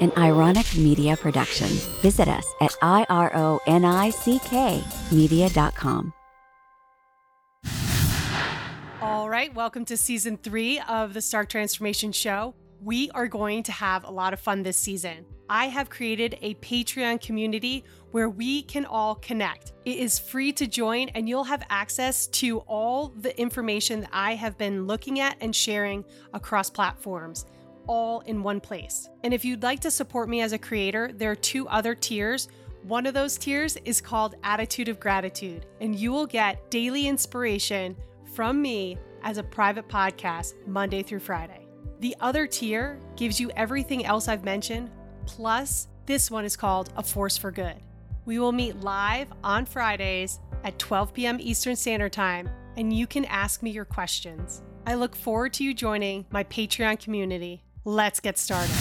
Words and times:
an 0.00 0.12
ironic 0.16 0.76
media 0.76 1.16
production. 1.16 1.68
Visit 2.02 2.28
us 2.28 2.46
at 2.60 2.72
ironick 2.82 4.12
media.com. 5.12 6.12
All 9.00 9.28
right, 9.28 9.54
welcome 9.54 9.84
to 9.86 9.96
season 9.96 10.36
three 10.36 10.80
of 10.88 11.14
the 11.14 11.20
Stark 11.20 11.48
Transformation 11.48 12.12
Show. 12.12 12.54
We 12.80 13.10
are 13.10 13.28
going 13.28 13.62
to 13.64 13.72
have 13.72 14.04
a 14.04 14.10
lot 14.10 14.32
of 14.32 14.40
fun 14.40 14.62
this 14.62 14.76
season. 14.76 15.24
I 15.48 15.66
have 15.66 15.88
created 15.90 16.38
a 16.42 16.54
Patreon 16.56 17.20
community 17.20 17.84
where 18.10 18.28
we 18.28 18.62
can 18.62 18.84
all 18.84 19.14
connect. 19.16 19.72
It 19.84 19.98
is 19.98 20.18
free 20.18 20.52
to 20.54 20.66
join, 20.66 21.08
and 21.10 21.28
you'll 21.28 21.44
have 21.44 21.62
access 21.70 22.26
to 22.28 22.58
all 22.60 23.12
the 23.16 23.38
information 23.40 24.00
that 24.00 24.10
I 24.12 24.34
have 24.34 24.58
been 24.58 24.86
looking 24.86 25.20
at 25.20 25.36
and 25.40 25.54
sharing 25.54 26.04
across 26.34 26.68
platforms, 26.68 27.46
all 27.86 28.20
in 28.20 28.42
one 28.42 28.60
place. 28.60 29.08
And 29.24 29.32
if 29.34 29.44
you'd 29.44 29.62
like 29.62 29.80
to 29.80 29.90
support 29.90 30.28
me 30.28 30.40
as 30.40 30.52
a 30.52 30.58
creator, 30.58 31.10
there 31.12 31.30
are 31.30 31.36
two 31.36 31.68
other 31.68 31.94
tiers. 31.94 32.48
One 32.82 33.06
of 33.06 33.14
those 33.14 33.36
tiers 33.36 33.76
is 33.84 34.00
called 34.00 34.36
Attitude 34.44 34.88
of 34.88 35.00
Gratitude, 35.00 35.66
and 35.80 35.94
you 35.94 36.12
will 36.12 36.26
get 36.26 36.70
daily 36.70 37.08
inspiration 37.08 37.96
from 38.34 38.62
me 38.62 38.98
as 39.22 39.38
a 39.38 39.42
private 39.42 39.88
podcast 39.88 40.54
Monday 40.66 41.02
through 41.02 41.20
Friday. 41.20 41.66
The 42.00 42.14
other 42.20 42.46
tier 42.46 43.00
gives 43.16 43.40
you 43.40 43.50
everything 43.56 44.04
else 44.04 44.28
I've 44.28 44.44
mentioned, 44.44 44.90
plus 45.24 45.88
this 46.04 46.30
one 46.30 46.44
is 46.44 46.56
called 46.56 46.92
A 46.96 47.02
Force 47.02 47.36
for 47.36 47.50
Good. 47.50 47.76
We 48.26 48.38
will 48.38 48.52
meet 48.52 48.80
live 48.80 49.28
on 49.42 49.66
Fridays 49.66 50.40
at 50.62 50.78
12 50.78 51.14
p.m. 51.14 51.38
Eastern 51.40 51.74
Standard 51.74 52.12
Time, 52.12 52.48
and 52.76 52.92
you 52.92 53.06
can 53.06 53.24
ask 53.24 53.62
me 53.62 53.70
your 53.70 53.84
questions. 53.84 54.62
I 54.86 54.94
look 54.94 55.16
forward 55.16 55.52
to 55.54 55.64
you 55.64 55.74
joining 55.74 56.26
my 56.30 56.44
Patreon 56.44 57.00
community. 57.00 57.62
Let's 57.86 58.18
get 58.18 58.36
started. 58.36 58.74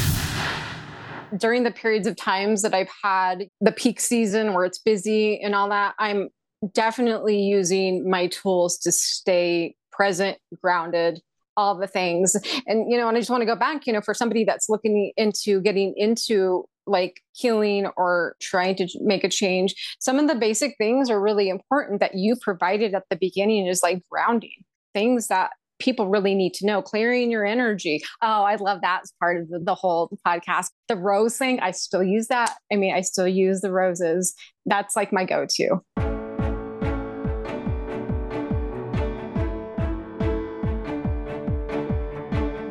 During 1.38 1.62
the 1.62 1.70
periods 1.70 2.08
of 2.08 2.16
times 2.16 2.64
that 2.64 2.73
I've 2.73 2.89
had 3.03 3.45
the 3.62 3.72
peak 3.72 4.00
season 4.00 4.56
where 4.56 4.66
it's 4.66 4.80
busy 4.80 5.39
and 5.39 5.53
all 5.53 5.70
that, 5.70 5.94
I'm 6.00 6.30
definitely 6.73 7.39
using 7.39 8.09
my 8.09 8.25
tools 8.25 8.80
to 8.80 8.92
stay 8.92 9.75
present, 9.92 10.39
grounded, 10.59 11.22
all 11.56 11.78
the 11.78 11.86
things. 11.86 12.36
And, 12.66 12.92
you 12.92 12.97
know, 12.97 13.08
and 13.08 13.16
I 13.16 13.20
just 13.20 13.30
want 13.30 13.42
to 13.42 13.45
go 13.45 13.56
back, 13.56 13.86
you 13.86 13.94
know, 13.94 14.02
for 14.02 14.16
somebody 14.16 14.44
that's 14.44 14.70
looking 14.70 15.12
into 15.17 15.62
getting 15.62 15.94
into 15.95 16.66
like 16.88 17.22
healing 17.34 17.86
or 17.97 18.36
trying 18.42 18.75
to 18.78 18.88
make 19.02 19.23
a 19.23 19.30
change, 19.30 19.75
some 20.00 20.17
of 20.17 20.28
the 20.28 20.34
basic 20.34 20.78
things 20.80 21.12
are 21.12 21.22
really 21.22 21.50
important 21.50 22.00
that 22.00 22.16
you 22.16 22.36
provided 22.42 22.95
at 22.95 23.03
the 23.12 23.17
beginning 23.17 23.67
is 23.67 23.84
like 23.84 24.02
grounding 24.09 24.64
things 24.95 25.28
that 25.28 25.52
people 25.80 26.08
really 26.08 26.36
need 26.36 26.54
to 26.54 26.66
know 26.66 26.81
clearing 26.81 27.31
your 27.31 27.45
energy 27.45 28.02
oh 28.22 28.44
i 28.44 28.56
love 28.56 28.80
that 28.81 29.02
as 29.04 29.14
part 29.20 29.42
of 29.42 29.50
the, 29.50 29.59
the, 29.59 29.76
whole 29.76 30.18
podcast 30.26 30.68
the 30.88 30.95
rose 30.95 31.38
thing 31.38 31.59
i 31.59 31.72
still 31.72 32.04
use 32.04 32.28
that 32.28 32.56
i 32.72 32.76
mean 32.76 32.94
i 32.94 33.02
still 33.02 33.28
use 33.28 33.62
the 33.62 33.72
roses 33.72 34.34
that's 34.66 34.96
like 34.96 35.12
my 35.12 35.26
go-to 35.26 35.81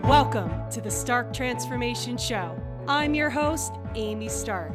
Welcome 0.05 0.71
to 0.71 0.81
the 0.81 0.91
Stark 0.91 1.33
Transformation 1.33 2.17
Show. 2.17 2.57
I'm 2.87 3.15
your 3.15 3.31
host, 3.31 3.73
Amy 3.97 4.29
Stark. 4.29 4.71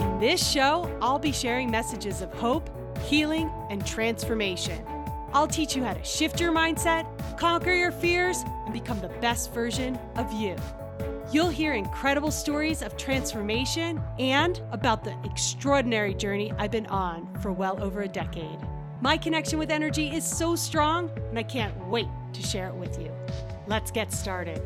In 0.00 0.18
this 0.20 0.46
show, 0.46 0.94
I'll 1.00 1.18
be 1.18 1.32
sharing 1.32 1.70
messages 1.70 2.20
of 2.20 2.30
hope, 2.34 2.68
healing, 3.04 3.50
and 3.70 3.86
transformation. 3.86 4.84
I'll 5.32 5.48
teach 5.48 5.74
you 5.74 5.82
how 5.82 5.94
to 5.94 6.04
shift 6.04 6.40
your 6.40 6.52
mindset, 6.52 7.06
conquer 7.38 7.72
your 7.72 7.90
fears, 7.90 8.42
and 8.64 8.72
become 8.72 9.00
the 9.00 9.08
best 9.20 9.52
version 9.52 9.98
of 10.16 10.32
you. 10.32 10.56
You'll 11.32 11.48
hear 11.48 11.72
incredible 11.72 12.30
stories 12.30 12.82
of 12.82 12.96
transformation 12.98 14.02
and 14.18 14.60
about 14.70 15.02
the 15.02 15.16
extraordinary 15.24 16.14
journey 16.14 16.52
I've 16.58 16.70
been 16.70 16.86
on 16.86 17.26
for 17.40 17.50
well 17.50 17.82
over 17.82 18.02
a 18.02 18.08
decade. 18.08 18.58
My 19.00 19.16
connection 19.16 19.58
with 19.58 19.70
energy 19.70 20.14
is 20.14 20.24
so 20.24 20.54
strong, 20.54 21.10
and 21.30 21.38
I 21.38 21.42
can't 21.42 21.74
wait 21.88 22.08
to 22.34 22.42
share 22.42 22.68
it 22.68 22.74
with 22.74 23.00
you. 23.00 23.10
Let's 23.66 23.90
get 23.90 24.12
started. 24.12 24.60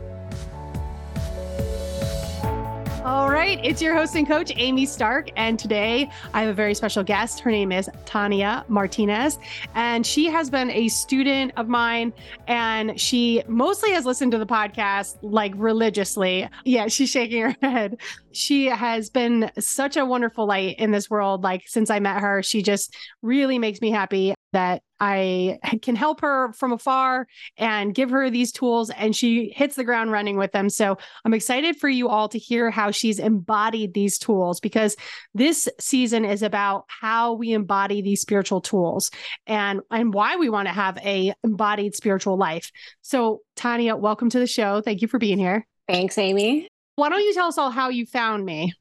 All 3.07 3.31
right, 3.31 3.61
it's 3.63 3.81
your 3.81 3.95
host 3.95 4.17
and 4.17 4.27
coach, 4.27 4.51
Amy 4.57 4.85
Stark. 4.85 5.31
And 5.37 5.61
today 5.61 6.11
I 6.35 6.41
have 6.41 6.51
a 6.51 6.53
very 6.53 6.75
special 6.75 7.05
guest. 7.05 7.39
Her 7.39 7.53
name 7.53 7.71
is 7.71 7.89
Tania 8.05 8.65
Martinez, 8.67 9.39
and 9.77 10.05
she 10.05 10.27
has 10.27 10.51
been 10.51 10.73
a 10.73 10.89
student 10.89 11.53
of 11.57 11.69
mine. 11.69 12.13
And 12.49 13.01
she 13.01 13.45
mostly 13.47 13.93
has 13.93 14.07
listened 14.07 14.33
to 14.33 14.39
the 14.39 14.47
podcast 14.47 15.19
like 15.23 15.53
religiously. 15.55 16.49
Yeah, 16.65 16.89
she's 16.89 17.09
shaking 17.09 17.43
her 17.43 17.57
head. 17.63 18.01
She 18.33 18.67
has 18.67 19.09
been 19.09 19.53
such 19.57 19.97
a 19.97 20.05
wonderful 20.05 20.45
light 20.45 20.81
in 20.81 20.91
this 20.91 21.09
world. 21.09 21.45
Like 21.45 21.63
since 21.69 21.91
I 21.91 22.01
met 22.01 22.21
her, 22.21 22.43
she 22.43 22.61
just 22.61 22.93
really 23.23 23.61
makes 23.61 23.81
me 23.81 23.93
happy 23.93 24.35
that 24.57 24.81
I 25.01 25.59
can 25.83 25.97
help 25.97 26.23
her 26.23 26.55
from 26.55 26.73
afar 26.73 27.27
and 27.59 27.95
give 27.95 28.09
her 28.09 28.31
these 28.31 28.53
tools, 28.53 28.89
and 28.89 29.15
she 29.15 29.53
hits 29.55 29.77
the 29.77 29.85
ground 29.85 30.13
running 30.13 30.39
with 30.39 30.53
them. 30.53 30.71
So 30.71 30.97
I'm 31.27 31.35
excited 31.35 31.77
for 31.77 31.91
you 31.91 32.09
all 32.09 32.31
to 32.31 32.39
hear 32.39 32.71
how 32.71 32.91
she's 32.91 33.19
embodied 33.19 33.93
these 33.93 34.17
tools 34.17 34.59
because 34.59 34.97
this 35.35 35.69
season 35.79 36.25
is 36.25 36.43
about 36.43 36.85
how 36.89 37.35
we 37.35 37.53
embody 37.53 38.01
these 38.01 38.23
spiritual 38.23 38.63
tools 38.63 39.11
and 39.47 39.83
and 39.91 40.15
why 40.15 40.37
we 40.37 40.49
want 40.49 40.69
to 40.69 40.73
have 40.73 40.97
a 41.05 41.35
embodied 41.45 41.95
spiritual 41.95 42.39
life. 42.39 42.71
So 43.03 43.41
Tania, 43.57 43.95
welcome 43.95 44.31
to 44.31 44.39
the 44.39 44.47
show. 44.47 44.81
Thank 44.81 45.03
you 45.03 45.09
for 45.09 45.19
being 45.19 45.39
here. 45.39 45.67
Thanks, 45.87 46.17
Amy. 46.17 46.67
Why 46.95 47.11
don't 47.11 47.21
you 47.21 47.35
tell 47.35 47.49
us 47.49 47.59
all 47.59 47.71
how 47.71 47.91
you 47.91 48.07
found 48.07 48.47
me? 48.47 48.73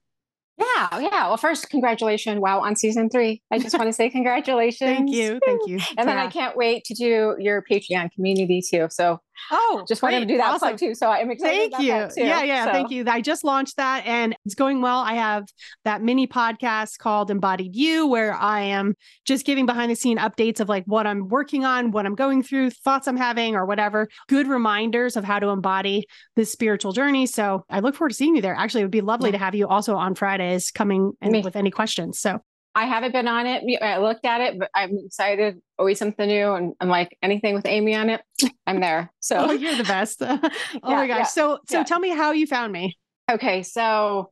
Yeah, 0.57 0.99
yeah. 0.99 1.27
Well, 1.27 1.37
first, 1.37 1.69
congratulations. 1.69 2.39
Wow, 2.39 2.61
on 2.61 2.75
season 2.75 3.09
three. 3.09 3.41
I 3.51 3.59
just 3.59 3.77
want 3.77 3.89
to 3.89 3.93
say 3.93 4.09
congratulations. 4.19 4.89
thank 4.89 5.11
you. 5.11 5.39
Thank 5.45 5.67
you. 5.67 5.79
And 5.97 6.07
then 6.07 6.17
I 6.17 6.27
can't 6.27 6.55
wait 6.55 6.83
to 6.85 6.93
do 6.93 7.35
your 7.39 7.63
Patreon 7.69 8.11
community 8.11 8.61
too. 8.61 8.87
So 8.89 9.19
Oh, 9.51 9.83
just 9.87 10.01
wanted 10.01 10.21
to 10.21 10.25
do 10.25 10.37
that 10.37 10.53
awesome. 10.53 10.77
too. 10.77 10.95
So 10.95 11.09
I'm 11.09 11.31
excited. 11.31 11.71
Thank 11.71 11.83
you. 11.83 11.87
Yeah, 12.23 12.43
yeah. 12.43 12.65
So. 12.65 12.71
Thank 12.71 12.91
you. 12.91 13.03
I 13.07 13.21
just 13.21 13.43
launched 13.43 13.77
that 13.77 14.05
and 14.05 14.35
it's 14.45 14.55
going 14.55 14.81
well. 14.81 14.99
I 14.99 15.13
have 15.13 15.45
that 15.83 16.01
mini 16.01 16.27
podcast 16.27 16.97
called 16.97 17.29
Embodied 17.29 17.75
You, 17.75 18.07
where 18.07 18.33
I 18.33 18.61
am 18.61 18.95
just 19.25 19.45
giving 19.45 19.65
behind 19.65 19.91
the 19.91 19.95
scene 19.95 20.17
updates 20.17 20.59
of 20.59 20.69
like 20.69 20.83
what 20.85 21.07
I'm 21.07 21.27
working 21.27 21.65
on, 21.65 21.91
what 21.91 22.05
I'm 22.05 22.15
going 22.15 22.43
through, 22.43 22.71
thoughts 22.71 23.07
I'm 23.07 23.17
having, 23.17 23.55
or 23.55 23.65
whatever. 23.65 24.07
Good 24.27 24.47
reminders 24.47 25.15
of 25.15 25.23
how 25.23 25.39
to 25.39 25.47
embody 25.49 26.05
this 26.35 26.51
spiritual 26.51 26.91
journey. 26.91 27.25
So 27.25 27.65
I 27.69 27.79
look 27.79 27.95
forward 27.95 28.09
to 28.09 28.15
seeing 28.15 28.35
you 28.35 28.41
there. 28.41 28.55
Actually, 28.55 28.81
it 28.81 28.85
would 28.85 28.91
be 28.91 29.01
lovely 29.01 29.29
yeah. 29.29 29.37
to 29.37 29.43
have 29.43 29.55
you 29.55 29.67
also 29.67 29.95
on 29.95 30.15
Fridays 30.15 30.71
coming 30.71 31.13
and 31.21 31.43
with 31.43 31.55
any 31.55 31.71
questions. 31.71 32.19
So 32.19 32.39
I 32.75 32.85
haven't 32.85 33.13
been 33.13 33.27
on 33.27 33.45
it. 33.47 33.63
I 33.81 33.99
looked 33.99 34.25
at 34.25 34.41
it, 34.41 34.59
but 34.59 34.69
I'm 34.75 34.97
excited. 35.05 35.61
Always 35.79 35.97
something 35.97 36.27
new. 36.27 36.51
And 36.51 36.73
I'm 36.81 36.89
like, 36.89 37.17
anything 37.23 37.55
with 37.55 37.65
Amy 37.65 37.95
on 37.95 38.09
it, 38.09 38.21
I'm 38.67 38.81
there. 38.81 39.13
So 39.21 39.47
oh, 39.49 39.51
you're 39.53 39.77
the 39.77 39.85
best. 39.85 40.17
oh 40.21 40.39
yeah, 40.73 40.95
my 40.95 41.07
gosh. 41.07 41.17
Yeah, 41.17 41.23
so 41.23 41.59
so 41.69 41.77
yeah. 41.77 41.83
tell 41.85 41.99
me 41.99 42.09
how 42.09 42.33
you 42.33 42.45
found 42.45 42.73
me. 42.73 42.97
Okay. 43.31 43.63
So 43.63 44.31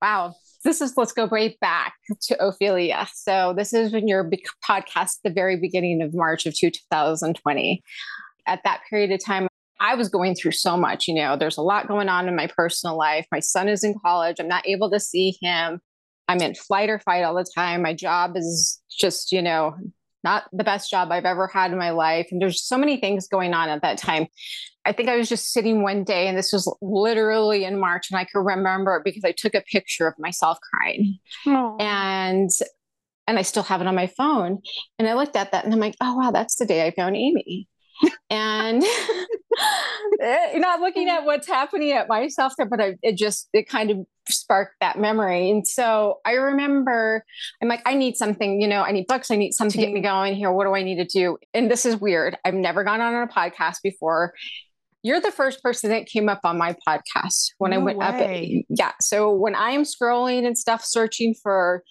wow. 0.00 0.34
This 0.64 0.80
is 0.80 0.96
let's 0.96 1.12
go 1.12 1.28
right 1.28 1.60
back 1.60 1.92
to 2.22 2.42
Ophelia. 2.42 3.06
So 3.12 3.52
this 3.54 3.74
is 3.74 3.92
when 3.92 4.08
your 4.08 4.30
podcast 4.66 5.18
the 5.22 5.30
very 5.30 5.56
beginning 5.56 6.00
of 6.00 6.14
March 6.14 6.46
of 6.46 6.56
2020. 6.56 7.82
At 8.46 8.60
that 8.64 8.80
period 8.88 9.10
of 9.12 9.22
time, 9.22 9.46
I 9.78 9.94
was 9.94 10.08
going 10.08 10.34
through 10.34 10.52
so 10.52 10.78
much. 10.78 11.06
You 11.06 11.16
know, 11.16 11.36
there's 11.36 11.58
a 11.58 11.62
lot 11.62 11.86
going 11.86 12.08
on 12.08 12.28
in 12.28 12.34
my 12.34 12.46
personal 12.46 12.96
life. 12.96 13.26
My 13.30 13.40
son 13.40 13.68
is 13.68 13.84
in 13.84 13.94
college. 14.02 14.36
I'm 14.40 14.48
not 14.48 14.66
able 14.66 14.90
to 14.90 15.00
see 15.00 15.36
him. 15.42 15.80
I'm 16.28 16.40
in 16.40 16.54
flight 16.54 16.90
or 16.90 16.98
fight 16.98 17.22
all 17.22 17.34
the 17.34 17.46
time. 17.54 17.82
My 17.82 17.94
job 17.94 18.36
is 18.36 18.80
just, 18.90 19.32
you 19.32 19.42
know, 19.42 19.76
not 20.22 20.44
the 20.52 20.64
best 20.64 20.90
job 20.90 21.12
I've 21.12 21.26
ever 21.26 21.46
had 21.46 21.70
in 21.70 21.78
my 21.78 21.90
life. 21.90 22.28
And 22.30 22.40
there's 22.40 22.62
so 22.62 22.78
many 22.78 22.96
things 22.96 23.28
going 23.28 23.52
on 23.52 23.68
at 23.68 23.82
that 23.82 23.98
time. 23.98 24.26
I 24.86 24.92
think 24.92 25.08
I 25.08 25.16
was 25.16 25.28
just 25.28 25.52
sitting 25.52 25.82
one 25.82 26.04
day, 26.04 26.28
and 26.28 26.36
this 26.36 26.52
was 26.52 26.74
literally 26.82 27.64
in 27.64 27.78
March, 27.78 28.10
and 28.10 28.18
I 28.18 28.24
can 28.24 28.42
remember 28.42 28.96
it 28.96 29.04
because 29.04 29.24
I 29.24 29.32
took 29.32 29.54
a 29.54 29.62
picture 29.62 30.06
of 30.06 30.14
myself 30.18 30.58
crying. 30.72 31.18
Aww. 31.46 31.80
And 31.80 32.50
and 33.26 33.38
I 33.38 33.42
still 33.42 33.62
have 33.62 33.80
it 33.80 33.86
on 33.86 33.94
my 33.94 34.06
phone. 34.06 34.60
And 34.98 35.08
I 35.08 35.14
looked 35.14 35.36
at 35.36 35.52
that 35.52 35.64
and 35.64 35.72
I'm 35.72 35.80
like, 35.80 35.96
oh 36.00 36.16
wow, 36.16 36.30
that's 36.30 36.56
the 36.56 36.66
day 36.66 36.86
I 36.86 36.90
found 36.90 37.16
Amy 37.16 37.68
and 38.30 38.82
you're 40.20 40.60
not 40.60 40.80
looking 40.80 41.08
at 41.08 41.24
what's 41.24 41.46
happening 41.46 41.92
at 41.92 42.08
myself 42.08 42.54
there, 42.56 42.66
but 42.66 42.80
I, 42.80 42.94
it 43.02 43.16
just 43.16 43.48
it 43.52 43.68
kind 43.68 43.90
of 43.90 43.98
sparked 44.28 44.74
that 44.80 44.98
memory. 44.98 45.50
And 45.50 45.66
so 45.66 46.20
I 46.24 46.32
remember 46.32 47.24
I'm 47.62 47.68
like, 47.68 47.82
I 47.86 47.94
need 47.94 48.16
something, 48.16 48.60
you 48.60 48.68
know, 48.68 48.82
I 48.82 48.92
need 48.92 49.06
books, 49.06 49.30
I 49.30 49.36
need 49.36 49.52
something 49.52 49.80
to 49.80 49.86
get 49.86 49.94
me 49.94 50.00
going 50.00 50.34
here. 50.34 50.52
What 50.52 50.64
do 50.64 50.74
I 50.74 50.82
need 50.82 50.96
to 50.96 51.04
do? 51.04 51.38
And 51.52 51.70
this 51.70 51.84
is 51.84 51.96
weird. 51.96 52.36
I've 52.44 52.54
never 52.54 52.84
gone 52.84 53.00
on 53.00 53.14
a 53.14 53.26
podcast 53.26 53.76
before. 53.82 54.32
You're 55.02 55.20
the 55.20 55.30
first 55.30 55.62
person 55.62 55.90
that 55.90 56.06
came 56.06 56.30
up 56.30 56.40
on 56.44 56.56
my 56.56 56.74
podcast 56.88 57.50
when 57.58 57.72
no 57.72 57.80
I 57.80 57.82
went 57.82 57.98
way. 57.98 58.64
up. 58.68 58.76
Yeah. 58.78 58.92
So 59.00 59.34
when 59.34 59.54
I'm 59.54 59.82
scrolling 59.82 60.46
and 60.46 60.56
stuff, 60.56 60.82
searching 60.82 61.34
for 61.42 61.82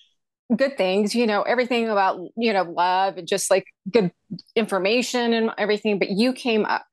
good 0.55 0.77
things, 0.77 1.13
you 1.13 1.27
know, 1.27 1.43
everything 1.43 1.89
about, 1.89 2.19
you 2.35 2.53
know, 2.53 2.63
love 2.63 3.17
and 3.17 3.27
just 3.27 3.51
like 3.51 3.65
good 3.91 4.11
information 4.55 5.33
and 5.33 5.51
everything. 5.59 5.99
But 5.99 6.09
you 6.09 6.33
came 6.33 6.65
up 6.65 6.85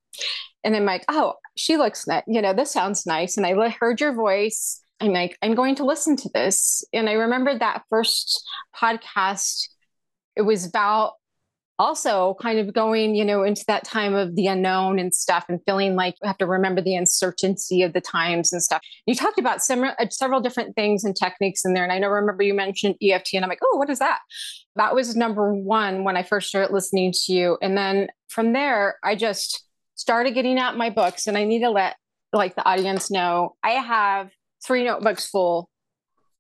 And 0.65 0.77
I'm 0.77 0.85
like, 0.85 1.05
oh, 1.09 1.35
she 1.57 1.77
looks 1.77 2.07
nice. 2.07 2.25
You 2.27 2.43
know, 2.43 2.53
this 2.53 2.73
sounds 2.73 3.07
nice. 3.07 3.37
And 3.37 3.47
I 3.47 3.69
heard 3.69 4.01
your 4.01 4.15
voice. 4.15 4.81
I'm 5.01 5.13
like, 5.13 5.39
I'm 5.43 5.55
going 5.55 5.75
to 5.77 5.85
listen 5.85 6.17
to 6.17 6.31
this. 6.35 6.85
And 6.93 7.09
I 7.09 7.13
remember 7.13 7.59
that 7.59 7.85
first 7.89 8.47
podcast, 8.77 9.69
it 10.37 10.43
was 10.43 10.67
about 10.67 11.13
also 11.81 12.37
kind 12.43 12.59
of 12.59 12.75
going, 12.75 13.15
you 13.15 13.25
know, 13.25 13.43
into 13.43 13.65
that 13.67 13.85
time 13.85 14.15
of 14.15 14.37
the 14.37 14.47
unknown 14.47 14.99
and 14.99 15.15
stuff 15.15 15.47
and 15.49 15.61
feeling 15.65 15.97
like 15.97 16.15
you 16.23 16.27
have 16.27 16.37
to 16.37 16.47
remember 16.47 16.83
the 16.83 16.95
uncertainty 16.95 17.83
of 17.83 17.95
the 17.95 18.03
times 18.03 18.53
and 18.53 18.63
stuff. 18.63 18.83
You 19.07 19.15
talked 19.15 19.39
about 19.39 19.63
some, 19.63 19.85
uh, 19.85 19.95
several 20.11 20.41
different 20.41 20.77
things 20.77 21.05
and 21.05 21.17
techniques 21.17 21.65
in 21.65 21.73
there. 21.73 21.83
And 21.83 21.91
I 21.91 21.99
know, 21.99 22.09
remember 22.09 22.43
you 22.43 22.53
mentioned 22.53 22.97
EFT 23.03 23.33
and 23.33 23.45
I'm 23.45 23.49
like, 23.49 23.61
oh, 23.63 23.79
what 23.79 23.89
is 23.89 23.99
that? 23.99 24.19
That 24.77 24.95
was 24.95 25.17
number 25.17 25.55
one 25.55 26.05
when 26.05 26.19
I 26.19 26.23
first 26.23 26.51
started 26.51 26.71
listening 26.71 27.15
to 27.25 27.33
you. 27.33 27.57
And 27.63 27.79
then 27.79 28.09
from 28.29 28.53
there, 28.53 28.97
I 29.03 29.15
just 29.15 29.65
started 30.01 30.33
getting 30.33 30.59
out 30.59 30.77
my 30.77 30.91
books 30.91 31.27
and 31.27 31.37
I 31.37 31.45
need 31.45 31.61
to 31.61 31.71
let 31.71 31.97
like 32.33 32.55
the 32.55 32.65
audience 32.65 33.11
know 33.11 33.57
I 33.63 33.73
have 33.73 34.31
three 34.65 34.85
notebooks 34.85 35.29
full 35.29 35.69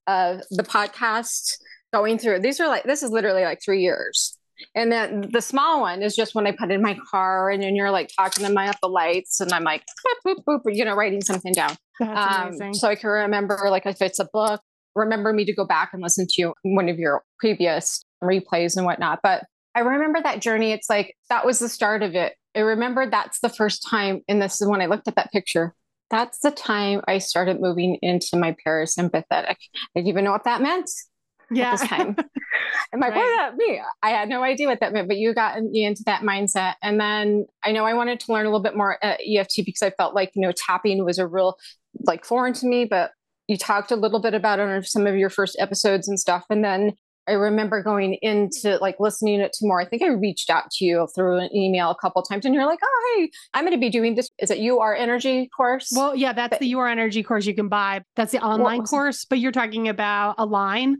of 0.06 0.40
the 0.50 0.62
podcast 0.62 1.58
going 1.92 2.18
through. 2.18 2.40
These 2.40 2.60
are 2.60 2.68
like, 2.68 2.84
this 2.84 3.02
is 3.02 3.10
literally 3.10 3.42
like 3.42 3.60
three 3.64 3.82
years 3.82 4.38
and 4.74 4.90
then 4.90 5.28
the 5.32 5.40
small 5.40 5.80
one 5.80 6.02
is 6.02 6.14
just 6.14 6.34
when 6.34 6.46
I 6.46 6.52
put 6.52 6.70
in 6.70 6.82
my 6.82 6.98
car 7.10 7.50
and 7.50 7.62
then 7.62 7.74
you're 7.74 7.90
like 7.90 8.10
talking 8.16 8.44
to 8.44 8.52
my 8.52 8.68
up 8.68 8.76
the 8.82 8.88
lights 8.88 9.40
and 9.40 9.52
I'm 9.52 9.64
like, 9.64 9.82
boop, 10.26 10.36
boop, 10.46 10.62
boop, 10.64 10.74
you 10.74 10.84
know, 10.84 10.94
writing 10.94 11.22
something 11.22 11.52
down. 11.52 11.76
Um, 12.00 12.72
so 12.72 12.88
I 12.88 12.94
can 12.94 13.10
remember 13.10 13.58
like 13.70 13.86
if 13.86 14.00
it's 14.00 14.18
a 14.18 14.28
book, 14.32 14.60
remember 14.94 15.32
me 15.32 15.44
to 15.44 15.54
go 15.54 15.66
back 15.66 15.90
and 15.92 16.02
listen 16.02 16.26
to 16.36 16.54
one 16.62 16.88
of 16.88 16.98
your 16.98 17.22
previous 17.38 18.04
replays 18.22 18.76
and 18.76 18.86
whatnot. 18.86 19.20
But 19.22 19.44
I 19.74 19.80
remember 19.80 20.20
that 20.22 20.40
journey. 20.40 20.72
It's 20.72 20.90
like 20.90 21.14
that 21.28 21.46
was 21.46 21.58
the 21.58 21.68
start 21.68 22.02
of 22.02 22.14
it. 22.14 22.34
I 22.56 22.60
remember 22.60 23.08
that's 23.08 23.40
the 23.40 23.48
first 23.48 23.86
time, 23.88 24.22
and 24.28 24.40
this 24.40 24.60
is 24.60 24.68
when 24.68 24.80
I 24.80 24.86
looked 24.86 25.08
at 25.08 25.16
that 25.16 25.32
picture. 25.32 25.74
That's 26.10 26.40
the 26.40 26.50
time 26.50 27.02
I 27.06 27.18
started 27.18 27.60
moving 27.60 27.96
into 28.02 28.36
my 28.36 28.56
parasympathetic. 28.66 29.24
I 29.32 29.56
didn't 29.94 30.08
even 30.08 30.24
know 30.24 30.32
what 30.32 30.44
that 30.44 30.60
meant 30.60 30.90
yeah. 31.50 31.72
at 31.72 31.78
this 31.78 31.88
time. 31.88 32.16
I'm 32.92 33.00
like, 33.00 33.12
right. 33.12 33.18
what 33.18 33.36
that 33.36 33.56
me? 33.56 33.80
I 34.02 34.10
had 34.10 34.28
no 34.28 34.42
idea 34.42 34.66
what 34.68 34.80
that 34.80 34.92
meant, 34.92 35.08
but 35.08 35.18
you 35.18 35.34
got 35.34 35.60
me 35.62 35.84
into 35.84 36.02
that 36.06 36.22
mindset. 36.22 36.74
And 36.82 37.00
then 37.00 37.46
I 37.62 37.72
know 37.72 37.84
I 37.84 37.94
wanted 37.94 38.20
to 38.20 38.32
learn 38.32 38.46
a 38.46 38.48
little 38.48 38.62
bit 38.62 38.76
more 38.76 39.02
at 39.04 39.20
EFT 39.24 39.64
because 39.64 39.82
I 39.82 39.90
felt 39.90 40.14
like, 40.14 40.32
you 40.34 40.42
know, 40.42 40.52
tapping 40.52 41.04
was 41.04 41.18
a 41.18 41.26
real 41.26 41.56
like 42.06 42.24
foreign 42.24 42.54
to 42.54 42.66
me, 42.66 42.84
but 42.84 43.12
you 43.48 43.56
talked 43.56 43.90
a 43.90 43.96
little 43.96 44.20
bit 44.20 44.34
about 44.34 44.58
it 44.58 44.68
on 44.68 44.82
some 44.82 45.06
of 45.06 45.16
your 45.16 45.30
first 45.30 45.56
episodes 45.58 46.08
and 46.08 46.18
stuff. 46.18 46.44
And 46.50 46.64
then 46.64 46.92
I 47.30 47.34
remember 47.34 47.82
going 47.82 48.14
into 48.22 48.76
like 48.78 48.96
listening 48.98 49.40
it 49.40 49.52
to 49.54 49.66
more. 49.66 49.80
I 49.80 49.86
think 49.86 50.02
I 50.02 50.08
reached 50.08 50.50
out 50.50 50.70
to 50.72 50.84
you 50.84 51.08
through 51.14 51.38
an 51.38 51.54
email 51.54 51.90
a 51.90 51.94
couple 51.94 52.22
times 52.22 52.44
and 52.44 52.54
you're 52.54 52.66
like, 52.66 52.80
oh, 52.82 53.16
hey, 53.16 53.30
I'm 53.54 53.64
going 53.64 53.76
to 53.76 53.80
be 53.80 53.88
doing 53.88 54.16
this. 54.16 54.28
Is 54.38 54.50
it 54.50 54.68
Are 54.68 54.94
Energy 54.94 55.48
course? 55.56 55.92
Well, 55.94 56.16
yeah, 56.16 56.32
that's 56.32 56.50
but, 56.50 56.60
the 56.60 56.74
Are 56.74 56.88
Energy 56.88 57.22
course 57.22 57.46
you 57.46 57.54
can 57.54 57.68
buy. 57.68 58.02
That's 58.16 58.32
the 58.32 58.40
online 58.40 58.82
course, 58.82 59.24
but 59.24 59.38
you're 59.38 59.52
talking 59.52 59.88
about 59.88 60.34
Align. 60.38 60.98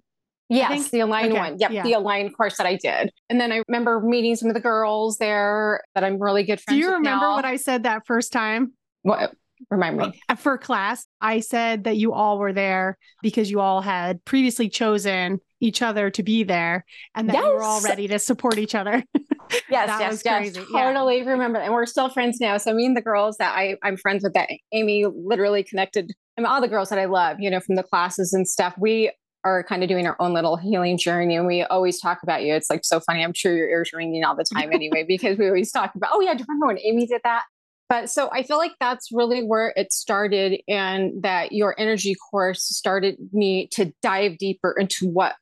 Yes, 0.49 0.91
the 0.91 1.01
Align 1.01 1.31
okay. 1.31 1.39
one. 1.39 1.59
Yep, 1.59 1.71
yeah. 1.71 1.83
the 1.83 1.93
Align 1.95 2.33
course 2.33 2.57
that 2.59 2.67
I 2.67 2.77
did. 2.77 3.11
And 3.29 3.41
then 3.41 3.53
I 3.53 3.63
remember 3.69 4.01
meeting 4.01 4.37
some 4.37 4.49
of 4.49 4.55
the 4.55 4.61
girls 4.61 5.19
there 5.19 5.83
that 5.95 6.05
I'm 6.05 6.21
really 6.21 6.45
good 6.45 6.61
friends 6.61 6.77
Do 6.77 6.81
you 6.81 6.93
remember 6.93 7.27
now. 7.27 7.35
what 7.37 7.45
I 7.45 7.57
said 7.57 7.85
that 7.85 8.07
first 8.07 8.33
time? 8.33 8.73
What? 9.03 9.33
Remind 9.71 9.99
me. 9.99 10.21
Uh, 10.29 10.35
for 10.37 10.57
class, 10.59 11.07
I 11.21 11.41
said 11.41 11.85
that 11.85 11.97
you 11.97 12.13
all 12.13 12.39
were 12.39 12.53
there 12.53 12.97
because 13.23 13.51
you 13.51 13.61
all 13.61 13.81
had 13.83 14.25
previously 14.25 14.69
chosen 14.69 15.41
each 15.61 15.83
other 15.83 16.11
to 16.11 16.23
be 16.23 16.43
there 16.43 16.85
and 17.15 17.29
that 17.29 17.35
yes. 17.35 17.45
were 17.45 17.63
all 17.63 17.83
ready 17.83 18.09
to 18.09 18.19
support 18.19 18.59
each 18.59 18.75
other. 18.75 19.05
yes, 19.71 19.89
yes, 20.01 20.23
yes. 20.25 20.55
Totally 20.55 21.19
yeah. 21.19 21.31
remember. 21.31 21.59
And 21.59 21.73
we're 21.73 21.87
still 21.87 22.09
friends 22.09 22.41
now. 22.41 22.57
So 22.57 22.73
me 22.73 22.87
and 22.87 22.97
the 22.97 23.03
girls 23.03 23.37
that 23.39 23.57
I, 23.57 23.77
I'm 23.83 23.97
friends 23.97 24.25
with 24.25 24.33
that 24.35 24.49
Amy 24.73 25.07
literally 25.07 25.63
connected 25.63 26.13
I 26.37 26.41
mean, 26.41 26.51
all 26.51 26.61
the 26.61 26.69
girls 26.69 26.89
that 26.89 26.99
I 26.99 27.05
love, 27.05 27.37
you 27.41 27.51
know, 27.51 27.61
from 27.61 27.75
the 27.75 27.83
classes 27.83 28.33
and 28.33 28.49
stuff. 28.49 28.75
We 28.79 29.13
are 29.45 29.63
kind 29.63 29.83
of 29.83 29.89
doing 29.89 30.07
our 30.07 30.17
own 30.21 30.33
little 30.35 30.57
healing 30.57 30.99
journey 30.99 31.35
and 31.37 31.47
we 31.47 31.63
always 31.65 32.01
talk 32.01 32.23
about 32.23 32.43
you. 32.43 32.55
It's 32.55 32.71
like 32.71 32.85
so 32.85 33.01
funny. 33.01 33.25
I'm 33.25 33.33
sure 33.33 33.55
your 33.55 33.69
ears 33.69 33.91
are 33.93 33.99
ringing 33.99 34.25
all 34.25 34.37
the 34.37 34.45
time 34.55 34.73
anyway, 34.73 35.05
because 35.07 35.39
we 35.39 35.47
always 35.47 35.73
talk 35.73 35.95
about, 35.95 36.11
oh 36.13 36.21
yeah, 36.21 36.35
do 36.35 36.41
you 36.41 36.47
remember 36.49 36.67
when 36.67 36.79
Amy 36.79 37.07
did 37.07 37.21
that? 37.25 37.45
But 37.89 38.09
so 38.09 38.31
I 38.33 38.45
feel 38.45 38.59
like 38.59 38.73
that's 38.79 39.09
really 39.13 39.43
where 39.43 39.73
it 39.77 39.93
started 39.93 40.61
and 40.69 41.23
that 41.25 41.51
your 41.51 41.75
energy 41.77 42.15
course 42.31 42.63
started 42.63 43.17
me 43.33 43.67
to 43.73 43.93
dive 44.01 44.39
deeper 44.39 44.75
into 44.79 45.09
what 45.09 45.35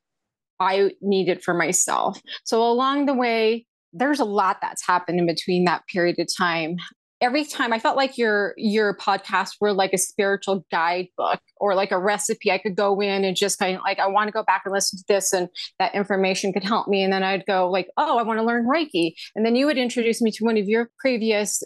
I 0.59 0.91
needed 1.01 1.43
for 1.43 1.53
myself. 1.53 2.19
So 2.43 2.61
along 2.63 3.05
the 3.05 3.13
way, 3.13 3.65
there's 3.93 4.19
a 4.19 4.25
lot 4.25 4.57
that's 4.61 4.85
happened 4.85 5.19
in 5.19 5.25
between 5.25 5.65
that 5.65 5.87
period 5.87 6.19
of 6.19 6.27
time 6.37 6.77
every 7.21 7.43
time 7.43 7.73
I 7.73 7.79
felt 7.79 7.97
like 7.97 8.17
your 8.17 8.53
your 8.57 8.95
podcasts 8.95 9.55
were 9.59 9.73
like 9.73 9.93
a 9.93 9.97
spiritual 9.97 10.65
guidebook 10.71 11.39
or 11.57 11.75
like 11.75 11.91
a 11.91 11.99
recipe. 11.99 12.51
I 12.51 12.57
could 12.57 12.75
go 12.75 12.99
in 13.01 13.23
and 13.23 13.35
just 13.35 13.59
kind 13.59 13.75
of 13.75 13.81
like 13.83 13.99
I 13.99 14.07
want 14.07 14.27
to 14.27 14.31
go 14.31 14.43
back 14.43 14.63
and 14.65 14.73
listen 14.73 14.97
to 14.99 15.05
this, 15.07 15.33
and 15.33 15.49
that 15.79 15.95
information 15.95 16.53
could 16.53 16.63
help 16.63 16.87
me. 16.87 17.03
And 17.03 17.11
then 17.11 17.23
I'd 17.23 17.45
go 17.45 17.69
like, 17.69 17.89
oh, 17.97 18.17
I 18.17 18.23
want 18.23 18.39
to 18.39 18.45
learn 18.45 18.67
Reiki, 18.67 19.13
and 19.35 19.45
then 19.45 19.55
you 19.55 19.65
would 19.65 19.77
introduce 19.77 20.21
me 20.21 20.31
to 20.31 20.45
one 20.45 20.57
of 20.57 20.67
your 20.67 20.89
previous 20.99 21.63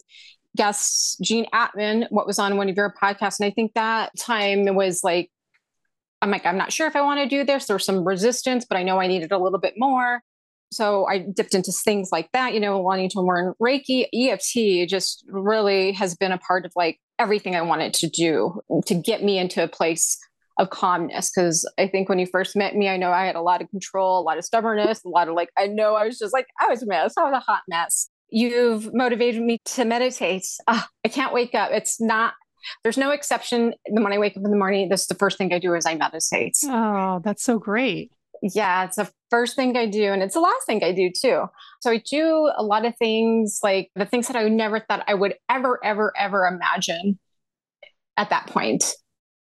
guests, 0.56 1.18
Jean 1.22 1.46
Atman, 1.52 2.08
what 2.10 2.28
was 2.28 2.40
on 2.40 2.58
one 2.58 2.70
of 2.70 2.78
your 2.78 2.94
podcasts, 3.02 3.40
and 3.40 3.48
I 3.48 3.52
think 3.52 3.74
that 3.74 4.12
time 4.18 4.66
was 4.76 5.04
like. 5.04 5.30
I'm 6.24 6.32
like, 6.32 6.46
I'm 6.46 6.58
not 6.58 6.72
sure 6.72 6.88
if 6.88 6.96
I 6.96 7.02
want 7.02 7.20
to 7.20 7.28
do 7.28 7.44
this. 7.44 7.66
There's 7.66 7.86
some 7.86 8.08
resistance, 8.08 8.66
but 8.68 8.78
I 8.78 8.84
know 8.84 9.00
I 9.00 9.08
needed 9.08 9.32
a 9.32 9.38
little 9.38 9.60
bit 9.60 9.74
more 9.78 10.22
so 10.74 11.06
I 11.08 11.20
dipped 11.20 11.54
into 11.54 11.72
things 11.72 12.10
like 12.12 12.30
that, 12.34 12.54
you 12.54 12.60
know, 12.60 12.80
wanting 12.80 13.10
to 13.10 13.22
learn 13.22 13.54
Reiki, 13.62 14.08
EFT 14.14 14.90
just 14.90 15.24
really 15.28 15.92
has 15.94 16.16
been 16.16 16.32
a 16.32 16.38
part 16.38 16.66
of 16.66 16.74
like 16.76 17.00
everything 17.20 17.56
I 17.56 17.62
wanted 17.62 17.94
to 17.96 18.10
do 18.10 18.60
to 18.88 18.96
get 18.96 19.24
me 19.24 19.38
into 19.38 19.64
a 19.64 19.68
place 19.68 20.18
of 20.58 20.70
calmness. 20.70 21.32
Cause 21.32 21.70
I 21.78 21.88
think 21.88 22.10
when 22.10 22.20
you 22.20 22.26
first 22.26 22.56
met 22.56 22.76
me, 22.76 22.90
I 22.90 22.98
know 22.98 23.12
I 23.12 23.26
had 23.26 23.36
a 23.36 23.42
lot 23.42 23.62
of 23.62 23.70
control, 23.70 24.20
a 24.20 24.24
lot 24.24 24.38
of 24.38 24.46
stubbornness, 24.46 25.04
a 25.06 25.10
lot 25.10 25.28
of 25.28 25.36
like, 25.36 25.50
I 25.58 25.68
know 25.68 25.96
I 25.96 26.06
was 26.06 26.20
just 26.20 26.34
like, 26.34 26.48
I 26.60 26.68
was 26.68 26.84
a 26.84 26.88
mess. 26.88 27.14
I 27.18 27.24
was 27.24 27.34
a 27.34 27.40
hot 27.40 27.62
mess. 27.68 28.10
You've 28.30 28.94
motivated 28.94 29.42
me 29.42 29.60
to 29.66 29.86
meditate. 29.86 30.46
Oh, 30.68 30.84
I 31.06 31.08
can't 31.08 31.34
wake 31.34 31.54
up. 31.54 31.70
It's 31.72 32.02
not 32.02 32.34
there's 32.84 32.98
no 32.98 33.12
exception. 33.12 33.74
The 33.86 34.02
when 34.02 34.14
I 34.14 34.18
wake 34.18 34.38
up 34.38 34.44
in 34.44 34.52
the 34.52 34.58
morning, 34.58 34.90
this 34.90 35.02
is 35.02 35.08
the 35.08 35.16
first 35.16 35.38
thing 35.38 35.54
I 35.54 35.60
do 35.60 35.74
is 35.74 35.86
I 35.86 35.96
meditate. 35.96 36.56
Oh, 36.66 37.22
that's 37.24 37.44
so 37.44 37.60
great. 37.60 38.12
Yeah, 38.42 38.84
it's 38.84 38.98
the 38.98 39.10
first 39.30 39.56
thing 39.56 39.78
I 39.78 39.86
do, 39.86 40.12
and 40.12 40.22
it's 40.22 40.34
the 40.34 40.42
last 40.42 40.66
thing 40.66 40.84
I 40.84 40.92
do 40.92 41.10
too. 41.10 41.46
So 41.82 41.92
I 41.92 42.04
do 42.10 42.52
a 42.58 42.64
lot 42.64 42.86
of 42.86 42.94
things 42.98 43.60
like 43.64 43.90
the 43.96 44.06
things 44.06 44.28
that 44.28 44.36
I 44.36 44.50
never 44.50 44.82
thought 44.82 45.06
I 45.08 45.14
would 45.14 45.36
ever, 45.50 45.80
ever, 45.84 46.12
ever 46.18 46.46
imagine 46.46 47.20
at 48.18 48.30
that 48.32 48.48
point. 48.48 48.84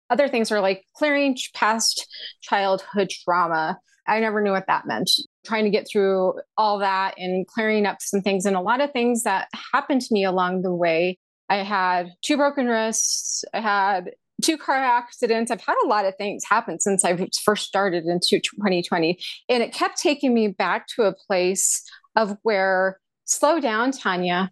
Other 0.09 0.29
things 0.29 0.53
are 0.53 0.61
like 0.61 0.85
clearing 0.95 1.37
past 1.55 2.07
childhood 2.43 3.11
trauma. 3.25 3.79
I 4.07 4.21
never 4.21 4.41
knew 4.41 4.53
what 4.53 4.67
that 4.67 4.87
meant. 4.87 5.11
Trying 5.47 5.65
to 5.65 5.71
get 5.71 5.87
through 5.91 6.35
all 6.57 6.79
that 6.79 7.15
and 7.17 7.47
clearing 7.47 7.87
up 7.87 7.97
some 8.01 8.21
things, 8.21 8.47
and 8.47 8.55
a 8.55 8.61
lot 8.61 8.81
of 8.81 8.93
things 8.93 9.25
that 9.25 9.49
happened 9.73 10.03
to 10.03 10.15
me 10.15 10.25
along 10.25 10.63
the 10.63 10.75
way. 10.75 11.19
I 11.53 11.57
had 11.65 12.15
two 12.23 12.39
broken 12.39 12.67
wrists. 12.67 13.45
I 13.53 13.61
had 13.61 14.13
two 14.43 14.57
car 14.57 14.77
accidents. 14.77 15.51
I've 15.51 15.61
had 15.61 15.77
a 15.85 15.87
lot 15.87 16.07
of 16.07 16.17
things 16.17 16.45
happen 16.49 16.81
since 16.81 17.05
I 17.05 17.29
first 17.45 17.67
started 17.67 18.07
in 18.07 18.21
2020. 18.21 19.19
And 19.51 19.63
it 19.63 19.75
kept 19.75 20.01
taking 20.01 20.33
me 20.33 20.49
back 20.49 20.87
to 20.97 21.03
a 21.03 21.13
place 21.13 21.85
of 22.17 22.39
where, 22.43 22.99
slow 23.27 23.61
down, 23.61 23.93
Tania. 23.93 24.51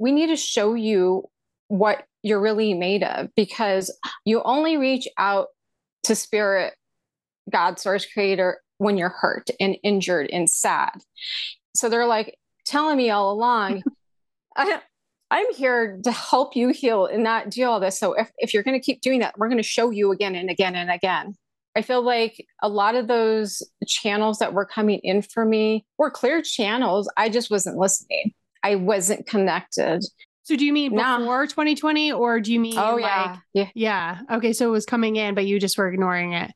We 0.00 0.10
need 0.10 0.26
to 0.26 0.36
show 0.36 0.74
you 0.74 1.26
what 1.68 2.04
you're 2.24 2.40
really 2.40 2.74
made 2.74 3.04
of 3.04 3.28
because 3.36 3.96
you 4.24 4.42
only 4.42 4.76
reach 4.76 5.06
out 5.18 5.46
to 6.02 6.16
spirit, 6.16 6.74
God, 7.48 7.78
source, 7.78 8.04
creator 8.04 8.60
when 8.78 8.98
you're 8.98 9.10
hurt 9.10 9.48
and 9.60 9.76
injured 9.84 10.28
and 10.32 10.50
sad. 10.50 11.02
So 11.76 11.88
they're 11.88 12.04
like 12.04 12.36
telling 12.64 12.96
me 12.96 13.10
all 13.10 13.30
along, 13.30 13.84
I, 14.56 14.80
I'm 15.30 15.52
here 15.54 16.00
to 16.04 16.12
help 16.12 16.54
you 16.54 16.68
heal 16.68 17.06
and 17.06 17.22
not 17.22 17.50
do 17.50 17.64
all 17.64 17.80
this. 17.80 17.98
So 17.98 18.12
if, 18.12 18.30
if 18.38 18.54
you're 18.54 18.62
going 18.62 18.78
to 18.78 18.84
keep 18.84 19.00
doing 19.00 19.20
that, 19.20 19.36
we're 19.36 19.48
going 19.48 19.58
to 19.58 19.62
show 19.62 19.90
you 19.90 20.12
again 20.12 20.34
and 20.34 20.50
again 20.50 20.74
and 20.76 20.90
again. 20.90 21.34
I 21.74 21.82
feel 21.82 22.00
like 22.00 22.46
a 22.62 22.68
lot 22.68 22.94
of 22.94 23.06
those 23.06 23.62
channels 23.86 24.38
that 24.38 24.54
were 24.54 24.64
coming 24.64 25.00
in 25.02 25.22
for 25.22 25.44
me 25.44 25.84
were 25.98 26.10
clear 26.10 26.40
channels. 26.40 27.10
I 27.16 27.28
just 27.28 27.50
wasn't 27.50 27.76
listening. 27.76 28.32
I 28.62 28.76
wasn't 28.76 29.26
connected. 29.26 30.02
So 30.44 30.56
do 30.56 30.64
you 30.64 30.72
mean 30.72 30.94
before 30.94 31.46
2020 31.46 32.12
or 32.12 32.40
do 32.40 32.52
you 32.52 32.60
mean 32.60 32.78
oh, 32.78 32.94
like, 32.94 33.02
yeah. 33.02 33.36
yeah. 33.52 33.68
Yeah. 33.74 34.36
Okay. 34.36 34.52
So 34.52 34.68
it 34.68 34.70
was 34.70 34.86
coming 34.86 35.16
in, 35.16 35.34
but 35.34 35.44
you 35.44 35.58
just 35.58 35.76
were 35.76 35.88
ignoring 35.88 36.32
it. 36.32 36.52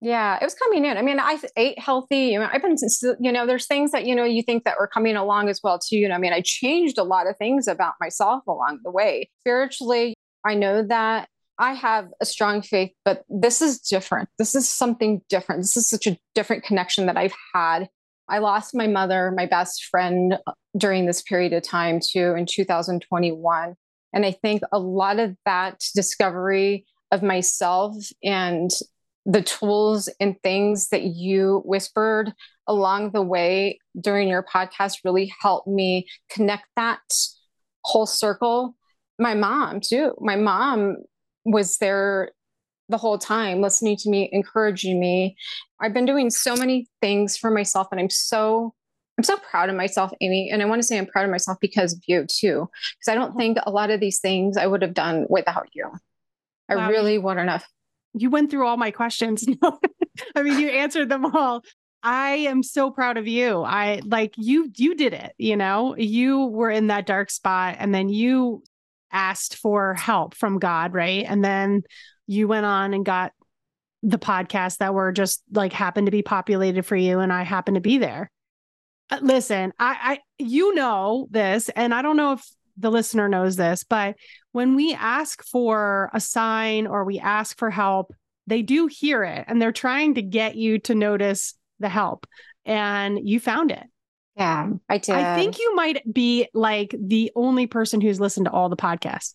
Yeah, 0.00 0.38
it 0.40 0.44
was 0.44 0.54
coming 0.54 0.84
in. 0.84 0.96
I 0.96 1.02
mean, 1.02 1.18
I 1.18 1.38
ate 1.56 1.78
healthy. 1.78 2.26
You 2.26 2.38
know, 2.38 2.48
I've 2.52 2.62
been, 2.62 2.76
you 3.18 3.32
know, 3.32 3.46
there's 3.46 3.66
things 3.66 3.90
that, 3.90 4.06
you 4.06 4.14
know, 4.14 4.24
you 4.24 4.42
think 4.42 4.64
that 4.64 4.76
were 4.78 4.86
coming 4.86 5.16
along 5.16 5.48
as 5.48 5.60
well, 5.62 5.78
too. 5.78 5.96
You 5.96 6.08
know, 6.08 6.14
I 6.14 6.18
mean, 6.18 6.32
I 6.32 6.40
changed 6.40 6.98
a 6.98 7.02
lot 7.02 7.26
of 7.26 7.36
things 7.36 7.66
about 7.66 7.94
myself 8.00 8.46
along 8.46 8.78
the 8.84 8.92
way. 8.92 9.28
Spiritually, 9.40 10.14
I 10.46 10.54
know 10.54 10.84
that 10.84 11.28
I 11.58 11.72
have 11.74 12.08
a 12.20 12.24
strong 12.24 12.62
faith, 12.62 12.92
but 13.04 13.24
this 13.28 13.60
is 13.60 13.80
different. 13.80 14.28
This 14.38 14.54
is 14.54 14.68
something 14.68 15.20
different. 15.28 15.62
This 15.62 15.76
is 15.76 15.90
such 15.90 16.06
a 16.06 16.16
different 16.34 16.62
connection 16.62 17.06
that 17.06 17.16
I've 17.16 17.34
had. 17.52 17.88
I 18.28 18.38
lost 18.38 18.76
my 18.76 18.86
mother, 18.86 19.32
my 19.36 19.46
best 19.46 19.86
friend 19.90 20.34
uh, 20.46 20.52
during 20.76 21.06
this 21.06 21.22
period 21.22 21.52
of 21.54 21.64
time, 21.64 21.98
too, 21.98 22.34
in 22.36 22.46
2021. 22.46 23.74
And 24.12 24.24
I 24.24 24.30
think 24.30 24.62
a 24.70 24.78
lot 24.78 25.18
of 25.18 25.34
that 25.44 25.80
discovery 25.94 26.86
of 27.10 27.22
myself 27.24 27.96
and 28.22 28.70
the 29.28 29.42
tools 29.42 30.08
and 30.20 30.42
things 30.42 30.88
that 30.88 31.02
you 31.02 31.60
whispered 31.66 32.32
along 32.66 33.10
the 33.10 33.22
way 33.22 33.78
during 34.00 34.26
your 34.26 34.42
podcast 34.42 35.00
really 35.04 35.30
helped 35.40 35.68
me 35.68 36.06
connect 36.30 36.64
that 36.76 37.00
whole 37.84 38.06
circle. 38.06 38.74
My 39.18 39.34
mom, 39.34 39.80
too. 39.80 40.14
My 40.18 40.36
mom 40.36 40.96
was 41.44 41.76
there 41.76 42.32
the 42.88 42.96
whole 42.96 43.18
time, 43.18 43.60
listening 43.60 43.98
to 43.98 44.08
me, 44.08 44.30
encouraging 44.32 44.98
me. 44.98 45.36
I've 45.78 45.92
been 45.92 46.06
doing 46.06 46.30
so 46.30 46.56
many 46.56 46.88
things 47.02 47.36
for 47.36 47.50
myself, 47.50 47.88
and 47.90 48.00
I'm 48.00 48.10
so 48.10 48.74
I'm 49.18 49.24
so 49.24 49.36
proud 49.36 49.68
of 49.68 49.76
myself, 49.76 50.12
Amy. 50.22 50.48
And 50.50 50.62
I 50.62 50.64
want 50.64 50.80
to 50.80 50.86
say 50.86 50.96
I'm 50.96 51.06
proud 51.06 51.24
of 51.24 51.30
myself 51.30 51.58
because 51.60 51.92
of 51.92 52.00
you 52.06 52.24
too. 52.24 52.68
Because 52.98 53.12
I 53.12 53.14
don't 53.14 53.36
think 53.36 53.58
a 53.66 53.70
lot 53.70 53.90
of 53.90 54.00
these 54.00 54.20
things 54.20 54.56
I 54.56 54.66
would 54.66 54.80
have 54.80 54.94
done 54.94 55.26
without 55.28 55.66
you. 55.74 55.90
I 56.70 56.76
wow. 56.76 56.88
really 56.88 57.18
wouldn't 57.18 57.50
have. 57.50 57.64
You 58.14 58.30
went 58.30 58.50
through 58.50 58.66
all 58.66 58.76
my 58.76 58.90
questions. 58.90 59.46
I 60.34 60.42
mean, 60.42 60.58
you 60.58 60.68
answered 60.68 61.08
them 61.08 61.26
all. 61.26 61.62
I 62.02 62.30
am 62.30 62.62
so 62.62 62.90
proud 62.90 63.16
of 63.16 63.26
you. 63.26 63.62
I 63.62 64.00
like 64.04 64.34
you, 64.36 64.70
you 64.76 64.94
did 64.94 65.12
it, 65.12 65.32
you 65.36 65.56
know, 65.56 65.96
you 65.96 66.46
were 66.46 66.70
in 66.70 66.86
that 66.88 67.06
dark 67.06 67.30
spot 67.30 67.76
and 67.78 67.92
then 67.92 68.08
you 68.08 68.62
asked 69.10 69.56
for 69.56 69.94
help 69.94 70.34
from 70.34 70.58
God, 70.58 70.94
right? 70.94 71.24
And 71.28 71.44
then 71.44 71.82
you 72.26 72.46
went 72.46 72.66
on 72.66 72.94
and 72.94 73.04
got 73.04 73.32
the 74.02 74.18
podcasts 74.18 74.76
that 74.78 74.94
were 74.94 75.10
just 75.10 75.42
like 75.52 75.72
happened 75.72 76.06
to 76.06 76.12
be 76.12 76.22
populated 76.22 76.84
for 76.84 76.94
you 76.94 77.18
and 77.18 77.32
I 77.32 77.42
happened 77.42 77.74
to 77.74 77.80
be 77.80 77.98
there. 77.98 78.30
Uh, 79.10 79.18
listen, 79.22 79.72
I, 79.78 79.96
I 80.00 80.18
you 80.38 80.74
know 80.74 81.26
this 81.30 81.68
and 81.70 81.92
I 81.92 82.02
don't 82.02 82.16
know 82.16 82.32
if 82.34 82.48
the 82.76 82.90
listener 82.90 83.28
knows 83.28 83.56
this, 83.56 83.82
but 83.82 84.14
when 84.52 84.74
we 84.74 84.94
ask 84.94 85.44
for 85.44 86.10
a 86.12 86.20
sign 86.20 86.86
or 86.86 87.04
we 87.04 87.18
ask 87.18 87.58
for 87.58 87.70
help, 87.70 88.12
they 88.46 88.62
do 88.62 88.86
hear 88.86 89.22
it 89.24 89.44
and 89.46 89.60
they're 89.60 89.72
trying 89.72 90.14
to 90.14 90.22
get 90.22 90.56
you 90.56 90.78
to 90.80 90.94
notice 90.94 91.54
the 91.80 91.88
help 91.88 92.26
and 92.64 93.28
you 93.28 93.40
found 93.40 93.70
it. 93.70 93.84
Yeah, 94.36 94.70
I 94.88 94.98
did. 94.98 95.14
I 95.16 95.34
think 95.34 95.58
you 95.58 95.74
might 95.74 96.02
be 96.12 96.48
like 96.54 96.94
the 96.98 97.32
only 97.34 97.66
person 97.66 98.00
who's 98.00 98.20
listened 98.20 98.46
to 98.46 98.52
all 98.52 98.68
the 98.68 98.76
podcasts. 98.76 99.34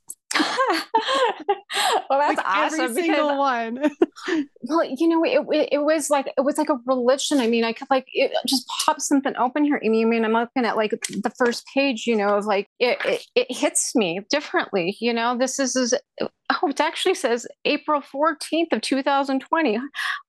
well, 2.10 2.20
that's 2.20 2.38
like 2.38 2.46
awesome. 2.46 2.80
Every 2.82 3.04
single 3.04 3.38
one. 3.38 3.80
well, 4.62 4.84
you 4.84 5.08
know, 5.08 5.24
it, 5.24 5.46
it, 5.56 5.70
it 5.74 5.78
was 5.80 6.10
like 6.10 6.28
it 6.38 6.42
was 6.42 6.58
like 6.58 6.70
a 6.70 6.78
religion. 6.86 7.40
I 7.40 7.48
mean, 7.48 7.64
I 7.64 7.74
could 7.74 7.88
like 7.90 8.06
it 8.14 8.32
just 8.48 8.68
pop 8.86 9.02
something 9.02 9.36
open 9.38 9.64
here. 9.64 9.82
I 9.84 9.90
mean, 9.90 10.08
I 10.08 10.10
mean, 10.10 10.26
I'm 10.26 10.34
looking 10.34 10.66
at 10.66 10.78
like 10.78 10.92
the 10.92 11.32
first 11.38 11.66
page. 11.74 12.06
You 12.08 12.16
know, 12.16 12.38
of 12.38 12.46
like 12.46 12.68
it, 12.80 12.98
it, 13.06 13.26
it 13.36 13.56
hits 13.56 13.96
me 13.96 14.22
differently. 14.30 14.98
You 15.00 15.14
know, 15.14 15.38
this 15.38 15.60
is, 15.60 15.76
is 15.76 15.94
oh, 16.22 16.68
it 16.68 16.80
actually 16.80 17.16
says 17.16 17.48
April 17.66 18.02
14th 18.02 18.72
of 18.72 18.82
2020. 18.82 19.80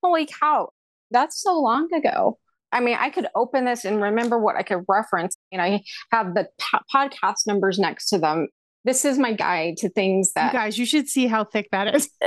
Holy 0.03 0.27
cow, 0.27 0.69
that's 1.11 1.41
so 1.41 1.59
long 1.59 1.93
ago. 1.93 2.39
I 2.71 2.81
mean, 2.81 2.97
I 2.99 3.09
could 3.09 3.27
open 3.35 3.63
this 3.63 3.85
and 3.85 4.01
remember 4.01 4.37
what 4.37 4.57
I 4.57 4.63
could 4.63 4.83
reference, 4.89 5.37
and 5.51 5.61
I 5.61 5.81
have 6.11 6.33
the 6.33 6.49
po- 6.59 6.79
podcast 6.93 7.47
numbers 7.47 7.79
next 7.79 8.09
to 8.09 8.17
them 8.17 8.49
this 8.85 9.03
is 9.03 9.17
my 9.17 9.33
guide 9.33 9.77
to 9.77 9.89
things 9.89 10.31
that 10.33 10.53
you 10.53 10.59
guys 10.59 10.77
you 10.77 10.85
should 10.85 11.09
see 11.09 11.27
how 11.27 11.43
thick 11.43 11.67
that 11.71 11.93
is. 11.93 12.09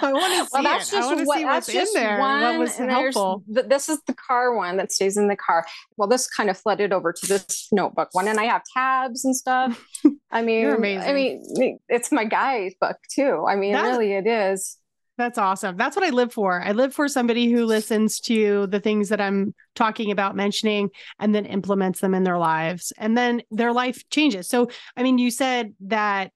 I 0.00 0.12
want 0.12 0.34
to 0.34 0.44
see 0.44 0.50
well, 0.52 0.62
that's 0.62 0.92
it. 0.92 0.96
just 0.96 1.08
I 1.08 1.14
want 1.14 1.20
to 1.20 1.26
see 1.26 1.44
what's 1.44 1.68
in 1.68 1.86
there 1.94 2.18
one, 2.18 2.42
what 2.42 2.58
was 2.58 2.76
helpful. 2.76 3.42
this 3.46 3.88
is 3.88 4.00
the 4.06 4.14
car 4.14 4.54
one 4.54 4.76
that 4.76 4.92
stays 4.92 5.16
in 5.16 5.28
the 5.28 5.36
car. 5.36 5.64
Well 5.96 6.08
this 6.08 6.28
kind 6.28 6.50
of 6.50 6.58
flooded 6.58 6.92
over 6.92 7.12
to 7.12 7.26
this 7.26 7.68
notebook 7.72 8.10
one 8.12 8.28
and 8.28 8.38
i 8.38 8.44
have 8.44 8.62
tabs 8.74 9.24
and 9.24 9.34
stuff. 9.34 9.82
I 10.30 10.42
mean 10.42 10.68
i 10.68 11.12
mean 11.12 11.78
it's 11.88 12.12
my 12.12 12.24
guide 12.24 12.74
book 12.80 12.98
too. 13.10 13.46
I 13.48 13.56
mean 13.56 13.74
really 13.74 14.12
it 14.12 14.26
is 14.26 14.76
that's 15.18 15.36
awesome. 15.36 15.76
That's 15.76 15.96
what 15.96 16.06
I 16.06 16.10
live 16.10 16.32
for. 16.32 16.62
I 16.62 16.70
live 16.70 16.94
for 16.94 17.08
somebody 17.08 17.50
who 17.50 17.66
listens 17.66 18.20
to 18.20 18.68
the 18.68 18.78
things 18.78 19.08
that 19.08 19.20
I'm 19.20 19.52
talking 19.74 20.12
about 20.12 20.36
mentioning 20.36 20.90
and 21.18 21.34
then 21.34 21.44
implements 21.44 22.00
them 22.00 22.14
in 22.14 22.22
their 22.22 22.38
lives. 22.38 22.92
And 22.96 23.18
then 23.18 23.42
their 23.50 23.72
life 23.72 24.08
changes. 24.10 24.48
So, 24.48 24.70
I 24.96 25.02
mean, 25.02 25.18
you 25.18 25.32
said 25.32 25.74
that 25.80 26.30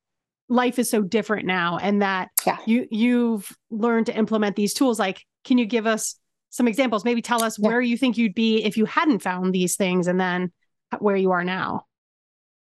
life 0.49 0.81
is 0.81 0.91
so 0.91 1.01
different 1.01 1.47
now 1.47 1.79
and 1.79 2.03
that 2.03 2.29
yeah. 2.45 2.59
you 2.67 2.87
you've 2.91 3.57
learned 3.71 4.07
to 4.07 4.17
implement 4.17 4.55
these 4.55 4.75
tools 4.75 4.99
like 4.99 5.25
can 5.45 5.57
you 5.57 5.65
give 5.65 5.87
us 5.87 6.17
some 6.51 6.69
examples 6.69 7.07
maybe 7.07 7.23
tell 7.23 7.43
us 7.43 7.59
yeah. 7.59 7.69
where 7.69 7.81
you 7.81 7.97
think 7.97 8.19
you'd 8.19 8.35
be 8.35 8.62
if 8.62 8.77
you 8.77 8.85
hadn't 8.85 9.21
found 9.21 9.55
these 9.55 9.77
things 9.77 10.07
and 10.07 10.21
then 10.21 10.53
where 10.99 11.17
you 11.17 11.31
are 11.31 11.43
now 11.43 11.87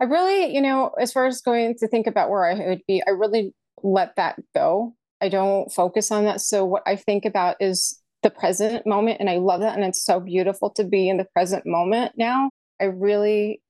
i 0.00 0.04
really 0.04 0.52
you 0.52 0.60
know 0.60 0.90
as 1.00 1.12
far 1.12 1.26
as 1.26 1.40
going 1.40 1.76
to 1.78 1.86
think 1.86 2.08
about 2.08 2.30
where 2.30 2.44
i 2.44 2.68
would 2.68 2.82
be 2.88 3.00
i 3.06 3.10
really 3.10 3.54
let 3.84 4.16
that 4.16 4.36
go 4.56 4.96
I 5.20 5.28
don't 5.28 5.72
focus 5.72 6.10
on 6.10 6.24
that. 6.24 6.40
So 6.40 6.64
what 6.64 6.82
I 6.86 6.96
think 6.96 7.24
about 7.24 7.56
is 7.60 8.00
the 8.22 8.30
present 8.30 8.86
moment. 8.86 9.18
And 9.20 9.30
I 9.30 9.36
love 9.36 9.60
that. 9.60 9.76
And 9.76 9.84
it's 9.84 10.04
so 10.04 10.20
beautiful 10.20 10.70
to 10.70 10.84
be 10.84 11.08
in 11.08 11.16
the 11.16 11.26
present 11.32 11.64
moment 11.66 12.12
now. 12.16 12.50
I 12.80 12.84
really, 12.84 13.60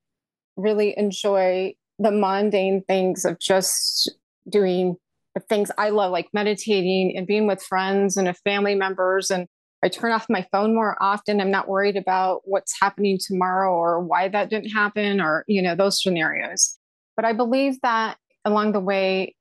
really 0.57 0.95
enjoy 0.97 1.75
the 1.99 2.11
mundane 2.11 2.83
things 2.87 3.25
of 3.25 3.38
just 3.40 4.11
doing 4.49 4.97
the 5.35 5.40
things 5.40 5.71
I 5.76 5.90
love, 5.90 6.12
like 6.12 6.28
meditating 6.33 7.17
and 7.17 7.26
being 7.26 7.47
with 7.47 7.62
friends 7.62 8.17
and 8.17 8.35
family 8.38 8.75
members. 8.75 9.31
And 9.31 9.47
I 9.83 9.88
turn 9.88 10.12
off 10.12 10.26
my 10.28 10.47
phone 10.50 10.75
more 10.75 10.97
often. 11.00 11.40
I'm 11.40 11.50
not 11.50 11.69
worried 11.69 11.97
about 11.97 12.43
what's 12.45 12.75
happening 12.81 13.19
tomorrow 13.21 13.73
or 13.73 14.00
why 14.00 14.28
that 14.28 14.50
didn't 14.50 14.71
happen 14.71 15.21
or, 15.21 15.45
you 15.47 15.62
know, 15.62 15.75
those 15.75 16.02
scenarios. 16.02 16.78
But 17.17 17.25
I 17.25 17.33
believe 17.33 17.81
that 17.83 18.17
along 18.45 18.73
the 18.73 18.81
way, 18.81 19.35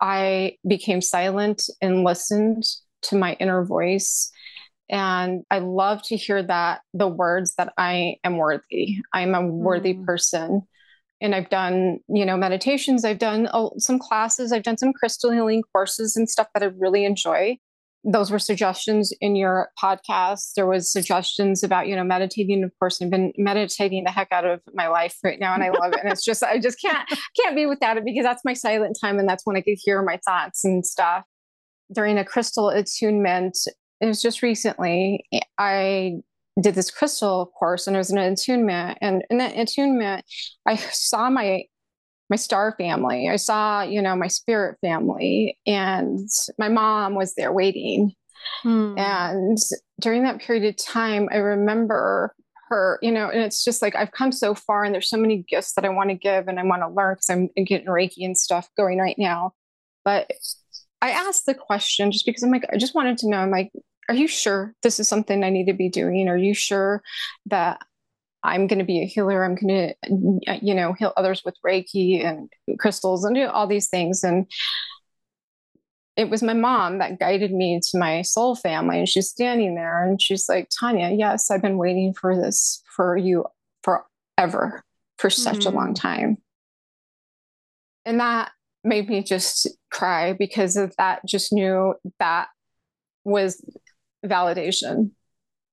I 0.00 0.56
became 0.66 1.00
silent 1.00 1.64
and 1.80 2.04
listened 2.04 2.64
to 3.02 3.16
my 3.16 3.34
inner 3.34 3.64
voice. 3.64 4.30
And 4.90 5.44
I 5.50 5.58
love 5.60 6.02
to 6.04 6.16
hear 6.16 6.42
that 6.42 6.80
the 6.92 7.08
words 7.08 7.54
that 7.56 7.72
I 7.78 8.16
am 8.24 8.36
worthy, 8.36 8.98
I'm 9.12 9.34
a 9.34 9.46
worthy 9.46 9.94
mm. 9.94 10.04
person. 10.04 10.62
And 11.20 11.34
I've 11.34 11.48
done, 11.48 12.00
you 12.08 12.26
know, 12.26 12.36
meditations, 12.36 13.04
I've 13.04 13.18
done 13.18 13.48
oh, 13.54 13.72
some 13.78 13.98
classes, 13.98 14.52
I've 14.52 14.62
done 14.62 14.76
some 14.76 14.92
crystal 14.92 15.30
healing 15.30 15.62
courses 15.72 16.16
and 16.16 16.28
stuff 16.28 16.48
that 16.52 16.62
I 16.62 16.66
really 16.66 17.04
enjoy 17.04 17.58
those 18.04 18.30
were 18.30 18.38
suggestions 18.38 19.12
in 19.20 19.34
your 19.34 19.70
podcast. 19.82 20.52
There 20.54 20.66
was 20.66 20.92
suggestions 20.92 21.62
about, 21.62 21.88
you 21.88 21.96
know, 21.96 22.04
meditating. 22.04 22.62
Of 22.62 22.70
course, 22.78 23.00
I've 23.00 23.10
been 23.10 23.32
meditating 23.38 24.04
the 24.04 24.10
heck 24.10 24.28
out 24.30 24.44
of 24.44 24.60
my 24.74 24.88
life 24.88 25.16
right 25.24 25.40
now, 25.40 25.54
and 25.54 25.62
I 25.62 25.70
love 25.70 25.94
it. 25.94 26.00
And 26.02 26.12
it's 26.12 26.24
just, 26.24 26.42
I 26.42 26.58
just 26.58 26.80
can't 26.80 27.08
can't 27.40 27.56
be 27.56 27.66
without 27.66 27.96
it 27.96 28.04
because 28.04 28.24
that's 28.24 28.44
my 28.44 28.52
silent 28.52 28.98
time, 29.00 29.18
and 29.18 29.28
that's 29.28 29.46
when 29.46 29.56
I 29.56 29.62
could 29.62 29.78
hear 29.78 30.02
my 30.02 30.20
thoughts 30.24 30.64
and 30.64 30.84
stuff. 30.84 31.24
During 31.92 32.18
a 32.18 32.24
crystal 32.24 32.68
attunement, 32.68 33.56
it 34.00 34.06
was 34.06 34.20
just 34.20 34.42
recently. 34.42 35.24
I 35.58 36.16
did 36.60 36.74
this 36.74 36.90
crystal 36.90 37.52
course, 37.58 37.86
and 37.86 37.96
it 37.96 37.98
was 37.98 38.10
an 38.10 38.18
attunement, 38.18 38.98
and 39.00 39.24
in 39.30 39.38
that 39.38 39.56
attunement, 39.56 40.24
I 40.66 40.76
saw 40.76 41.30
my 41.30 41.64
my 42.30 42.36
star 42.36 42.74
family. 42.78 43.28
I 43.28 43.36
saw, 43.36 43.82
you 43.82 44.00
know, 44.00 44.16
my 44.16 44.28
spirit 44.28 44.78
family, 44.80 45.58
and 45.66 46.28
my 46.58 46.68
mom 46.68 47.14
was 47.14 47.34
there 47.34 47.52
waiting. 47.52 48.14
Hmm. 48.62 48.94
And 48.98 49.58
during 50.00 50.24
that 50.24 50.40
period 50.40 50.64
of 50.64 50.76
time, 50.76 51.28
I 51.32 51.36
remember 51.36 52.34
her, 52.68 52.98
you 53.02 53.12
know, 53.12 53.28
and 53.28 53.40
it's 53.40 53.64
just 53.64 53.82
like 53.82 53.94
I've 53.94 54.12
come 54.12 54.32
so 54.32 54.54
far, 54.54 54.84
and 54.84 54.94
there's 54.94 55.10
so 55.10 55.16
many 55.16 55.44
gifts 55.48 55.74
that 55.74 55.84
I 55.84 55.90
want 55.90 56.10
to 56.10 56.16
give 56.16 56.48
and 56.48 56.58
I 56.58 56.64
want 56.64 56.82
to 56.82 56.88
learn 56.88 57.14
because 57.14 57.30
I'm 57.30 57.48
getting 57.64 57.86
Reiki 57.86 58.24
and 58.24 58.36
stuff 58.36 58.68
going 58.76 58.98
right 58.98 59.18
now. 59.18 59.52
But 60.04 60.30
I 61.00 61.10
asked 61.10 61.46
the 61.46 61.54
question 61.54 62.10
just 62.12 62.26
because 62.26 62.42
I'm 62.42 62.50
like, 62.50 62.66
I 62.72 62.76
just 62.76 62.94
wanted 62.94 63.18
to 63.18 63.28
know, 63.28 63.38
I'm 63.38 63.50
like, 63.50 63.70
are 64.08 64.14
you 64.14 64.28
sure 64.28 64.74
this 64.82 65.00
is 65.00 65.08
something 65.08 65.42
I 65.42 65.50
need 65.50 65.66
to 65.66 65.72
be 65.72 65.88
doing? 65.88 66.28
Are 66.28 66.36
you 66.36 66.54
sure 66.54 67.02
that 67.46 67.80
I'm 68.44 68.66
going 68.66 68.78
to 68.78 68.84
be 68.84 69.00
a 69.02 69.06
healer. 69.06 69.42
I'm 69.42 69.54
going 69.54 69.94
to, 70.04 70.58
you 70.62 70.74
know, 70.74 70.92
heal 70.92 71.14
others 71.16 71.42
with 71.44 71.56
Reiki 71.66 72.24
and 72.24 72.50
crystals 72.78 73.24
and 73.24 73.34
do 73.34 73.46
all 73.46 73.66
these 73.66 73.88
things. 73.88 74.22
And 74.22 74.46
it 76.16 76.28
was 76.28 76.42
my 76.42 76.52
mom 76.52 76.98
that 76.98 77.18
guided 77.18 77.52
me 77.52 77.80
to 77.90 77.98
my 77.98 78.20
soul 78.20 78.54
family. 78.54 78.98
And 78.98 79.08
she's 79.08 79.30
standing 79.30 79.74
there 79.74 80.04
and 80.04 80.20
she's 80.20 80.46
like, 80.46 80.68
Tania, 80.68 81.10
yes, 81.10 81.50
I've 81.50 81.62
been 81.62 81.78
waiting 81.78 82.12
for 82.12 82.36
this 82.36 82.82
for 82.94 83.16
you 83.16 83.46
forever, 83.82 84.84
for 85.16 85.30
such 85.30 85.60
mm-hmm. 85.60 85.74
a 85.74 85.78
long 85.78 85.94
mm-hmm. 85.94 86.08
time. 86.08 86.36
And 88.04 88.20
that 88.20 88.52
made 88.84 89.08
me 89.08 89.22
just 89.22 89.68
cry 89.90 90.34
because 90.34 90.76
of 90.76 90.94
that, 90.98 91.22
just 91.26 91.50
knew 91.50 91.94
that 92.18 92.48
was 93.24 93.64
validation 94.24 95.12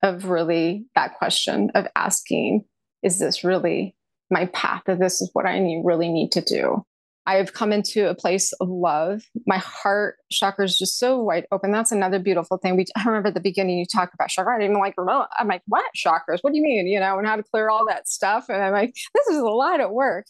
of 0.03 0.25
really 0.25 0.85
that 0.95 1.17
question 1.17 1.71
of 1.75 1.87
asking, 1.95 2.65
is 3.03 3.19
this 3.19 3.43
really 3.43 3.95
my 4.29 4.45
path? 4.47 4.83
That 4.85 4.99
this 4.99 5.21
is 5.21 5.29
what 5.33 5.45
I 5.45 5.59
need, 5.59 5.83
really 5.85 6.09
need 6.09 6.31
to 6.33 6.41
do. 6.41 6.83
I've 7.27 7.53
come 7.53 7.71
into 7.71 8.09
a 8.09 8.15
place 8.15 8.51
of 8.53 8.67
love. 8.67 9.21
My 9.45 9.57
heart 9.57 10.15
chakra 10.31 10.65
is 10.65 10.77
just 10.77 10.97
so 10.97 11.21
wide 11.21 11.45
open. 11.51 11.71
That's 11.71 11.91
another 11.91 12.17
beautiful 12.17 12.57
thing. 12.57 12.75
We 12.75 12.85
I 12.97 13.03
remember 13.05 13.27
at 13.27 13.35
the 13.35 13.41
beginning 13.41 13.77
you 13.77 13.85
talk 13.85 14.11
about 14.13 14.29
chakra. 14.29 14.55
I 14.55 14.59
didn't 14.59 14.77
like 14.77 14.95
I'm 14.97 15.47
like, 15.47 15.61
what 15.67 15.85
chakras? 15.95 16.39
What 16.41 16.51
do 16.51 16.57
you 16.57 16.63
mean? 16.63 16.87
You 16.87 16.99
know, 16.99 17.19
and 17.19 17.27
how 17.27 17.35
to 17.35 17.43
clear 17.43 17.69
all 17.69 17.85
that 17.87 18.07
stuff. 18.07 18.45
And 18.49 18.61
I'm 18.61 18.73
like, 18.73 18.93
this 19.13 19.27
is 19.27 19.37
a 19.37 19.45
lot 19.45 19.81
of 19.81 19.91
work. 19.91 20.25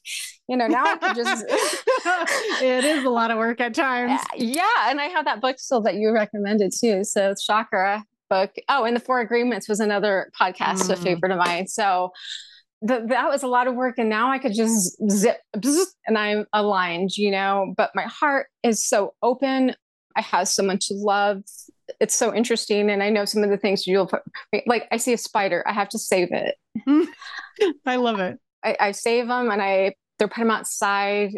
You 0.50 0.58
know, 0.58 0.68
now 0.68 0.84
I 0.84 0.98
can 0.98 1.16
just 1.16 1.46
it 2.62 2.84
is 2.84 3.06
a 3.06 3.10
lot 3.10 3.32
of 3.32 3.38
work 3.38 3.62
at 3.62 3.74
times. 3.74 4.20
Yeah. 4.36 4.90
And 4.90 5.00
I 5.00 5.06
have 5.06 5.26
that 5.26 5.40
book 5.40 5.60
still 5.60 5.82
that 5.82 5.96
you 5.96 6.12
recommended 6.12 6.74
too. 6.78 7.06
So 7.06 7.34
chakra 7.42 8.04
book. 8.32 8.56
Oh, 8.70 8.86
and 8.86 8.96
the 8.96 9.02
Four 9.02 9.20
Agreements 9.20 9.68
was 9.68 9.80
another 9.80 10.32
podcast, 10.40 10.84
mm. 10.84 10.90
a 10.92 10.96
favorite 10.96 11.34
of 11.34 11.38
mine. 11.38 11.68
So 11.68 12.12
the, 12.82 13.06
that 13.10 13.30
was 13.30 13.44
a 13.44 13.48
lot 13.48 13.68
of 13.68 13.76
work 13.76 14.00
and 14.00 14.10
now 14.10 14.32
i 14.32 14.40
could 14.40 14.54
just 14.56 14.98
zip 15.12 15.38
and 16.08 16.18
i'm 16.18 16.46
aligned 16.52 17.16
you 17.16 17.30
know? 17.30 17.74
But 17.78 17.92
my 17.94 18.04
heart 18.04 18.48
is 18.64 18.88
so 18.88 19.14
open. 19.22 19.76
I 20.16 20.22
have 20.22 20.48
so 20.48 20.64
much 20.64 20.88
love. 20.90 21.44
It's 22.00 22.16
so 22.16 22.34
interesting 22.34 22.90
and 22.90 23.04
i 23.04 23.10
know 23.10 23.26
some 23.26 23.44
of 23.44 23.50
the 23.50 23.58
things 23.58 23.86
you'll 23.86 24.08
put 24.08 24.22
like 24.66 24.88
i 24.92 24.98
see 24.98 25.14
a 25.14 25.18
spider. 25.18 25.64
I 25.68 25.74
have 25.74 25.90
to 25.90 26.00
save 26.00 26.30
it. 26.32 26.56
I 27.86 27.98
love 27.98 28.20
it. 28.20 28.40
I, 28.64 28.78
I 28.80 28.92
save 28.94 29.28
them 29.28 29.52
and 29.52 29.62
i 29.62 29.94
they're 30.18 30.28
put 30.28 30.42
them 30.42 30.52
outside. 30.52 31.32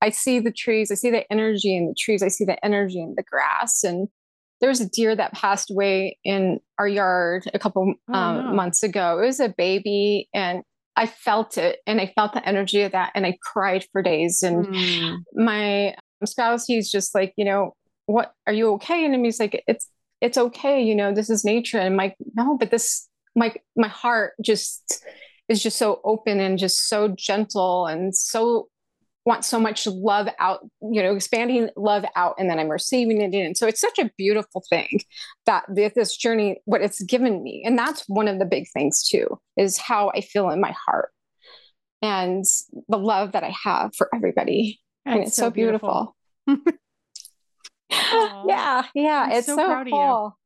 I 0.00 0.10
see 0.10 0.38
the 0.38 0.52
trees. 0.52 0.92
I 0.92 0.94
see 0.94 1.10
the 1.10 1.30
energy 1.32 1.76
in 1.76 1.88
the 1.88 1.94
trees. 1.98 2.22
I 2.22 2.28
see 2.28 2.44
the 2.44 2.64
energy 2.64 3.00
in 3.00 3.14
the 3.16 3.24
grass 3.24 3.82
and 3.82 4.08
there's 4.60 4.80
a 4.80 4.88
deer 4.88 5.14
that 5.14 5.32
passed 5.32 5.70
away 5.70 6.18
in 6.24 6.60
our 6.78 6.88
yard 6.88 7.48
a 7.54 7.58
couple 7.58 7.94
oh, 8.08 8.14
um, 8.14 8.46
no. 8.46 8.52
months 8.54 8.82
ago. 8.82 9.20
It 9.20 9.26
was 9.26 9.40
a 9.40 9.48
baby, 9.48 10.28
and 10.34 10.62
I 10.98 11.06
felt 11.06 11.56
it 11.56 11.78
and 11.86 12.00
I 12.00 12.12
felt 12.16 12.32
the 12.32 12.46
energy 12.46 12.82
of 12.82 12.90
that 12.90 13.12
and 13.14 13.24
I 13.24 13.38
cried 13.40 13.86
for 13.92 14.02
days. 14.02 14.42
And 14.42 14.66
mm. 14.66 15.18
my 15.32 15.94
spouse, 16.24 16.66
he's 16.66 16.90
just 16.90 17.14
like, 17.14 17.32
you 17.36 17.44
know, 17.44 17.76
what 18.06 18.32
are 18.48 18.52
you 18.52 18.72
okay? 18.72 19.04
And 19.04 19.24
he's 19.24 19.38
like, 19.38 19.62
it's 19.68 19.88
it's 20.20 20.36
okay, 20.36 20.82
you 20.82 20.96
know, 20.96 21.14
this 21.14 21.30
is 21.30 21.44
nature. 21.44 21.78
And 21.78 21.86
I'm 21.86 21.96
like, 21.96 22.16
no, 22.34 22.56
but 22.58 22.72
this 22.72 23.08
my 23.36 23.54
my 23.76 23.86
heart 23.86 24.32
just 24.42 25.04
is 25.48 25.62
just 25.62 25.78
so 25.78 26.00
open 26.02 26.40
and 26.40 26.58
just 26.58 26.88
so 26.88 27.14
gentle 27.16 27.86
and 27.86 28.12
so 28.12 28.66
want 29.24 29.44
so 29.44 29.60
much 29.60 29.86
love 29.86 30.28
out, 30.38 30.60
you 30.80 31.02
know, 31.02 31.14
expanding 31.14 31.70
love 31.76 32.04
out, 32.16 32.34
and 32.38 32.48
then 32.48 32.58
I'm 32.58 32.68
receiving 32.68 33.20
it 33.20 33.34
in. 33.34 33.54
So 33.54 33.66
it's 33.66 33.80
such 33.80 33.98
a 33.98 34.10
beautiful 34.16 34.64
thing 34.70 35.00
that 35.46 35.64
this 35.68 36.16
journey, 36.16 36.60
what 36.64 36.80
it's 36.80 37.02
given 37.02 37.42
me. 37.42 37.62
And 37.64 37.78
that's 37.78 38.04
one 38.08 38.28
of 38.28 38.38
the 38.38 38.46
big 38.46 38.66
things 38.72 39.06
too, 39.06 39.38
is 39.56 39.76
how 39.76 40.10
I 40.14 40.22
feel 40.22 40.50
in 40.50 40.60
my 40.60 40.74
heart 40.86 41.10
and 42.00 42.44
the 42.88 42.98
love 42.98 43.32
that 43.32 43.44
I 43.44 43.54
have 43.64 43.94
for 43.94 44.08
everybody. 44.14 44.80
That's 45.04 45.14
and 45.14 45.26
it's 45.26 45.36
so, 45.36 45.44
so 45.44 45.50
beautiful. 45.50 46.16
beautiful. 46.46 46.72
yeah, 48.46 48.84
yeah, 48.94 49.26
I'm 49.26 49.32
it's 49.32 49.46
so, 49.46 49.56
so 49.56 49.84
cool. 49.84 50.38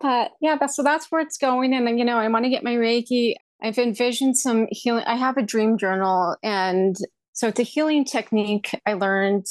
But 0.00 0.32
yeah, 0.40 0.56
that's 0.58 0.76
so 0.76 0.82
that's 0.82 1.10
where 1.10 1.20
it's 1.20 1.38
going. 1.38 1.72
And 1.74 1.98
you 1.98 2.04
know, 2.04 2.18
I 2.18 2.28
want 2.28 2.44
to 2.44 2.50
get 2.50 2.64
my 2.64 2.74
Reiki. 2.74 3.34
I've 3.62 3.78
envisioned 3.78 4.36
some 4.36 4.66
healing. 4.70 5.04
I 5.06 5.14
have 5.14 5.36
a 5.36 5.42
dream 5.42 5.78
journal 5.78 6.36
and 6.42 6.96
so 7.36 7.48
it's 7.48 7.60
a 7.60 7.64
healing 7.64 8.04
technique 8.04 8.70
I 8.86 8.94
learned 8.94 9.46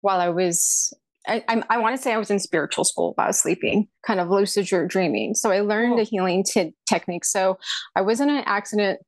while 0.00 0.20
I 0.20 0.28
was 0.28 0.92
I, 1.26 1.44
I, 1.46 1.62
I 1.70 1.78
want 1.78 1.96
to 1.96 2.02
say 2.02 2.12
I 2.12 2.18
was 2.18 2.32
in 2.32 2.40
spiritual 2.40 2.82
school 2.82 3.12
while 3.14 3.26
I 3.26 3.28
was 3.28 3.40
sleeping, 3.40 3.86
kind 4.04 4.18
of 4.18 4.28
lucid 4.28 4.66
dreaming. 4.88 5.36
So 5.36 5.52
I 5.52 5.60
learned 5.60 5.94
oh. 5.94 6.00
a 6.00 6.02
healing 6.02 6.42
t- 6.44 6.74
technique. 6.88 7.24
So 7.24 7.58
I 7.94 8.00
was 8.00 8.20
in 8.20 8.28
an 8.28 8.42
accident 8.44 8.98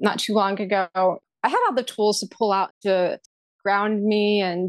not 0.00 0.18
too 0.18 0.34
long 0.34 0.60
ago. 0.60 0.88
I 0.96 1.48
had 1.48 1.58
all 1.68 1.74
the 1.76 1.84
tools 1.84 2.18
to 2.20 2.26
pull 2.26 2.50
out 2.50 2.72
to 2.82 3.20
ground 3.62 4.02
me 4.02 4.40
and 4.40 4.68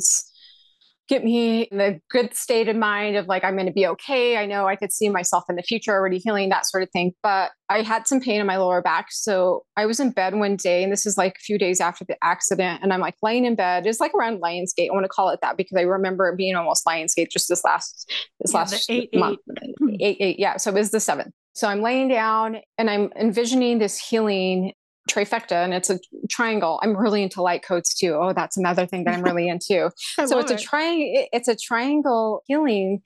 get 1.11 1.25
me 1.25 1.63
in 1.63 1.81
a 1.81 1.99
good 2.09 2.33
state 2.33 2.69
of 2.69 2.75
mind 2.77 3.17
of 3.17 3.27
like, 3.27 3.43
I'm 3.43 3.55
going 3.55 3.65
to 3.65 3.73
be 3.73 3.85
okay. 3.85 4.37
I 4.37 4.45
know 4.45 4.67
I 4.67 4.77
could 4.77 4.93
see 4.93 5.09
myself 5.09 5.43
in 5.49 5.57
the 5.57 5.61
future 5.61 5.91
already 5.91 6.19
healing, 6.19 6.47
that 6.49 6.65
sort 6.65 6.83
of 6.83 6.89
thing. 6.91 7.11
But 7.21 7.51
I 7.67 7.81
had 7.81 8.07
some 8.07 8.21
pain 8.21 8.39
in 8.39 8.47
my 8.47 8.55
lower 8.55 8.81
back. 8.81 9.07
So 9.11 9.65
I 9.75 9.85
was 9.85 9.99
in 9.99 10.11
bed 10.11 10.35
one 10.35 10.55
day, 10.55 10.83
and 10.83 10.91
this 10.91 11.05
is 11.05 11.17
like 11.17 11.35
a 11.35 11.41
few 11.41 11.57
days 11.57 11.81
after 11.81 12.05
the 12.05 12.15
accident. 12.23 12.79
And 12.81 12.93
I'm 12.93 13.01
like 13.01 13.15
laying 13.21 13.43
in 13.43 13.55
bed. 13.55 13.85
It's 13.85 13.99
like 13.99 14.13
around 14.13 14.41
Lionsgate. 14.41 14.87
I 14.89 14.93
want 14.93 15.03
to 15.03 15.09
call 15.09 15.29
it 15.31 15.39
that 15.41 15.57
because 15.57 15.75
I 15.77 15.81
remember 15.81 16.29
it 16.29 16.37
being 16.37 16.55
almost 16.55 16.85
Lionsgate 16.85 17.29
just 17.29 17.49
this 17.49 17.65
last, 17.65 18.09
this 18.39 18.53
yeah, 18.53 18.57
last 18.57 18.89
eight, 18.89 19.13
month. 19.13 19.39
Eight. 19.61 19.97
eight, 19.99 20.17
eight. 20.21 20.39
Yeah. 20.39 20.55
So 20.55 20.71
it 20.71 20.75
was 20.75 20.91
the 20.91 21.01
seventh. 21.01 21.33
So 21.53 21.67
I'm 21.67 21.81
laying 21.81 22.07
down 22.07 22.59
and 22.77 22.89
I'm 22.89 23.11
envisioning 23.17 23.79
this 23.79 23.99
healing 23.99 24.71
trifecta 25.09 25.63
and 25.63 25.73
it's 25.73 25.89
a 25.89 25.99
triangle. 26.29 26.79
I'm 26.83 26.95
really 26.95 27.23
into 27.23 27.41
light 27.41 27.63
codes 27.63 27.93
too. 27.93 28.13
Oh, 28.13 28.33
that's 28.33 28.57
another 28.57 28.85
thing 28.85 29.03
that 29.05 29.15
I'm 29.15 29.23
really 29.23 29.47
into. 29.49 29.91
so 30.25 30.39
it's 30.39 30.51
a 30.51 30.57
triangle 30.57 31.27
it's 31.33 31.47
a 31.47 31.55
triangle 31.55 32.43
healing 32.47 33.01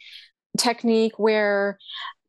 technique 0.57 1.17
where 1.17 1.77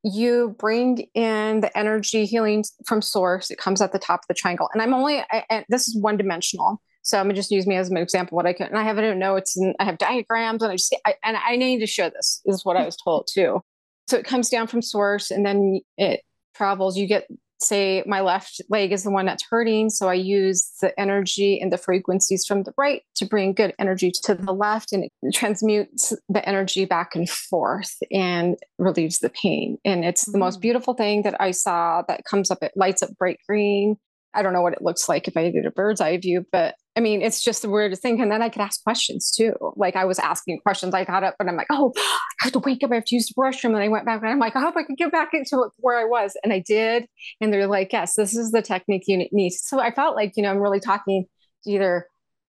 you 0.03 0.55
bring 0.59 1.07
in 1.15 1.61
the 1.61 1.77
energy 1.77 2.27
healing 2.27 2.65
from 2.87 3.03
source. 3.03 3.51
It 3.51 3.59
comes 3.59 3.81
at 3.81 3.93
the 3.93 3.99
top 3.99 4.21
of 4.21 4.27
the 4.29 4.35
triangle. 4.35 4.69
And 4.73 4.81
I'm 4.81 4.95
only 4.95 5.19
I, 5.19 5.45
I, 5.51 5.65
this 5.69 5.89
is 5.89 5.97
one 6.01 6.17
dimensional. 6.17 6.81
So 7.03 7.19
I'm 7.19 7.27
gonna 7.27 7.35
just 7.35 7.53
use 7.53 7.69
me 7.69 7.77
as 7.77 7.89
an 7.89 7.97
example. 7.97 8.35
What 8.35 8.47
I 8.47 8.53
can, 8.53 8.67
and 8.67 8.77
I 8.77 8.83
have 8.83 8.99
it 8.99 9.05
in 9.05 9.19
notes, 9.21 9.57
and 9.57 9.77
I 9.79 9.85
have 9.85 9.97
diagrams, 9.97 10.61
and 10.61 10.73
I 10.73 10.75
just, 10.75 10.95
I, 11.07 11.15
and 11.23 11.37
I 11.37 11.55
need 11.55 11.79
to 11.79 11.87
show 11.87 12.11
this. 12.11 12.43
Is 12.47 12.65
what 12.65 12.77
I 12.77 12.85
was 12.85 12.97
told 12.97 13.29
too. 13.33 13.61
So 14.09 14.17
it 14.17 14.25
comes 14.25 14.49
down 14.49 14.67
from 14.67 14.83
source, 14.83 15.31
and 15.31 15.47
then 15.47 15.83
it 15.97 16.23
travels. 16.57 16.97
You 16.97 17.07
get 17.07 17.29
say 17.61 18.03
my 18.07 18.21
left 18.21 18.61
leg 18.69 18.93
is 18.93 19.03
the 19.03 19.11
one 19.11 19.27
that's 19.27 19.45
hurting. 19.49 19.91
So 19.91 20.09
I 20.09 20.15
use 20.15 20.71
the 20.81 20.99
energy 20.99 21.59
and 21.61 21.73
the 21.73 21.79
frequencies 21.79 22.45
from 22.47 22.63
the 22.63 22.73
right 22.77 23.03
to 23.17 23.27
bring 23.27 23.55
good 23.55 23.75
energy 23.79 24.13
to 24.25 24.35
the 24.35 24.53
left 24.53 24.93
and 24.93 25.05
it 25.05 25.13
transmutes 25.35 26.13
the 26.29 26.47
energy 26.49 26.85
back 26.85 27.15
and 27.15 27.29
forth 27.29 27.95
and 28.11 28.57
relieves 28.79 29.21
the 29.21 29.31
pain. 29.31 29.79
And 29.85 30.05
it's 30.05 30.25
mm-hmm. 30.25 30.33
the 30.33 30.39
most 30.39 30.59
mm. 30.59 30.63
beautiful 30.63 30.95
thing 30.95 31.23
that 31.23 31.41
I 31.41 31.51
saw 31.51 32.03
that 32.09 32.25
comes 32.25 32.51
up, 32.51 32.63
it 32.63 32.73
lights 32.77 33.03
up 33.03 33.17
bright 33.19 33.39
green. 33.49 33.97
I 34.37 34.43
don't 34.43 34.53
know 34.53 34.63
what 34.63 34.75
it 34.75 34.83
looks 34.83 35.09
like 35.09 35.27
if 35.27 35.37
I 35.37 35.51
did 35.51 35.67
a 35.67 35.71
bird's 35.71 36.01
eye 36.01 36.19
view, 36.19 36.45
but 36.53 36.75
I 36.97 37.01
mean, 37.01 37.23
it's 37.23 37.43
just 37.43 37.63
the 37.63 37.69
weirdest 37.69 38.03
thing. 38.03 38.21
And 38.21 38.31
then 38.31 38.43
I 38.43 38.49
could 38.49 38.63
ask 38.63 38.83
questions 38.83 39.31
too. 39.31 39.55
Like 39.77 39.97
I 39.97 40.05
was 40.05 40.19
asking 40.19 40.61
questions. 40.61 40.95
I 40.95 41.05
got 41.05 41.25
up 41.25 41.35
and 41.41 41.49
I'm 41.49 41.57
like, 41.57 41.67
oh, 41.71 41.93
I 41.97 42.45
have 42.45 42.53
to 42.53 42.59
wake 42.59 42.83
up. 42.85 42.93
I 42.93 42.97
have 42.97 43.05
to 43.07 43.15
use 43.15 43.29
the 43.29 43.35
restroom. 43.41 43.75
And 43.75 43.79
I 43.79 43.89
went 43.89 44.07
back 44.07 44.21
and 44.23 44.31
I'm 44.31 44.39
like, 44.39 44.57
I 44.57 44.61
hope 44.61 44.77
I 44.77 44.83
can 44.83 44.95
get 44.95 45.13
back 45.13 45.31
into 45.33 45.69
where 45.79 45.99
I 45.99 46.05
was. 46.05 46.37
And 46.43 46.53
I 46.53 46.61
did. 46.67 47.07
And 47.41 47.53
they're 47.53 47.67
like, 47.67 47.93
yes, 47.93 48.15
this 48.15 48.37
is 48.37 48.51
the 48.51 48.63
technique 48.63 49.05
you 49.07 49.27
need. 49.33 49.51
So 49.51 49.81
I 49.81 49.91
felt 49.91 50.17
like, 50.17 50.33
you 50.37 50.43
know, 50.43 50.51
I'm 50.51 50.59
really 50.59 50.81
talking 50.81 51.27
to 51.65 51.71
either 51.71 52.07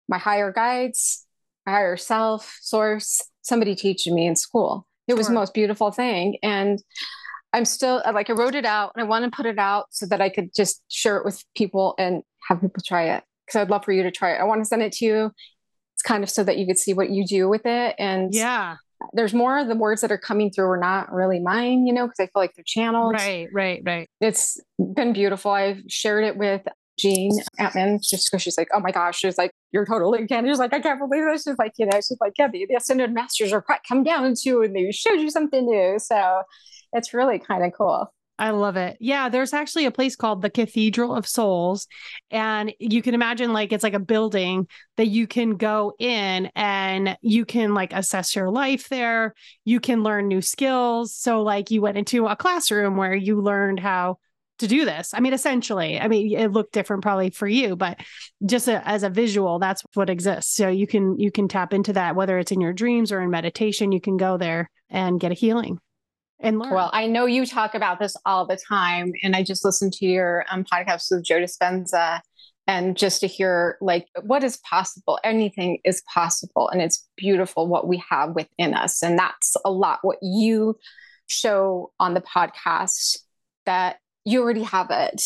my 0.08 0.18
higher 0.18 0.52
guides, 0.52 1.24
my 1.66 1.72
higher 1.72 1.96
self, 1.96 2.58
source, 2.60 3.20
somebody 3.42 3.74
teaching 3.74 4.14
me 4.14 4.26
in 4.26 4.36
school. 4.36 4.86
It 5.08 5.14
was 5.14 5.28
the 5.28 5.34
most 5.34 5.54
beautiful 5.54 5.92
thing. 5.92 6.36
And 6.42 6.82
I'm 7.52 7.64
still 7.64 8.02
uh, 8.04 8.12
like, 8.12 8.28
I 8.28 8.34
wrote 8.34 8.54
it 8.54 8.64
out 8.64 8.92
and 8.94 9.04
I 9.04 9.06
want 9.08 9.24
to 9.24 9.30
put 9.30 9.46
it 9.46 9.58
out 9.58 9.86
so 9.90 10.06
that 10.06 10.20
I 10.20 10.28
could 10.28 10.50
just 10.54 10.82
share 10.88 11.16
it 11.16 11.24
with 11.24 11.42
people 11.56 11.94
and 11.98 12.22
have 12.48 12.60
people 12.60 12.82
try 12.86 13.14
it 13.14 13.24
because 13.46 13.60
I'd 13.60 13.70
love 13.70 13.84
for 13.84 13.92
you 13.92 14.02
to 14.02 14.10
try 14.10 14.32
it. 14.34 14.40
I 14.40 14.44
want 14.44 14.60
to 14.60 14.64
send 14.66 14.82
it 14.82 14.92
to 14.94 15.04
you. 15.04 15.32
It's 15.94 16.02
kind 16.02 16.22
of 16.22 16.30
so 16.30 16.44
that 16.44 16.58
you 16.58 16.66
could 16.66 16.78
see 16.78 16.92
what 16.92 17.10
you 17.10 17.26
do 17.26 17.48
with 17.48 17.64
it. 17.64 17.94
And 17.98 18.34
yeah, 18.34 18.76
there's 19.12 19.32
more 19.32 19.58
of 19.58 19.68
the 19.68 19.74
words 19.74 20.02
that 20.02 20.12
are 20.12 20.18
coming 20.18 20.50
through 20.50 20.66
are 20.66 20.80
not 20.80 21.12
really 21.12 21.40
mine, 21.40 21.86
you 21.86 21.92
know, 21.92 22.06
because 22.06 22.20
I 22.20 22.24
feel 22.24 22.42
like 22.42 22.52
they're 22.54 22.64
channeled. 22.66 23.14
Right, 23.14 23.48
right, 23.52 23.82
right. 23.84 24.08
It's 24.20 24.60
been 24.78 25.12
beautiful. 25.12 25.52
I've 25.52 25.82
shared 25.88 26.24
it 26.24 26.36
with 26.36 26.62
Jean 26.98 27.32
Atman 27.58 28.00
just 28.02 28.30
because 28.30 28.42
she's 28.42 28.58
like, 28.58 28.68
oh 28.74 28.80
my 28.80 28.90
gosh, 28.90 29.18
she's 29.18 29.38
like, 29.38 29.52
you're 29.72 29.84
totally 29.84 30.26
can. 30.26 30.46
She's 30.46 30.58
like, 30.58 30.72
I 30.72 30.80
can't 30.80 30.98
believe 30.98 31.24
this. 31.24 31.44
She's 31.44 31.58
like, 31.58 31.72
you 31.78 31.86
know, 31.86 31.96
she's 31.96 32.16
like, 32.20 32.32
yeah, 32.38 32.48
the, 32.48 32.66
the 32.68 32.76
ascended 32.76 33.12
masters 33.12 33.52
are 33.52 33.62
quite 33.62 33.80
come 33.86 34.02
down 34.02 34.34
to 34.34 34.40
you 34.44 34.62
and 34.62 34.74
they 34.74 34.90
showed 34.92 35.20
you 35.20 35.30
something 35.30 35.66
new. 35.66 35.98
So 35.98 36.42
it's 36.92 37.14
really 37.14 37.38
kind 37.38 37.64
of 37.64 37.72
cool. 37.76 38.12
I 38.38 38.50
love 38.50 38.76
it. 38.76 38.98
Yeah, 39.00 39.30
there's 39.30 39.54
actually 39.54 39.86
a 39.86 39.90
place 39.90 40.14
called 40.14 40.42
the 40.42 40.50
Cathedral 40.50 41.14
of 41.14 41.26
Souls. 41.26 41.86
And 42.30 42.72
you 42.78 43.00
can 43.00 43.14
imagine 43.14 43.52
like 43.52 43.72
it's 43.72 43.84
like 43.84 43.94
a 43.94 43.98
building 43.98 44.68
that 44.98 45.06
you 45.06 45.26
can 45.26 45.56
go 45.56 45.94
in 45.98 46.50
and 46.54 47.16
you 47.22 47.46
can 47.46 47.72
like 47.72 47.94
assess 47.94 48.36
your 48.36 48.50
life 48.50 48.90
there. 48.90 49.34
You 49.64 49.80
can 49.80 50.02
learn 50.02 50.28
new 50.28 50.42
skills. 50.42 51.14
So, 51.14 51.42
like, 51.42 51.70
you 51.70 51.80
went 51.80 51.96
into 51.96 52.26
a 52.26 52.36
classroom 52.36 52.96
where 52.96 53.14
you 53.14 53.40
learned 53.40 53.80
how 53.80 54.18
to 54.58 54.66
do 54.66 54.84
this. 54.84 55.14
I 55.14 55.20
mean, 55.20 55.32
essentially, 55.32 55.98
I 55.98 56.08
mean, 56.08 56.36
it 56.38 56.52
looked 56.52 56.72
different 56.72 57.02
probably 57.02 57.30
for 57.30 57.48
you, 57.48 57.74
but 57.76 58.00
just 58.44 58.68
a, 58.68 58.86
as 58.86 59.02
a 59.02 59.10
visual, 59.10 59.58
that's 59.58 59.82
what 59.94 60.10
exists. 60.10 60.54
So 60.54 60.68
you 60.68 60.86
can 60.86 61.18
you 61.18 61.30
can 61.30 61.48
tap 61.48 61.72
into 61.72 61.94
that 61.94 62.16
whether 62.16 62.38
it's 62.38 62.52
in 62.52 62.60
your 62.60 62.74
dreams 62.74 63.12
or 63.12 63.22
in 63.22 63.30
meditation. 63.30 63.92
You 63.92 64.00
can 64.00 64.18
go 64.18 64.36
there 64.36 64.70
and 64.90 65.18
get 65.18 65.32
a 65.32 65.34
healing 65.34 65.78
and 66.40 66.58
learn. 66.58 66.72
Well, 66.72 66.90
I 66.92 67.06
know 67.06 67.26
you 67.26 67.46
talk 67.46 67.74
about 67.74 67.98
this 67.98 68.16
all 68.24 68.46
the 68.46 68.58
time, 68.68 69.12
and 69.22 69.34
I 69.34 69.42
just 69.42 69.64
listened 69.64 69.92
to 69.94 70.06
your 70.06 70.44
um, 70.50 70.64
podcast 70.64 71.06
with 71.10 71.24
Joe 71.24 71.40
Dispenza, 71.40 72.20
and 72.66 72.96
just 72.96 73.20
to 73.20 73.26
hear 73.26 73.78
like 73.80 74.06
what 74.22 74.44
is 74.44 74.56
possible, 74.58 75.18
anything 75.24 75.78
is 75.84 76.02
possible, 76.12 76.68
and 76.68 76.82
it's 76.82 77.08
beautiful 77.16 77.66
what 77.66 77.88
we 77.88 78.02
have 78.10 78.34
within 78.34 78.74
us, 78.74 79.02
and 79.02 79.18
that's 79.18 79.56
a 79.64 79.70
lot 79.70 80.00
what 80.02 80.18
you 80.22 80.76
show 81.26 81.92
on 81.98 82.14
the 82.14 82.20
podcast 82.20 83.18
that 83.64 83.98
you 84.24 84.42
already 84.42 84.62
have 84.62 84.88
it. 84.90 85.22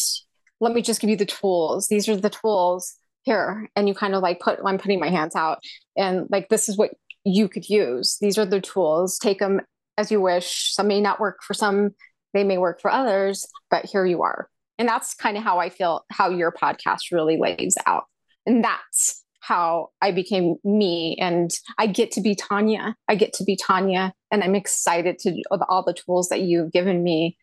Let 0.61 0.75
me 0.75 0.83
just 0.83 1.01
give 1.01 1.11
you 1.11 1.17
the 1.17 1.27
tools. 1.27 1.89
These 1.89 2.09
are 2.09 2.17
the 2.17 2.31
tools 2.31 2.97
here. 3.23 3.69
And 3.77 3.89
you 3.89 3.95
kind 3.95 4.15
of 4.15 4.23
like 4.23 4.41
put, 4.41 4.59
I'm 4.65 4.79
putting 4.79 5.01
my 5.01 5.09
hands 5.09 5.35
out 5.35 5.59
and 5.97 6.27
like, 6.31 6.49
this 6.49 6.69
is 6.69 6.77
what 6.77 6.93
you 7.25 7.49
could 7.49 7.69
use. 7.69 8.19
These 8.21 8.39
are 8.39 8.47
the 8.47 8.61
tools. 8.61 9.19
Take 9.19 9.39
them 9.39 9.61
as 10.01 10.11
you 10.11 10.21
wish. 10.21 10.73
Some 10.73 10.89
may 10.89 11.01
not 11.01 11.21
work 11.21 11.43
for 11.47 11.55
some, 11.55 11.91
they 12.33 12.43
may 12.43 12.59
work 12.59 12.81
for 12.81 12.91
others, 12.91 13.47
but 13.71 13.85
here 13.85 14.07
you 14.07 14.23
are. 14.23 14.49
And 14.79 14.89
that's 14.89 15.15
kind 15.15 15.37
of 15.37 15.43
how 15.43 15.59
I 15.59 15.69
feel 15.69 16.05
how 16.11 16.31
your 16.31 16.51
podcast 16.51 17.13
really 17.13 17.37
lays 17.37 17.77
out. 17.87 18.05
And 18.47 18.65
that's 18.65 19.23
how 19.41 19.89
I 20.01 20.11
became 20.11 20.57
me. 20.65 21.17
And 21.21 21.51
I 21.79 21.87
get 21.87 22.13
to 22.13 22.23
be 22.23 22.35
Tania. 22.35 22.97
I 23.09 23.15
get 23.15 23.35
to 23.35 23.45
be 23.45 23.57
Tania. 23.57 24.15
And 24.31 24.43
I'm 24.43 24.55
excited 24.55 25.19
to 25.21 25.43
all 25.69 25.85
the 25.85 25.93
tools 25.93 26.31
that 26.31 26.41
you've 26.41 26.73
given 26.73 27.03
me 27.03 27.37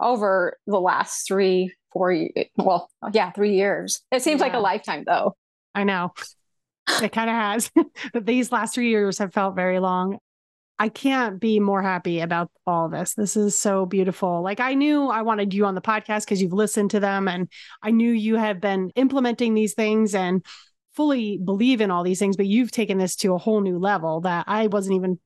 over 0.00 0.58
the 0.66 0.80
last 0.80 1.28
three, 1.28 1.72
four, 1.92 2.16
well, 2.56 2.90
yeah, 3.12 3.30
three 3.30 3.54
years. 3.54 4.00
It 4.10 4.22
seems 4.22 4.40
yeah. 4.40 4.46
like 4.46 4.54
a 4.54 4.58
lifetime 4.58 5.04
though. 5.06 5.36
I 5.74 5.84
know. 5.84 6.12
It 7.00 7.12
kind 7.12 7.30
of 7.30 7.36
has. 7.36 7.70
but 8.12 8.26
these 8.26 8.50
last 8.50 8.74
three 8.74 8.90
years 8.90 9.18
have 9.18 9.32
felt 9.32 9.54
very 9.54 9.78
long. 9.78 10.18
I 10.82 10.88
can't 10.88 11.38
be 11.38 11.60
more 11.60 11.80
happy 11.80 12.18
about 12.18 12.50
all 12.66 12.88
this. 12.88 13.14
This 13.14 13.36
is 13.36 13.56
so 13.56 13.86
beautiful. 13.86 14.42
Like 14.42 14.58
I 14.58 14.74
knew 14.74 15.06
I 15.06 15.22
wanted 15.22 15.54
you 15.54 15.64
on 15.64 15.76
the 15.76 15.80
podcast 15.80 16.24
because 16.24 16.42
you've 16.42 16.52
listened 16.52 16.90
to 16.90 16.98
them 16.98 17.28
and 17.28 17.48
I 17.84 17.92
knew 17.92 18.10
you 18.10 18.34
have 18.34 18.60
been 18.60 18.90
implementing 18.96 19.54
these 19.54 19.74
things 19.74 20.12
and 20.12 20.44
fully 20.96 21.38
believe 21.38 21.80
in 21.80 21.92
all 21.92 22.02
these 22.02 22.18
things, 22.18 22.36
but 22.36 22.46
you've 22.46 22.72
taken 22.72 22.98
this 22.98 23.14
to 23.18 23.32
a 23.32 23.38
whole 23.38 23.60
new 23.60 23.78
level 23.78 24.22
that 24.22 24.46
I 24.48 24.66
wasn't 24.66 24.96
even 24.96 25.20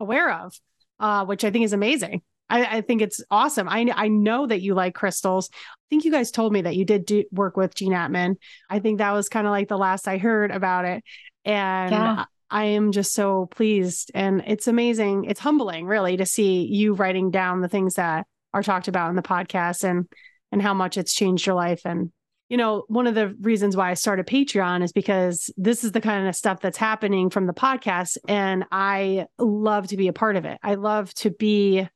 aware 0.00 0.32
of, 0.32 0.58
uh, 0.98 1.24
which 1.24 1.44
I 1.44 1.52
think 1.52 1.64
is 1.64 1.72
amazing. 1.72 2.22
I, 2.50 2.78
I, 2.78 2.80
think 2.80 3.00
it's 3.00 3.22
awesome. 3.30 3.68
I 3.68 3.88
I 3.94 4.08
know 4.08 4.44
that 4.44 4.60
you 4.60 4.74
like 4.74 4.96
crystals. 4.96 5.50
I 5.52 5.86
think 5.88 6.04
you 6.04 6.10
guys 6.10 6.32
told 6.32 6.52
me 6.52 6.62
that 6.62 6.74
you 6.74 6.84
did 6.84 7.06
do 7.06 7.22
work 7.30 7.56
with 7.56 7.76
Jean 7.76 7.92
Atman. 7.92 8.38
I 8.68 8.80
think 8.80 8.98
that 8.98 9.12
was 9.12 9.28
kind 9.28 9.46
of 9.46 9.52
like 9.52 9.68
the 9.68 9.78
last 9.78 10.08
I 10.08 10.18
heard 10.18 10.50
about 10.50 10.84
it, 10.84 11.04
and 11.44 11.92
yeah. 11.92 12.24
I 12.54 12.66
am 12.66 12.92
just 12.92 13.12
so 13.12 13.46
pleased. 13.46 14.12
And 14.14 14.44
it's 14.46 14.68
amazing. 14.68 15.24
It's 15.24 15.40
humbling, 15.40 15.86
really, 15.86 16.16
to 16.16 16.24
see 16.24 16.62
you 16.62 16.94
writing 16.94 17.32
down 17.32 17.60
the 17.60 17.68
things 17.68 17.94
that 17.94 18.28
are 18.54 18.62
talked 18.62 18.86
about 18.86 19.10
in 19.10 19.16
the 19.16 19.22
podcast 19.22 19.82
and 19.82 20.06
and 20.52 20.62
how 20.62 20.72
much 20.72 20.96
it's 20.96 21.12
changed 21.12 21.46
your 21.46 21.56
life. 21.56 21.82
And 21.84 22.12
you 22.48 22.56
know, 22.56 22.84
one 22.86 23.08
of 23.08 23.16
the 23.16 23.34
reasons 23.40 23.76
why 23.76 23.90
I 23.90 23.94
started 23.94 24.28
Patreon 24.28 24.84
is 24.84 24.92
because 24.92 25.52
this 25.56 25.82
is 25.82 25.90
the 25.90 26.00
kind 26.00 26.28
of 26.28 26.36
stuff 26.36 26.60
that's 26.60 26.78
happening 26.78 27.28
from 27.28 27.48
the 27.48 27.52
podcast, 27.52 28.18
and 28.28 28.64
I 28.70 29.26
love 29.36 29.88
to 29.88 29.96
be 29.96 30.06
a 30.06 30.12
part 30.12 30.36
of 30.36 30.44
it. 30.44 30.58
I 30.62 30.76
love 30.76 31.12
to 31.14 31.30
be 31.30 31.88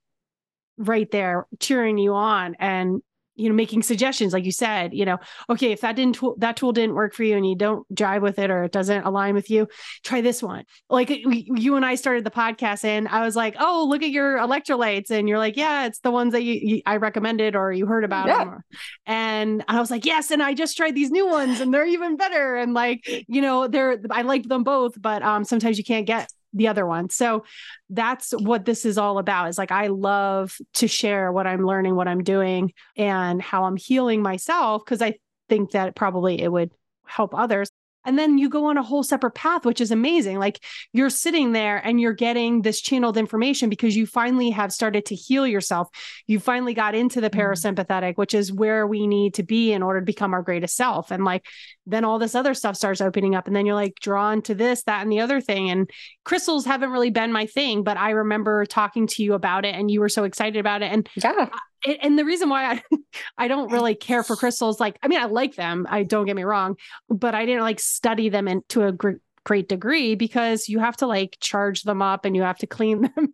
right 0.77 1.09
there 1.13 1.47
cheering 1.61 1.99
you 1.99 2.15
on 2.15 2.57
and 2.59 3.01
you 3.39 3.49
know 3.49 3.55
making 3.55 3.83
suggestions 3.83 4.33
like 4.33 4.45
you 4.45 4.53
said 4.53 4.93
you 4.93 5.05
know 5.05 5.19
okay 5.49 5.73
if 5.73 5.81
that 5.81 5.97
didn't 5.97 6.17
tool, 6.17 6.35
that 6.39 6.57
tool 6.57 6.73
didn't 6.73 6.95
work 6.95 7.15
for 7.15 7.23
you 7.23 7.37
and 7.37 7.49
you 7.49 7.57
don't 7.57 7.87
jive 7.95 8.21
with 8.21 8.39
it 8.39 8.51
or 8.51 8.65
it 8.65 8.73
doesn't 8.73 9.05
align 9.05 9.35
with 9.35 9.49
you 9.49 9.69
try 10.05 10.21
this 10.21 10.43
one. 10.43 10.65
Like 10.91 11.11
you 11.11 11.77
and 11.77 11.87
i 11.87 11.95
started 11.95 12.25
the 12.25 12.31
podcast 12.31 12.85
and 12.85 13.09
i 13.09 13.25
was 13.25 13.37
like 13.37 13.57
oh 13.59 13.87
look 13.89 14.03
at 14.03 14.11
your 14.11 14.39
electrolytes. 14.39 15.11
And 15.11 15.29
you're 15.29 15.39
like 15.39 15.57
yeah 15.57 15.87
it's 15.87 16.01
the 16.01 16.11
ones 16.11 16.33
that 16.33 16.43
you, 16.43 16.55
you 16.55 16.83
i 16.87 16.97
recommended 16.97 17.55
or 17.55 17.73
you 17.73 17.87
heard 17.87 18.05
about 18.05 18.27
yeah. 18.27 18.45
them 18.45 18.61
and 19.07 19.65
i 19.69 19.79
was 19.81 19.91
like 19.91 20.05
yes 20.05 20.31
and 20.31 20.43
i 20.43 20.55
just 20.55 20.77
tried 20.77 20.95
these 20.95 21.11
new 21.11 21.27
ones 21.27 21.61
and 21.61 21.73
they're 21.73 21.87
even 21.87 22.17
better. 22.17 22.57
And 22.57 22.75
like 22.75 23.07
you 23.29 23.41
know 23.41 23.69
they're 23.69 23.99
i 24.11 24.23
liked 24.23 24.49
them 24.49 24.65
both 24.65 25.01
but 25.01 25.23
um 25.23 25.45
sometimes 25.45 25.79
you 25.79 25.85
can't 25.85 26.07
get 26.07 26.29
the 26.53 26.69
other 26.69 26.87
one. 26.87 27.11
So 27.11 27.45
that's 27.91 28.33
what 28.33 28.65
this 28.65 28.85
is 28.85 28.99
all 28.99 29.19
about 29.19 29.49
is 29.49 29.59
like 29.59 29.73
I 29.73 29.89
love 29.89 30.57
to 30.75 30.89
share 30.89 31.31
what 31.33 31.47
I'm 31.47 31.65
learning, 31.67 31.95
what 31.95 32.09
I'm 32.09 32.23
doing 32.23 32.73
and 32.97 33.41
how 33.41 33.65
I'm 33.65 33.77
healing 33.77 34.23
myself 34.23 34.83
because 34.85 35.03
I 35.03 35.15
think 35.49 35.73
that 35.73 35.95
probably 35.95 36.41
it 36.41 36.51
would 36.51 36.71
help 37.07 37.35
others. 37.35 37.71
And 38.09 38.19
then 38.19 38.39
you 38.39 38.49
go 38.49 38.65
on 38.65 38.79
a 38.79 38.83
whole 38.83 39.03
separate 39.03 39.33
path, 39.33 39.67
which 39.67 39.83
is 39.83 39.91
amazing. 39.91 40.39
Like 40.39 40.65
you're 40.95 41.11
sitting 41.11 41.53
there 41.53 41.77
and 41.77 42.01
you're 42.01 42.15
getting 42.15 42.63
this 42.63 42.81
channeled 42.81 43.19
information 43.19 43.69
because 43.69 43.95
you 43.95 44.07
finally 44.07 44.49
have 44.49 44.73
started 44.73 45.05
to 45.07 45.15
heal 45.15 45.47
yourself. 45.47 45.89
You 46.27 46.41
finally 46.41 46.73
got 46.73 46.95
into 46.95 47.21
the 47.21 47.29
mm-hmm. 47.29 47.39
parasympathetic, 47.39 48.15
which 48.17 48.33
is 48.33 48.51
where 48.51 48.87
we 48.87 49.07
need 49.07 49.35
to 49.35 49.43
be 49.43 49.75
in 49.75 49.83
order 49.83 50.01
to 50.01 50.07
become 50.07 50.33
our 50.33 50.41
greatest 50.41 50.75
self. 50.75 51.11
And 51.11 51.23
like 51.23 51.45
then 51.85 52.03
all 52.03 52.19
this 52.19 52.35
other 52.35 52.55
stuff 52.55 52.77
starts 52.77 53.03
opening 53.03 53.35
up. 53.35 53.47
And 53.47 53.55
then 53.55 53.67
you're 53.67 53.75
like 53.75 53.97
drawn 54.01 54.41
to 54.43 54.55
this, 54.55 54.85
that, 54.85 55.03
and 55.03 55.13
the 55.13 55.21
other 55.21 55.43
thing. 55.43 55.69
And 55.69 55.91
crystals 56.25 56.65
haven't 56.65 56.93
really 56.93 57.11
been 57.11 57.31
my 57.31 57.45
thing, 57.45 57.83
but 57.83 57.99
I 57.99 58.13
remember 58.13 58.65
talking 58.65 59.07
to 59.09 59.23
you 59.23 59.35
about 59.35 59.67
it 59.67 59.75
and 59.75 59.91
you 59.91 60.01
were 60.01 60.09
so 60.09 60.25
excited 60.25 60.59
about 60.59 60.81
it. 60.81 60.91
And 60.93 61.07
yeah 61.15 61.51
and 61.85 62.19
the 62.19 62.25
reason 62.25 62.49
why 62.49 62.73
I 62.73 62.83
I 63.39 63.49
don't 63.49 63.71
really 63.73 63.95
care 63.95 64.23
for 64.23 64.37
crystals, 64.37 64.81
like 64.81 64.99
I 65.03 65.09
mean, 65.09 65.21
I 65.21 65.27
like 65.27 65.55
them. 65.55 65.87
I 65.89 66.03
don't 66.03 66.27
get 66.27 66.37
me 66.37 66.45
wrong, 66.45 66.77
but 67.09 67.35
I 67.35 67.47
didn't 67.47 67.63
like 67.63 67.81
study 67.81 68.29
them 68.29 68.49
into 68.49 68.85
a 68.85 68.93
gr- 68.93 69.21
great 69.49 69.67
degree 69.67 70.15
because 70.15 70.69
you 70.69 70.79
have 70.79 70.95
to 70.95 71.07
like 71.07 71.39
charge 71.41 71.83
them 71.85 72.03
up 72.03 72.27
and 72.27 72.37
you 72.37 72.43
have 72.43 72.59
to 72.59 72.67
clean 72.67 73.01
them. 73.17 73.33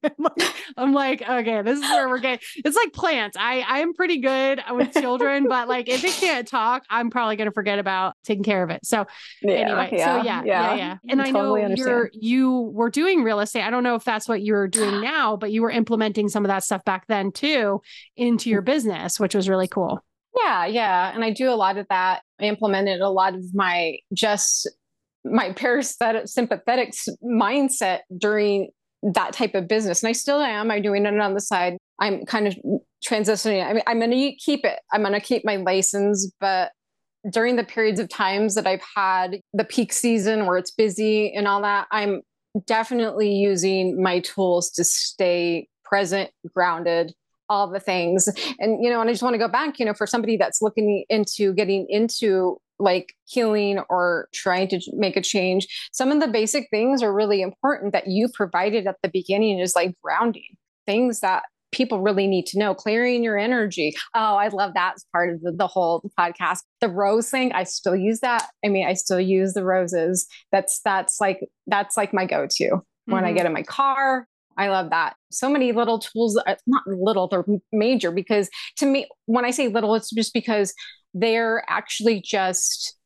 I'm 0.77 0.92
like, 0.92 1.29
okay, 1.29 1.61
this 1.62 1.81
is 1.81 1.83
where 1.83 2.09
we're 2.09 2.20
getting. 2.20 2.38
It's 2.64 2.77
like 2.77 2.92
plants. 2.92 3.37
I 3.38 3.64
I'm 3.66 3.94
pretty 3.94 4.18
good 4.18 4.62
with 4.70 4.92
children, 4.92 5.48
but 5.48 5.66
like 5.66 5.88
if 5.88 6.05
it 6.05 6.12
can't 6.12 6.46
talk, 6.46 6.85
I'm 6.88 7.11
probably 7.11 7.35
gonna 7.35 7.50
forget 7.50 7.81
about 7.81 8.14
taking 8.22 8.44
care 8.44 8.62
of 8.62 8.70
it. 8.70 8.87
So 8.87 9.07
yeah, 9.42 9.55
anyway, 9.55 9.88
yeah, 9.92 10.05
so 10.05 10.24
yeah, 10.24 10.42
yeah, 10.44 10.44
yeah, 10.44 10.74
yeah. 10.74 10.96
And 11.09 11.20
I, 11.20 11.27
I 11.27 11.33
totally 11.33 11.61
know 11.62 11.66
understand. 11.66 11.88
you're 11.88 12.11
you 12.14 12.61
were 12.72 12.90
doing 12.90 13.24
real 13.24 13.40
estate. 13.40 13.62
I 13.62 13.70
don't 13.70 13.83
know 13.83 13.96
if 13.96 14.05
that's 14.05 14.29
what 14.29 14.40
you're 14.40 14.68
doing 14.68 15.00
now, 15.03 15.37
but 15.37 15.50
you 15.50 15.62
were 15.62 15.70
implementing 15.70 16.29
some 16.29 16.44
of 16.44 16.48
that 16.48 16.62
stuff 16.62 16.85
back 16.85 17.09
then 17.09 17.33
too 17.33 17.83
into 18.16 18.50
your 18.50 18.62
business, 18.62 19.18
which 19.18 19.35
was 19.35 19.48
really 19.48 19.68
cool. 19.68 20.05
Yeah, 20.37 20.66
yeah. 20.66 21.12
And 21.12 21.24
I 21.24 21.31
do 21.31 21.50
a 21.50 21.55
lot 21.55 21.77
of 21.77 21.87
that. 21.90 22.22
I 22.40 22.44
implemented 22.44 23.00
a 23.00 23.11
lot 23.11 23.35
of 23.35 23.55
my 23.55 23.98
just 24.12 24.68
my 25.25 25.51
parasympathetic 25.53 26.29
sympathetic 26.29 26.95
mindset 27.25 28.01
during 28.17 28.71
that 29.03 29.33
type 29.33 29.55
of 29.55 29.69
business. 29.69 30.03
And 30.03 30.09
I 30.09 30.13
still 30.13 30.41
am. 30.41 30.71
I'm 30.71 30.83
doing 30.83 31.07
it 31.07 31.21
on 31.21 31.35
the 31.35 31.41
side. 31.41 31.77
I'm 32.01 32.25
kind 32.25 32.47
of 32.47 32.57
transitioning. 33.07 33.65
I 33.65 33.73
mean, 33.73 33.83
I'm 33.87 33.99
going 33.99 34.11
to 34.11 34.37
keep 34.37 34.65
it. 34.65 34.81
I'm 34.93 35.03
going 35.03 35.13
to 35.13 35.21
keep 35.21 35.45
my 35.45 35.57
license, 35.57 36.31
but 36.41 36.73
during 37.31 37.57
the 37.57 37.65
periods 37.65 38.01
of 38.01 38.09
times 38.09 38.55
that 38.55 38.67
I've 38.67 38.83
had 38.97 39.41
the 39.53 39.65
peak 39.65 39.93
season 39.93 40.47
where 40.47 40.59
it's 40.59 40.71
busy 40.71 41.33
and 41.33 41.47
all 41.47 41.63
that, 41.63 41.87
I'm 41.91 42.23
definitely 42.67 43.33
using 43.33 44.03
my 44.03 44.21
tools 44.21 44.71
to 44.73 44.85
stay 44.85 45.69
present, 45.85 46.31
grounded, 46.55 47.13
all 47.49 47.71
the 47.71 47.81
things. 47.81 48.29
And, 48.59 48.83
you 48.83 48.91
know, 48.91 49.01
and 49.01 49.09
I 49.09 49.13
just 49.13 49.23
want 49.23 49.35
to 49.35 49.39
go 49.39 49.49
back, 49.49 49.79
you 49.79 49.87
know, 49.87 49.95
for 49.95 50.07
somebody 50.07 50.37
that's 50.37 50.63
looking 50.63 51.05
into 51.09 51.53
getting 51.55 51.87
into 51.89 52.59
like 52.79 53.15
healing 53.27 53.81
or 53.89 54.29
trying 54.33 54.69
to 54.69 54.81
make 54.93 55.17
a 55.17 55.23
change, 55.23 55.67
some 55.93 56.11
of 56.11 56.21
the 56.21 56.29
basic 56.29 56.69
things 56.71 57.03
are 57.03 57.13
really 57.13 57.43
important 57.43 57.93
that 57.93 58.09
you 58.09 58.29
provided 58.29 58.87
at 58.87 58.97
the 59.03 59.09
beginning 59.09 59.59
is 59.59 59.75
like 59.75 59.95
grounding 60.03 60.57
things 60.87 61.21
that 61.21 61.45
people 61.73 62.01
really 62.01 62.29
need 62.29 62.47
to 62.47 62.59
know 62.59 62.73
clearing 62.73 63.25
your 63.25 63.37
energy 63.37 63.93
oh 64.15 64.37
i 64.37 64.47
love 64.47 64.75
that 64.75 64.93
as 64.95 65.05
part 65.11 65.35
of 65.35 65.41
the, 65.41 65.51
the 65.51 65.67
whole 65.67 66.09
podcast 66.17 66.61
the 66.81 66.89
rose 66.89 67.29
thing 67.31 67.51
i 67.53 67.65
still 67.65 67.97
use 67.97 68.21
that 68.21 68.49
i 68.65 68.69
mean 68.69 68.87
i 68.87 68.93
still 68.93 69.19
use 69.19 69.55
the 69.55 69.65
roses 69.65 70.29
that's 70.53 70.81
that's 70.85 71.21
like 71.21 71.41
that's 71.67 71.97
like 71.97 72.15
my 72.15 72.27
go-to 72.27 72.65
mm-hmm. 72.65 73.13
when 73.13 73.25
i 73.25 73.29
mm-hmm. 73.29 73.39
get 73.39 73.47
in 73.47 73.53
my 73.53 73.65
car 73.65 74.29
I 74.57 74.69
love 74.69 74.91
that. 74.91 75.17
So 75.33 75.51
many 75.51 75.73
little 75.73 75.99
tools, 75.99 76.41
uh, 76.47 76.55
not 76.67 76.83
little, 76.87 77.29
they're 77.29 77.45
major 77.73 78.11
because 78.11 78.49
to 78.77 78.87
me, 78.87 79.09
when 79.27 79.45
I 79.45 79.51
say 79.51 79.69
little, 79.69 79.95
it's 79.95 80.11
just 80.11 80.33
because 80.33 80.73
they're 81.14 81.64
actually 81.68 82.20
just 82.20 82.96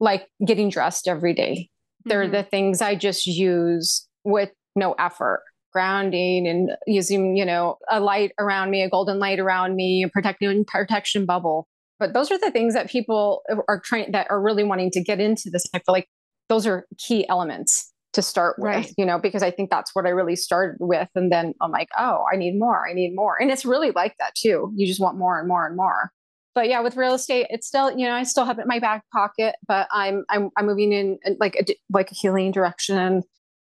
like 0.00 0.26
getting 0.44 0.70
dressed 0.70 1.06
every 1.06 1.34
day. 1.34 1.68
They're 2.04 2.24
mm-hmm. 2.24 2.32
the 2.32 2.42
things 2.42 2.82
I 2.82 2.94
just 2.94 3.26
use 3.26 4.06
with 4.24 4.50
no 4.74 4.92
effort. 4.94 5.42
Grounding 5.72 6.46
and 6.46 6.70
using 6.86 7.36
you 7.36 7.44
know 7.44 7.78
a 7.90 7.98
light 7.98 8.30
around 8.38 8.70
me 8.70 8.82
a 8.82 8.88
golden 8.88 9.18
light 9.18 9.40
around 9.40 9.74
me 9.74 10.04
a 10.04 10.08
protecting 10.08 10.64
protection 10.64 11.26
bubble. 11.26 11.66
But 11.98 12.14
those 12.14 12.30
are 12.30 12.38
the 12.38 12.52
things 12.52 12.74
that 12.74 12.88
people 12.88 13.42
are 13.66 13.80
trying 13.84 14.12
that 14.12 14.28
are 14.30 14.40
really 14.40 14.62
wanting 14.62 14.92
to 14.92 15.02
get 15.02 15.18
into 15.18 15.50
this. 15.50 15.64
I 15.74 15.78
feel 15.78 15.92
like 15.92 16.08
those 16.48 16.64
are 16.64 16.86
key 16.98 17.28
elements 17.28 17.92
to 18.12 18.22
start 18.22 18.54
with 18.60 18.66
right. 18.68 18.94
you 18.96 19.04
know 19.04 19.18
because 19.18 19.42
i 19.42 19.50
think 19.50 19.70
that's 19.70 19.92
what 19.92 20.06
i 20.06 20.10
really 20.10 20.36
started 20.36 20.76
with. 20.78 21.08
And 21.16 21.32
then 21.32 21.54
i'm 21.60 21.72
like 21.72 21.88
oh 21.98 22.22
i 22.32 22.36
need 22.36 22.56
more. 22.56 22.88
I 22.88 22.92
need 22.92 23.12
more. 23.16 23.36
And 23.40 23.50
it's 23.50 23.64
really 23.64 23.90
like 23.90 24.14
that 24.20 24.36
too. 24.36 24.72
You 24.76 24.86
just 24.86 25.00
want 25.00 25.18
more 25.18 25.40
and 25.40 25.48
more 25.48 25.66
and 25.66 25.76
more 25.76 26.12
but 26.54 26.68
yeah, 26.68 26.80
with 26.80 26.96
real 26.96 27.14
estate, 27.14 27.46
it's 27.50 27.66
still 27.66 27.90
you 27.90 28.06
know 28.06 28.14
I 28.14 28.22
still 28.22 28.44
have 28.44 28.58
it 28.58 28.62
in 28.62 28.68
my 28.68 28.78
back 28.78 29.04
pocket, 29.12 29.56
but 29.66 29.88
I'm 29.92 30.24
I'm, 30.28 30.50
I'm 30.56 30.66
moving 30.66 30.92
in 30.92 31.18
like 31.38 31.56
a 31.56 31.74
like 31.90 32.10
a 32.10 32.14
healing 32.14 32.52
direction. 32.52 33.22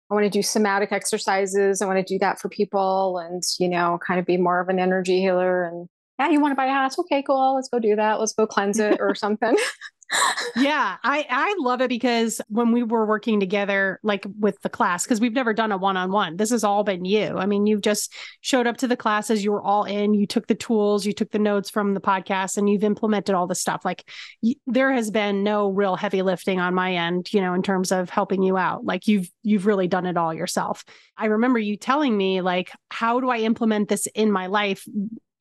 I 0.09 0.13
want 0.13 0.23
to 0.23 0.29
do 0.29 0.41
somatic 0.41 0.91
exercises. 0.93 1.81
I 1.81 1.85
want 1.85 2.05
to 2.05 2.13
do 2.13 2.17
that 2.19 2.39
for 2.39 2.49
people, 2.49 3.17
and 3.17 3.43
you 3.59 3.67
know, 3.69 3.99
kind 4.05 4.19
of 4.19 4.25
be 4.25 4.37
more 4.37 4.61
of 4.61 4.69
an 4.69 4.79
energy 4.79 5.19
healer. 5.19 5.65
And 5.65 5.89
yeah, 6.17 6.29
you 6.29 6.39
want 6.39 6.51
to 6.53 6.55
buy 6.55 6.65
a 6.65 6.71
house? 6.71 6.97
Okay, 6.97 7.21
cool. 7.23 7.55
Let's 7.55 7.69
go 7.69 7.79
do 7.79 7.95
that. 7.95 8.19
Let's 8.19 8.33
go 8.33 8.47
cleanse 8.47 8.79
it 8.79 8.97
or 8.99 9.15
something. 9.15 9.55
yeah, 10.55 10.97
I 11.03 11.25
I 11.29 11.55
love 11.59 11.81
it 11.81 11.89
because 11.89 12.39
when 12.47 12.71
we 12.71 12.81
were 12.81 13.05
working 13.05 13.39
together, 13.39 13.99
like 14.03 14.25
with 14.39 14.59
the 14.61 14.69
class, 14.69 15.03
because 15.03 15.19
we've 15.19 15.33
never 15.33 15.53
done 15.53 15.71
a 15.71 15.77
one 15.77 15.97
on 15.97 16.11
one. 16.11 16.37
This 16.37 16.51
has 16.51 16.63
all 16.63 16.83
been 16.83 17.03
you. 17.03 17.37
I 17.37 17.45
mean, 17.45 17.67
you've 17.67 17.81
just 17.81 18.13
showed 18.41 18.67
up 18.67 18.77
to 18.77 18.87
the 18.87 18.95
classes. 18.95 19.43
You 19.43 19.51
were 19.51 19.61
all 19.61 19.83
in. 19.83 20.13
You 20.13 20.25
took 20.25 20.47
the 20.47 20.55
tools. 20.55 21.05
You 21.05 21.13
took 21.13 21.31
the 21.31 21.39
notes 21.39 21.69
from 21.69 21.93
the 21.93 21.99
podcast, 21.99 22.57
and 22.57 22.69
you've 22.69 22.83
implemented 22.83 23.35
all 23.35 23.47
the 23.47 23.55
stuff. 23.55 23.83
Like 23.83 24.09
y- 24.41 24.55
there 24.65 24.93
has 24.93 25.11
been 25.11 25.43
no 25.43 25.69
real 25.69 25.95
heavy 25.95 26.21
lifting 26.21 26.59
on 26.59 26.73
my 26.73 26.93
end, 26.93 27.33
you 27.33 27.41
know, 27.41 27.53
in 27.53 27.61
terms 27.61 27.91
of 27.91 28.09
helping 28.09 28.43
you 28.43 28.57
out. 28.57 28.85
Like 28.85 29.07
you've 29.07 29.29
you've 29.43 29.65
really 29.65 29.87
done 29.87 30.05
it 30.05 30.17
all 30.17 30.33
yourself. 30.33 30.85
I 31.17 31.25
remember 31.25 31.59
you 31.59 31.75
telling 31.75 32.15
me 32.15 32.41
like, 32.41 32.71
how 32.89 33.19
do 33.19 33.29
I 33.29 33.39
implement 33.39 33.89
this 33.89 34.07
in 34.15 34.31
my 34.31 34.47
life? 34.47 34.87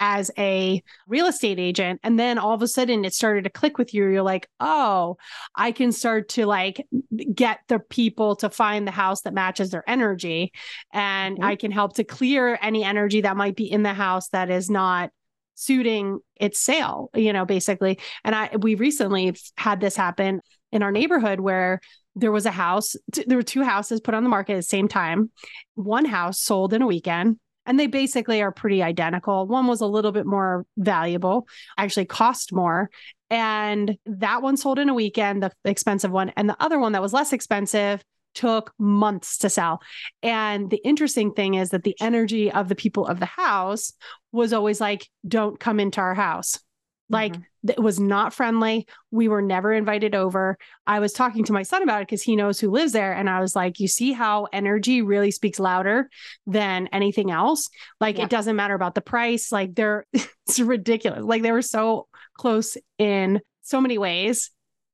As 0.00 0.30
a 0.38 0.82
real 1.08 1.26
estate 1.26 1.58
agent 1.58 2.00
and 2.02 2.18
then 2.18 2.38
all 2.38 2.52
of 2.52 2.62
a 2.62 2.68
sudden 2.68 3.04
it 3.04 3.14
started 3.14 3.44
to 3.44 3.50
click 3.50 3.78
with 3.78 3.94
you. 3.94 4.06
You're 4.06 4.22
like 4.22 4.48
oh 4.60 5.16
i 5.54 5.72
can 5.72 5.92
start 5.92 6.28
to 6.30 6.46
like 6.46 6.86
get 7.34 7.60
the 7.68 7.78
people 7.78 8.36
to 8.36 8.50
find 8.50 8.86
the 8.86 8.92
house 8.92 9.22
that 9.22 9.34
matches 9.34 9.70
their 9.70 9.88
energy 9.88 10.52
and 10.92 11.36
mm-hmm. 11.36 11.44
i 11.44 11.56
can 11.56 11.70
help 11.70 11.94
to 11.94 12.04
clear 12.04 12.58
any 12.62 12.84
energy 12.84 13.22
that 13.22 13.36
might 13.36 13.56
be 13.56 13.70
in 13.70 13.82
the 13.82 13.94
house 13.94 14.28
that 14.28 14.50
is 14.50 14.70
not 14.70 15.10
suiting 15.54 16.18
its 16.36 16.60
sale 16.60 17.10
you 17.14 17.32
know 17.32 17.44
basically. 17.44 17.98
And 18.24 18.34
i 18.34 18.50
we 18.58 18.74
recently 18.74 19.34
had 19.56 19.80
this 19.80 19.96
happen 19.96 20.40
in 20.72 20.82
our 20.82 20.92
neighborhood 20.92 21.40
where 21.40 21.80
there 22.14 22.32
was 22.32 22.46
a 22.46 22.50
house 22.50 22.96
there 23.26 23.38
were 23.38 23.42
two 23.42 23.62
houses 23.62 24.00
put 24.00 24.14
on 24.14 24.22
the 24.22 24.30
market 24.30 24.54
at 24.54 24.56
the 24.56 24.62
same 24.62 24.88
time. 24.88 25.30
One 25.74 26.04
house 26.04 26.40
sold 26.40 26.72
in 26.72 26.82
a 26.82 26.86
weekend 26.86 27.38
and 27.66 27.78
they 27.78 27.86
basically 27.86 28.40
are 28.40 28.52
pretty 28.52 28.82
identical. 28.82 29.46
One 29.46 29.66
was 29.66 29.80
a 29.80 29.86
little 29.86 30.12
bit 30.12 30.26
more 30.26 30.64
valuable, 30.76 31.48
actually 31.76 32.06
cost 32.06 32.52
more. 32.52 32.90
And 33.28 33.98
that 34.06 34.40
one 34.42 34.56
sold 34.56 34.78
in 34.78 34.88
a 34.88 34.94
weekend, 34.94 35.42
the 35.42 35.52
expensive 35.64 36.10
one. 36.12 36.32
And 36.36 36.48
the 36.48 36.56
other 36.60 36.78
one 36.78 36.92
that 36.92 37.02
was 37.02 37.12
less 37.12 37.32
expensive 37.32 38.02
took 38.34 38.72
months 38.78 39.38
to 39.38 39.50
sell. 39.50 39.80
And 40.22 40.70
the 40.70 40.80
interesting 40.84 41.32
thing 41.32 41.54
is 41.54 41.70
that 41.70 41.82
the 41.82 41.96
energy 42.00 42.52
of 42.52 42.68
the 42.68 42.74
people 42.74 43.06
of 43.06 43.18
the 43.18 43.26
house 43.26 43.92
was 44.30 44.52
always 44.52 44.80
like, 44.80 45.08
don't 45.26 45.58
come 45.58 45.80
into 45.80 46.00
our 46.00 46.14
house. 46.14 46.60
Like 47.08 47.32
mm-hmm. 47.32 47.70
it 47.70 47.80
was 47.80 48.00
not 48.00 48.34
friendly. 48.34 48.86
We 49.10 49.28
were 49.28 49.42
never 49.42 49.72
invited 49.72 50.14
over. 50.14 50.58
I 50.86 50.98
was 50.98 51.12
talking 51.12 51.44
to 51.44 51.52
my 51.52 51.62
son 51.62 51.82
about 51.82 52.02
it 52.02 52.08
because 52.08 52.22
he 52.22 52.36
knows 52.36 52.58
who 52.58 52.70
lives 52.70 52.92
there. 52.92 53.12
And 53.12 53.30
I 53.30 53.40
was 53.40 53.54
like, 53.54 53.78
you 53.78 53.88
see 53.88 54.12
how 54.12 54.48
energy 54.52 55.02
really 55.02 55.30
speaks 55.30 55.60
louder 55.60 56.08
than 56.46 56.88
anything 56.88 57.30
else? 57.30 57.68
Like 58.00 58.18
yeah. 58.18 58.24
it 58.24 58.30
doesn't 58.30 58.56
matter 58.56 58.74
about 58.74 58.94
the 58.94 59.00
price. 59.00 59.52
Like 59.52 59.74
they're, 59.74 60.04
it's 60.12 60.58
ridiculous. 60.58 61.22
Like 61.22 61.42
they 61.42 61.52
were 61.52 61.62
so 61.62 62.08
close 62.36 62.76
in 62.98 63.40
so 63.62 63.80
many 63.80 63.98
ways 63.98 64.50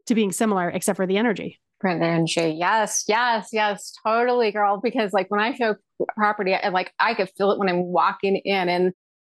to 0.06 0.14
being 0.14 0.32
similar, 0.32 0.68
except 0.68 0.96
for 0.96 1.06
the 1.06 1.16
energy. 1.16 1.60
Print 1.80 2.02
energy. 2.02 2.56
Yes, 2.58 3.04
yes, 3.08 3.48
yes, 3.52 3.92
totally, 4.06 4.52
girl. 4.52 4.80
Because 4.82 5.12
like 5.12 5.30
when 5.30 5.40
I 5.40 5.54
show 5.54 5.76
property, 6.16 6.52
and 6.54 6.72
like 6.72 6.92
I 6.98 7.14
could 7.14 7.30
feel 7.36 7.50
it 7.52 7.58
when 7.58 7.68
I'm 7.68 7.84
walking 7.84 8.36
in. 8.36 8.68
And 8.68 8.92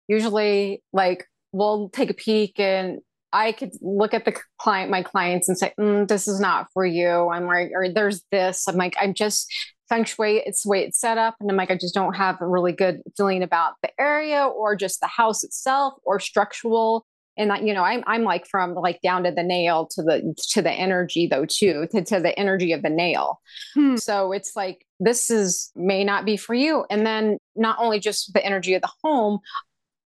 usually 0.09 0.83
like 0.93 1.27
we'll 1.53 1.89
take 1.91 2.11
a 2.11 2.15
peek 2.15 2.59
and 2.59 3.01
I 3.33 3.53
could 3.53 3.73
look 3.81 4.15
at 4.15 4.25
the 4.25 4.35
client, 4.59 4.91
my 4.91 5.03
clients, 5.03 5.49
and 5.49 5.59
say, 5.59 5.73
mm, 5.79 6.09
"This 6.09 6.27
is 6.27 6.41
not 6.41 6.69
for 6.73 6.87
you." 6.87 7.29
I'm 7.29 7.47
like, 7.47 7.71
or 7.75 7.89
there's 7.93 8.23
this. 8.31 8.67
I'm 8.67 8.77
like, 8.77 8.97
I'm 9.01 9.15
just 9.15 9.53
feng 9.89 10.05
shui. 10.05 10.43
It's 10.47 10.63
the 10.63 10.71
way 10.71 10.85
it's 10.85 10.99
set 10.99 11.19
up, 11.19 11.35
and 11.41 11.51
I'm 11.51 11.57
like, 11.57 11.71
I 11.71 11.77
just 11.77 11.95
don't 11.95 12.15
have 12.15 12.41
a 12.41 12.47
really 12.47 12.73
good 12.73 13.03
feeling 13.17 13.43
about 13.43 13.75
the 13.83 13.91
area 14.01 14.47
or 14.47 14.77
just 14.77 15.01
the 15.01 15.09
house 15.09 15.45
itself 15.45 15.95
or 16.05 16.21
structural. 16.21 17.05
And 17.37 17.51
that, 17.51 17.63
you 17.63 17.73
know, 17.73 17.85
I'm 17.85 18.03
I'm 18.07 18.25
like 18.25 18.49
from 18.49 18.75
like 18.75 19.01
down 19.01 19.23
to 19.25 19.31
the 19.31 19.45
nail 19.45 19.87
to 19.93 20.03
the 20.03 20.35
to 20.51 20.63
the 20.63 20.73
energy 20.73 21.29
though 21.31 21.45
too 21.45 21.87
to, 21.93 22.03
to 22.03 22.21
the 22.21 22.37
energy 22.37 22.73
of 22.73 22.83
the 22.83 22.91
nail. 22.91 23.41
Hmm. 23.75 23.97
So 23.97 24.33
it's 24.33 24.57
like 24.57 24.85
this 24.99 25.31
is 25.31 25.71
may 25.77 26.03
not 26.03 26.25
be 26.25 26.37
for 26.37 26.55
you. 26.55 26.85
And 26.91 27.07
then 27.07 27.39
not 27.55 27.77
only 27.79 28.01
just 28.01 28.33
the 28.35 28.45
energy 28.45 28.75
of 28.75 28.83
the 28.83 28.91
home, 29.05 29.39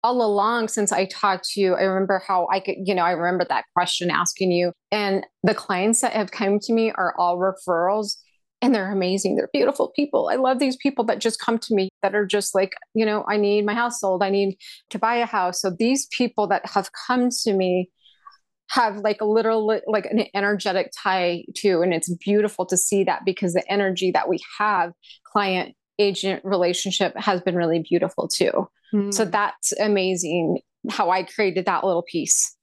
all 0.02 0.22
along 0.22 0.68
since 0.68 0.92
I 0.92 1.06
talked 1.06 1.48
to 1.50 1.60
you, 1.60 1.74
I 1.74 1.82
remember 1.82 2.22
how 2.26 2.46
I 2.52 2.60
could, 2.60 2.76
you 2.84 2.94
know, 2.94 3.02
I 3.02 3.12
remember 3.12 3.44
that 3.48 3.64
question 3.74 4.10
asking 4.10 4.52
you. 4.52 4.72
And 4.92 5.26
the 5.42 5.54
clients 5.54 6.00
that 6.00 6.12
have 6.12 6.30
come 6.30 6.58
to 6.60 6.72
me 6.72 6.92
are 6.92 7.14
all 7.18 7.38
referrals 7.38 8.16
and 8.62 8.74
they're 8.74 8.90
amazing. 8.90 9.36
They're 9.36 9.50
beautiful 9.52 9.92
people. 9.94 10.28
I 10.30 10.36
love 10.36 10.58
these 10.58 10.76
people 10.76 11.04
that 11.06 11.18
just 11.18 11.40
come 11.40 11.58
to 11.58 11.74
me 11.74 11.90
that 12.02 12.14
are 12.14 12.26
just 12.26 12.54
like, 12.54 12.72
you 12.94 13.04
know, 13.04 13.24
I 13.28 13.36
need 13.36 13.66
my 13.66 13.74
house 13.74 14.00
sold. 14.00 14.22
I 14.22 14.30
need 14.30 14.56
to 14.90 14.98
buy 14.98 15.16
a 15.16 15.26
house. 15.26 15.60
So 15.60 15.70
these 15.70 16.08
people 16.16 16.46
that 16.48 16.64
have 16.66 16.88
come 17.06 17.28
to 17.44 17.52
me 17.52 17.90
have 18.70 18.98
like 18.98 19.20
a 19.20 19.24
literal 19.24 19.66
like 19.86 20.06
an 20.06 20.24
energetic 20.34 20.90
tie 20.96 21.44
to 21.54 21.82
and 21.82 21.94
it's 21.94 22.12
beautiful 22.16 22.66
to 22.66 22.76
see 22.76 23.04
that 23.04 23.20
because 23.24 23.52
the 23.52 23.62
energy 23.70 24.10
that 24.10 24.28
we 24.28 24.40
have 24.58 24.92
client 25.24 25.74
agent 26.00 26.44
relationship 26.44 27.16
has 27.16 27.40
been 27.42 27.54
really 27.54 27.84
beautiful 27.88 28.26
too 28.26 28.68
Mm. 28.92 29.12
So 29.12 29.24
that's 29.24 29.72
amazing 29.78 30.60
how 30.90 31.10
I 31.10 31.24
created 31.24 31.66
that 31.66 31.84
little 31.84 32.02
piece. 32.02 32.54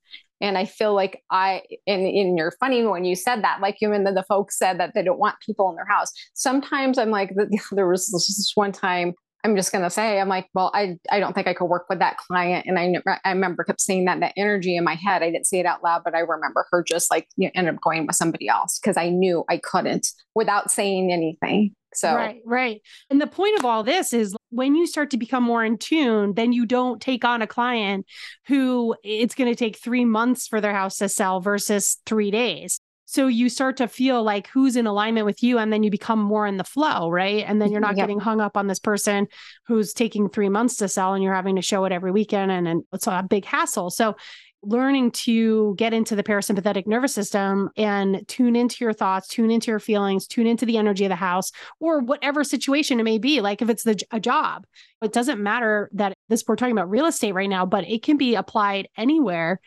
And 0.41 0.57
I 0.57 0.65
feel 0.65 0.93
like 0.93 1.23
I, 1.31 1.61
and, 1.87 2.01
and 2.01 2.37
you're 2.37 2.51
funny 2.59 2.85
when 2.85 3.05
you 3.05 3.15
said 3.15 3.43
that, 3.43 3.61
like 3.61 3.77
even 3.81 4.03
the, 4.03 4.11
the 4.11 4.23
folks 4.23 4.57
said 4.57 4.79
that 4.79 4.93
they 4.93 5.01
don't 5.01 5.19
want 5.19 5.37
people 5.45 5.69
in 5.69 5.75
their 5.75 5.85
house. 5.85 6.11
Sometimes 6.33 6.97
I'm 6.97 7.11
like, 7.11 7.31
there 7.71 7.87
was 7.87 8.07
this 8.07 8.51
one 8.55 8.73
time 8.73 9.13
I'm 9.43 9.55
just 9.55 9.71
going 9.71 9.83
to 9.83 9.89
say, 9.89 10.19
I'm 10.19 10.29
like, 10.29 10.47
well, 10.53 10.71
I, 10.73 10.97
I 11.11 11.19
don't 11.19 11.33
think 11.33 11.47
I 11.47 11.53
could 11.53 11.65
work 11.65 11.87
with 11.89 11.99
that 11.99 12.17
client. 12.17 12.65
And 12.65 12.79
I, 12.79 12.93
I 13.25 13.31
remember 13.31 13.63
kept 13.63 13.81
saying 13.81 14.05
that, 14.05 14.21
that 14.21 14.33
energy 14.37 14.77
in 14.77 14.83
my 14.83 14.95
head. 14.95 15.21
I 15.21 15.31
didn't 15.31 15.47
say 15.47 15.59
it 15.59 15.65
out 15.65 15.83
loud, 15.83 16.03
but 16.05 16.15
I 16.15 16.19
remember 16.19 16.65
her 16.71 16.83
just 16.83 17.11
like 17.11 17.27
you 17.35 17.47
know, 17.47 17.51
ended 17.55 17.75
up 17.75 17.81
going 17.81 18.07
with 18.07 18.15
somebody 18.15 18.47
else 18.47 18.79
because 18.79 18.95
I 18.95 19.09
knew 19.09 19.43
I 19.49 19.57
couldn't 19.57 20.07
without 20.33 20.71
saying 20.71 21.11
anything. 21.11 21.75
So, 21.95 22.15
right, 22.15 22.41
right. 22.45 22.81
And 23.09 23.21
the 23.21 23.27
point 23.27 23.59
of 23.59 23.65
all 23.65 23.83
this 23.83 24.13
is 24.13 24.35
when 24.49 24.75
you 24.75 24.87
start 24.87 25.11
to 25.11 25.17
become 25.17 25.43
more 25.43 25.63
in 25.63 25.77
tune, 25.77 26.33
then 26.33 26.53
you 26.53 26.65
don't 26.65 27.01
take 27.01 27.23
on 27.23 27.41
a 27.41 27.47
client 27.47 28.05
who 28.47 28.95
it's 29.03 29.35
going 29.35 29.49
to 29.49 29.55
take 29.55 29.77
three 29.77 30.05
months 30.05 30.47
for 30.47 30.61
their 30.61 30.73
house 30.73 30.97
to 30.97 31.09
sell 31.09 31.39
versus 31.39 31.97
three 32.05 32.31
days. 32.31 32.79
So 33.13 33.27
you 33.27 33.47
start 33.47 33.77
to 33.77 33.87
feel 33.87 34.23
like 34.23 34.47
who's 34.47 34.75
in 34.75 34.87
alignment 34.87 35.27
with 35.27 35.43
you, 35.43 35.59
and 35.59 35.71
then 35.71 35.83
you 35.83 35.91
become 35.91 36.19
more 36.19 36.47
in 36.47 36.57
the 36.57 36.63
flow, 36.63 37.11
right? 37.11 37.45
And 37.47 37.61
then 37.61 37.71
you're 37.71 37.79
not 37.79 37.95
yep. 37.95 38.07
getting 38.07 38.19
hung 38.19 38.41
up 38.41 38.57
on 38.57 38.65
this 38.65 38.79
person 38.79 39.27
who's 39.67 39.93
taking 39.93 40.29
three 40.29 40.49
months 40.49 40.77
to 40.77 40.87
sell, 40.87 41.13
and 41.13 41.23
you're 41.23 41.35
having 41.35 41.55
to 41.57 41.61
show 41.61 41.85
it 41.85 41.91
every 41.91 42.11
weekend, 42.11 42.51
and, 42.51 42.67
and 42.67 42.83
it's 42.91 43.05
a 43.05 43.23
big 43.29 43.45
hassle. 43.45 43.91
So 43.91 44.15
learning 44.63 45.11
to 45.11 45.75
get 45.77 45.93
into 45.93 46.15
the 46.15 46.23
parasympathetic 46.23 46.87
nervous 46.87 47.13
system 47.13 47.69
and 47.77 48.27
tune 48.27 48.55
into 48.55 48.83
your 48.83 48.93
thoughts, 48.93 49.27
tune 49.27 49.51
into 49.51 49.69
your 49.71 49.79
feelings, 49.79 50.27
tune 50.27 50.47
into 50.47 50.65
the 50.65 50.77
energy 50.77 51.05
of 51.05 51.09
the 51.09 51.15
house 51.15 51.51
or 51.79 51.99
whatever 51.99 52.43
situation 52.43 52.99
it 52.99 53.03
may 53.03 53.17
be. 53.17 53.41
Like 53.41 53.61
if 53.61 53.69
it's 53.69 53.83
the, 53.83 54.01
a 54.11 54.19
job, 54.19 54.65
it 55.01 55.13
doesn't 55.13 55.41
matter 55.41 55.89
that 55.93 56.13
this 56.29 56.43
we're 56.47 56.55
talking 56.55 56.71
about 56.71 56.89
real 56.89 57.05
estate 57.05 57.33
right 57.33 57.49
now, 57.49 57.65
but 57.65 57.87
it 57.87 58.03
can 58.03 58.17
be 58.17 58.35
applied 58.35 58.87
anywhere, 58.97 59.59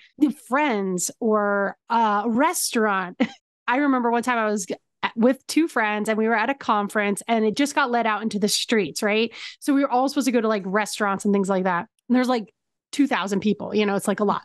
friends 0.49 1.11
or 1.21 1.77
a 1.91 2.25
restaurant. 2.27 3.21
I 3.69 3.79
remember 3.79 4.11
one 4.11 4.23
time 4.23 4.39
I 4.39 4.47
was 4.47 4.67
with 5.15 5.47
two 5.47 5.69
friends 5.69 6.09
and 6.09 6.19
we 6.19 6.29
were 6.29 6.37
at 6.37 6.51
a 6.51 6.55
conference 6.55 7.23
and 7.29 7.45
it 7.45 7.57
just 7.57 7.75
got 7.75 7.91
let 7.91 8.07
out 8.07 8.23
into 8.23 8.39
the 8.39 8.49
streets, 8.49 9.03
right? 9.03 9.33
So 9.61 9.75
we 9.75 9.83
were 9.83 9.91
all 9.91 10.09
supposed 10.09 10.27
to 10.27 10.33
go 10.33 10.41
to 10.41 10.49
like 10.49 10.63
restaurants 10.65 11.25
and 11.25 11.35
things 11.35 11.49
like 11.49 11.65
that. 11.65 11.87
And 12.09 12.17
there's 12.17 12.29
like 12.29 12.53
2,000 12.93 13.41
people, 13.41 13.75
you 13.75 13.87
know, 13.87 13.97
it's 13.97 14.09
like 14.09 14.21
a 14.21 14.25
lot. 14.25 14.43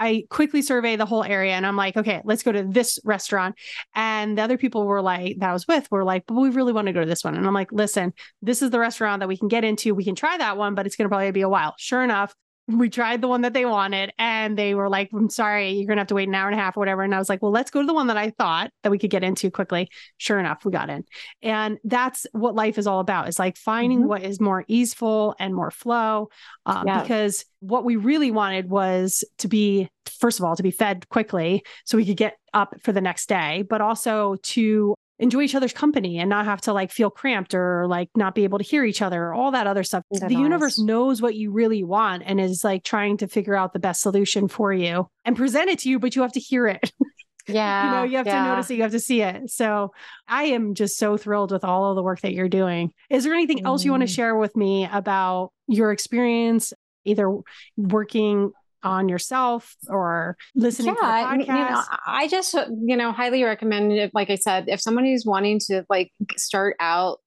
I 0.00 0.24
quickly 0.30 0.62
survey 0.62 0.96
the 0.96 1.06
whole 1.06 1.22
area 1.22 1.52
and 1.52 1.66
I'm 1.66 1.76
like, 1.76 1.96
okay, 1.96 2.22
let's 2.24 2.42
go 2.42 2.50
to 2.50 2.64
this 2.64 2.98
restaurant. 3.04 3.54
And 3.94 4.38
the 4.38 4.42
other 4.42 4.56
people 4.56 4.86
were 4.86 5.02
like, 5.02 5.38
that 5.38 5.50
I 5.50 5.52
was 5.52 5.68
with 5.68 5.90
were 5.90 6.04
like, 6.04 6.24
but 6.26 6.34
we 6.34 6.48
really 6.48 6.72
want 6.72 6.86
to 6.86 6.92
go 6.92 7.00
to 7.00 7.06
this 7.06 7.22
one. 7.22 7.36
And 7.36 7.46
I'm 7.46 7.54
like, 7.54 7.70
listen, 7.70 8.14
this 8.40 8.62
is 8.62 8.70
the 8.70 8.80
restaurant 8.80 9.20
that 9.20 9.28
we 9.28 9.36
can 9.36 9.48
get 9.48 9.62
into. 9.62 9.94
We 9.94 10.04
can 10.04 10.14
try 10.14 10.38
that 10.38 10.56
one, 10.56 10.74
but 10.74 10.86
it's 10.86 10.96
going 10.96 11.04
to 11.04 11.10
probably 11.10 11.30
be 11.32 11.42
a 11.42 11.48
while. 11.48 11.74
Sure 11.78 12.02
enough, 12.02 12.34
we 12.68 12.88
tried 12.88 13.20
the 13.20 13.28
one 13.28 13.42
that 13.42 13.52
they 13.52 13.64
wanted 13.64 14.12
and 14.18 14.56
they 14.56 14.74
were 14.74 14.88
like, 14.88 15.10
I'm 15.12 15.28
sorry, 15.30 15.72
you're 15.72 15.94
to 15.94 16.00
have 16.00 16.06
to 16.08 16.14
wait 16.14 16.28
an 16.28 16.34
hour 16.34 16.48
and 16.48 16.58
a 16.58 16.62
half 16.62 16.76
or 16.76 16.80
whatever. 16.80 17.02
And 17.02 17.14
I 17.14 17.18
was 17.18 17.28
like, 17.28 17.42
well, 17.42 17.50
let's 17.50 17.70
go 17.70 17.80
to 17.80 17.86
the 17.86 17.94
one 17.94 18.06
that 18.08 18.16
I 18.16 18.30
thought 18.30 18.70
that 18.82 18.90
we 18.90 18.98
could 18.98 19.10
get 19.10 19.24
into 19.24 19.50
quickly. 19.50 19.88
Sure 20.18 20.38
enough, 20.38 20.64
we 20.64 20.70
got 20.70 20.90
in. 20.90 21.04
And 21.42 21.78
that's 21.84 22.26
what 22.32 22.54
life 22.54 22.78
is 22.78 22.86
all 22.86 23.00
about 23.00 23.28
is 23.28 23.38
like 23.38 23.56
finding 23.56 24.00
mm-hmm. 24.00 24.08
what 24.08 24.22
is 24.22 24.40
more 24.40 24.64
easeful 24.68 25.34
and 25.38 25.54
more 25.54 25.70
flow. 25.70 26.28
Um, 26.66 26.86
yeah. 26.86 27.02
Because 27.02 27.44
what 27.60 27.84
we 27.84 27.96
really 27.96 28.30
wanted 28.30 28.70
was 28.70 29.24
to 29.38 29.48
be, 29.48 29.88
first 30.06 30.38
of 30.38 30.44
all, 30.44 30.56
to 30.56 30.62
be 30.62 30.70
fed 30.70 31.08
quickly 31.08 31.62
so 31.84 31.96
we 31.96 32.06
could 32.06 32.16
get 32.16 32.36
up 32.54 32.74
for 32.82 32.92
the 32.92 33.00
next 33.00 33.28
day, 33.28 33.64
but 33.68 33.80
also 33.80 34.36
to 34.42 34.94
enjoy 35.20 35.42
each 35.42 35.54
other's 35.54 35.72
company 35.72 36.18
and 36.18 36.30
not 36.30 36.46
have 36.46 36.62
to 36.62 36.72
like 36.72 36.90
feel 36.90 37.10
cramped 37.10 37.54
or 37.54 37.86
like 37.86 38.08
not 38.16 38.34
be 38.34 38.44
able 38.44 38.58
to 38.58 38.64
hear 38.64 38.84
each 38.84 39.02
other 39.02 39.22
or 39.22 39.34
all 39.34 39.50
that 39.52 39.66
other 39.66 39.84
stuff. 39.84 40.02
the 40.10 40.34
universe 40.34 40.78
knows 40.78 41.20
what 41.20 41.34
you 41.34 41.52
really 41.52 41.84
want 41.84 42.22
and 42.26 42.40
is 42.40 42.64
like 42.64 42.82
trying 42.82 43.18
to 43.18 43.28
figure 43.28 43.54
out 43.54 43.72
the 43.72 43.78
best 43.78 44.00
solution 44.00 44.48
for 44.48 44.72
you 44.72 45.08
and 45.24 45.36
present 45.36 45.68
it 45.68 45.78
to 45.80 45.90
you, 45.90 45.98
but 45.98 46.16
you 46.16 46.22
have 46.22 46.32
to 46.32 46.40
hear 46.40 46.66
it. 46.66 46.92
Yeah. 47.48 47.84
you 47.84 47.90
know, 47.90 48.02
you 48.04 48.16
have 48.18 48.26
yeah. 48.26 48.44
to 48.44 48.50
notice 48.50 48.70
it, 48.70 48.74
you 48.74 48.82
have 48.82 48.92
to 48.92 49.00
see 49.00 49.22
it. 49.22 49.50
So 49.50 49.92
I 50.28 50.44
am 50.44 50.74
just 50.74 50.96
so 50.98 51.16
thrilled 51.16 51.50
with 51.50 51.64
all 51.64 51.90
of 51.90 51.96
the 51.96 52.02
work 52.02 52.20
that 52.20 52.32
you're 52.32 52.48
doing. 52.48 52.92
Is 53.08 53.24
there 53.24 53.32
anything 53.32 53.60
mm. 53.60 53.66
else 53.66 53.84
you 53.84 53.90
want 53.90 54.02
to 54.02 54.06
mm-hmm. 54.06 54.14
share 54.14 54.36
with 54.36 54.56
me 54.56 54.86
about 54.90 55.50
your 55.66 55.90
experience, 55.90 56.72
either 57.04 57.34
working 57.76 58.52
on 58.82 59.08
yourself 59.08 59.74
or 59.88 60.36
listening 60.54 60.94
yeah, 61.00 61.34
to 61.36 61.44
podcast? 61.44 61.46
You 61.46 61.54
know, 61.54 61.82
I 62.06 62.28
just, 62.28 62.54
uh, 62.54 62.66
you 62.84 62.96
know, 62.96 63.12
highly 63.12 63.42
recommend 63.44 63.92
it. 63.92 64.10
Like 64.14 64.30
I 64.30 64.36
said, 64.36 64.64
if 64.68 64.80
somebody's 64.80 65.24
wanting 65.26 65.60
to 65.66 65.84
like 65.88 66.12
start 66.36 66.76
out 66.80 67.18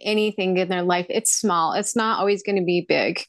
anything 0.00 0.56
in 0.58 0.68
their 0.68 0.82
life, 0.82 1.06
it's 1.08 1.34
small. 1.34 1.72
It's 1.72 1.96
not 1.96 2.18
always 2.18 2.42
going 2.42 2.56
to 2.56 2.64
be 2.64 2.84
big. 2.88 3.22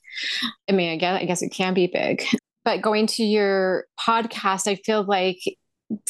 I 0.70 0.74
mean, 0.74 0.92
I 0.92 0.98
guess, 0.98 1.22
I 1.22 1.26
guess 1.26 1.42
it 1.42 1.50
can 1.50 1.74
be 1.74 1.88
big, 1.88 2.24
but 2.66 2.82
going 2.82 3.08
to 3.08 3.24
your 3.24 3.86
podcast, 4.00 4.68
I 4.68 4.76
feel 4.76 5.04
like 5.04 5.40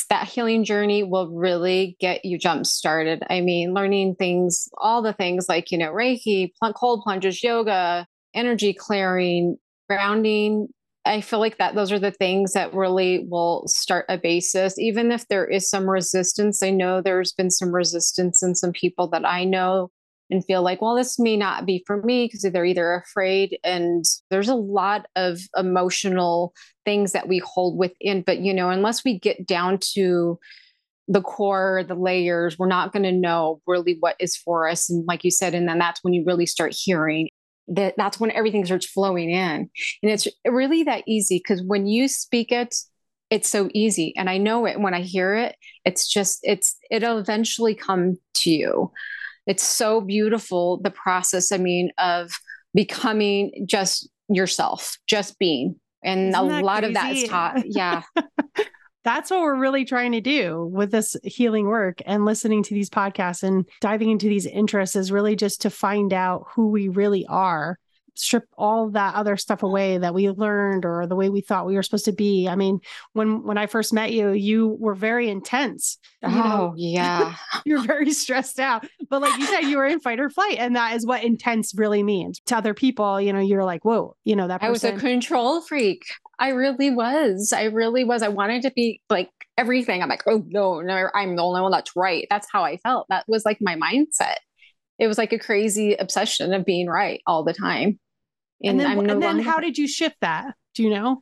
that 0.09 0.27
healing 0.27 0.63
journey 0.63 1.03
will 1.03 1.29
really 1.29 1.95
get 1.99 2.25
you 2.25 2.39
jump 2.39 2.65
started. 2.65 3.23
I 3.29 3.41
mean, 3.41 3.75
learning 3.75 4.15
things, 4.15 4.67
all 4.79 5.03
the 5.03 5.13
things 5.13 5.47
like, 5.47 5.71
you 5.71 5.77
know, 5.77 5.91
Reiki, 5.91 6.51
cold 6.75 7.03
plunges, 7.03 7.43
yoga, 7.43 8.07
energy 8.33 8.73
clearing, 8.73 9.57
grounding. 9.87 10.69
I 11.07 11.21
feel 11.21 11.39
like 11.39 11.57
that 11.57 11.75
those 11.75 11.91
are 11.91 11.99
the 11.99 12.11
things 12.11 12.53
that 12.53 12.73
really 12.73 13.25
will 13.29 13.63
start 13.67 14.05
a 14.09 14.17
basis. 14.17 14.77
Even 14.77 15.11
if 15.11 15.27
there 15.27 15.45
is 15.45 15.69
some 15.69 15.89
resistance, 15.89 16.61
I 16.61 16.69
know 16.69 17.01
there's 17.01 17.33
been 17.33 17.51
some 17.51 17.73
resistance 17.73 18.43
in 18.43 18.55
some 18.55 18.71
people 18.71 19.07
that 19.09 19.25
I 19.25 19.43
know 19.43 19.89
and 20.29 20.45
feel 20.45 20.61
like, 20.61 20.81
well, 20.81 20.95
this 20.95 21.17
may 21.17 21.37
not 21.37 21.65
be 21.65 21.83
for 21.87 22.01
me 22.03 22.25
because 22.25 22.41
they're 22.41 22.65
either 22.65 22.93
afraid 22.93 23.57
and 23.63 24.03
there's 24.29 24.49
a 24.49 24.55
lot 24.55 25.07
of 25.15 25.39
emotional 25.55 26.53
things 26.85 27.13
that 27.13 27.27
we 27.27 27.39
hold 27.39 27.77
within. 27.77 28.23
But, 28.25 28.39
you 28.39 28.53
know, 28.53 28.69
unless 28.69 29.05
we 29.05 29.19
get 29.19 29.47
down 29.47 29.79
to 29.93 30.37
the 31.07 31.21
core, 31.21 31.85
the 31.87 31.95
layers, 31.95 32.59
we're 32.59 32.67
not 32.67 32.91
going 32.91 33.03
to 33.03 33.11
know 33.13 33.61
really 33.65 33.95
what 34.01 34.17
is 34.19 34.35
for 34.35 34.67
us. 34.67 34.89
And 34.89 35.05
like 35.07 35.23
you 35.23 35.31
said, 35.31 35.55
and 35.55 35.67
then 35.67 35.79
that's 35.79 36.03
when 36.03 36.13
you 36.13 36.23
really 36.25 36.45
start 36.45 36.75
hearing 36.77 37.29
that 37.69 37.95
that's 37.97 38.19
when 38.19 38.31
everything 38.31 38.65
starts 38.65 38.85
flowing 38.85 39.29
in. 39.29 39.69
And 40.01 40.11
it's 40.11 40.27
really 40.45 40.83
that 40.83 41.03
easy 41.07 41.37
because 41.37 41.61
when 41.63 41.87
you 41.87 42.07
speak 42.07 42.51
it, 42.51 42.75
it's 43.29 43.49
so 43.49 43.69
easy. 43.73 44.13
And 44.15 44.29
I 44.29 44.37
know 44.37 44.65
it 44.65 44.79
when 44.79 44.93
I 44.93 45.01
hear 45.01 45.35
it, 45.35 45.55
it's 45.83 46.07
just, 46.07 46.39
it's, 46.43 46.77
it'll 46.89 47.17
eventually 47.17 47.75
come 47.75 48.17
to 48.35 48.49
you. 48.49 48.91
It's 49.45 49.63
so 49.63 50.01
beautiful, 50.01 50.79
the 50.81 50.91
process, 50.91 51.51
I 51.51 51.57
mean, 51.57 51.91
of 51.97 52.31
becoming 52.73 53.65
just 53.65 54.09
yourself, 54.29 54.97
just 55.07 55.37
being. 55.39 55.75
And 56.03 56.29
Isn't 56.29 56.35
a 56.35 56.63
lot 56.63 56.79
crazy? 56.79 56.87
of 56.87 56.93
that 56.93 57.15
is 57.15 57.29
taught. 57.29 57.63
Yeah. 57.65 58.03
that's 59.07 59.31
what 59.31 59.39
we're 59.39 59.55
really 59.55 59.85
trying 59.85 60.11
to 60.11 60.21
do 60.21 60.65
with 60.65 60.91
this 60.91 61.15
healing 61.23 61.67
work 61.67 62.01
and 62.05 62.25
listening 62.25 62.61
to 62.63 62.73
these 62.73 62.89
podcasts 62.89 63.41
and 63.41 63.65
diving 63.79 64.09
into 64.09 64.27
these 64.27 64.45
interests 64.45 64.95
is 64.95 65.11
really 65.11 65.35
just 65.35 65.61
to 65.61 65.69
find 65.69 66.11
out 66.11 66.45
who 66.53 66.67
we 66.67 66.89
really 66.89 67.25
are 67.27 67.79
strip 68.17 68.45
all 68.57 68.89
that 68.91 69.15
other 69.15 69.37
stuff 69.37 69.63
away 69.63 69.97
that 69.97 70.13
we 70.13 70.29
learned 70.29 70.85
or 70.85 71.07
the 71.07 71.15
way 71.15 71.29
we 71.29 71.41
thought 71.41 71.65
we 71.65 71.75
were 71.75 71.83
supposed 71.83 72.05
to 72.05 72.11
be. 72.11 72.47
I 72.47 72.55
mean, 72.55 72.79
when 73.13 73.43
when 73.43 73.57
I 73.57 73.67
first 73.67 73.93
met 73.93 74.11
you, 74.11 74.31
you 74.31 74.75
were 74.79 74.95
very 74.95 75.29
intense. 75.29 75.97
You 76.23 76.29
oh, 76.29 76.33
know? 76.33 76.73
yeah. 76.75 77.35
You're 77.65 77.83
very 77.83 78.11
stressed 78.11 78.59
out. 78.59 78.85
But 79.09 79.21
like 79.21 79.39
you 79.39 79.45
said, 79.45 79.61
you 79.61 79.77
were 79.77 79.85
in 79.85 79.99
fight 79.99 80.19
or 80.19 80.29
flight. 80.29 80.57
And 80.57 80.75
that 80.75 80.95
is 80.95 81.05
what 81.05 81.23
intense 81.23 81.73
really 81.75 82.03
means. 82.03 82.41
To 82.47 82.57
other 82.57 82.73
people, 82.73 83.21
you 83.21 83.33
know, 83.33 83.39
you're 83.39 83.63
like, 83.63 83.85
whoa, 83.85 84.15
you 84.23 84.35
know, 84.35 84.47
that 84.47 84.61
person- 84.61 84.67
I 84.67 84.71
was 84.71 84.83
a 84.83 85.05
control 85.05 85.61
freak. 85.61 86.03
I 86.39 86.49
really 86.49 86.91
was. 86.91 87.53
I 87.53 87.65
really 87.65 88.03
was. 88.03 88.21
I 88.21 88.27
wanted 88.27 88.61
to 88.63 88.71
be 88.71 89.01
like 89.09 89.29
everything. 89.57 90.01
I'm 90.03 90.09
like, 90.09 90.23
oh 90.27 90.43
no, 90.47 90.81
no, 90.81 91.09
I'm 91.13 91.35
the 91.35 91.43
only 91.43 91.61
one 91.61 91.71
that's 91.71 91.95
right. 91.95 92.27
That's 92.29 92.47
how 92.51 92.63
I 92.63 92.77
felt. 92.77 93.07
That 93.09 93.25
was 93.27 93.45
like 93.45 93.57
my 93.59 93.75
mindset. 93.75 94.37
It 94.99 95.07
was 95.07 95.17
like 95.17 95.33
a 95.33 95.39
crazy 95.39 95.95
obsession 95.95 96.53
of 96.53 96.65
being 96.65 96.87
right 96.87 97.21
all 97.27 97.43
the 97.43 97.53
time. 97.53 97.99
And, 98.63 98.79
and 98.79 98.79
then, 98.79 99.05
no 99.05 99.13
and 99.13 99.21
then 99.21 99.39
how 99.39 99.59
did 99.59 99.77
you 99.77 99.87
shift 99.87 100.17
that? 100.21 100.55
Do 100.75 100.83
you 100.83 100.89
know? 100.89 101.21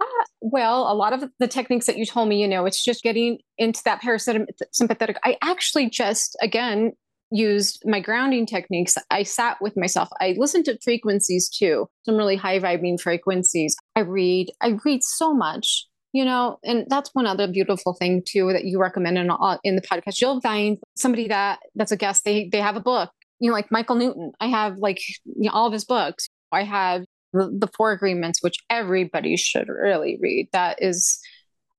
Uh, 0.00 0.24
well, 0.40 0.90
a 0.90 0.94
lot 0.94 1.12
of 1.12 1.24
the 1.38 1.48
techniques 1.48 1.86
that 1.86 1.98
you 1.98 2.06
told 2.06 2.28
me, 2.28 2.40
you 2.40 2.48
know, 2.48 2.66
it's 2.66 2.82
just 2.82 3.02
getting 3.02 3.38
into 3.58 3.80
that 3.84 4.02
parasympathetic. 4.02 5.16
I 5.24 5.36
actually 5.42 5.90
just, 5.90 6.36
again, 6.40 6.92
used 7.30 7.82
my 7.84 8.00
grounding 8.00 8.46
techniques. 8.46 8.96
I 9.10 9.22
sat 9.22 9.58
with 9.60 9.76
myself. 9.76 10.08
I 10.20 10.34
listened 10.38 10.66
to 10.66 10.78
frequencies 10.82 11.48
too, 11.48 11.88
some 12.04 12.16
really 12.16 12.36
high 12.36 12.60
vibing 12.60 13.00
frequencies. 13.00 13.76
I 13.96 14.00
read, 14.00 14.50
I 14.60 14.78
read 14.84 15.02
so 15.02 15.34
much, 15.34 15.86
you 16.12 16.24
know, 16.24 16.58
and 16.62 16.86
that's 16.88 17.10
one 17.14 17.26
other 17.26 17.48
beautiful 17.48 17.94
thing 17.94 18.22
too 18.26 18.52
that 18.52 18.64
you 18.64 18.78
recommend 18.80 19.18
in, 19.18 19.30
in 19.64 19.76
the 19.76 19.82
podcast. 19.82 20.20
You'll 20.20 20.40
find 20.40 20.78
somebody 20.96 21.28
that 21.28 21.58
that's 21.74 21.92
a 21.92 21.96
guest. 21.96 22.24
They 22.24 22.48
they 22.50 22.60
have 22.60 22.76
a 22.76 22.80
book, 22.80 23.10
you 23.40 23.50
know, 23.50 23.54
like 23.54 23.70
Michael 23.70 23.96
Newton. 23.96 24.32
I 24.40 24.46
have 24.46 24.78
like 24.78 25.00
you 25.24 25.48
know, 25.48 25.50
all 25.50 25.66
of 25.66 25.72
his 25.72 25.84
books. 25.84 26.28
I 26.52 26.64
have 26.64 27.04
the, 27.32 27.50
the 27.58 27.68
four 27.76 27.92
agreements, 27.92 28.42
which 28.42 28.56
everybody 28.70 29.36
should 29.36 29.68
really 29.68 30.18
read. 30.20 30.48
That 30.52 30.82
is 30.82 31.18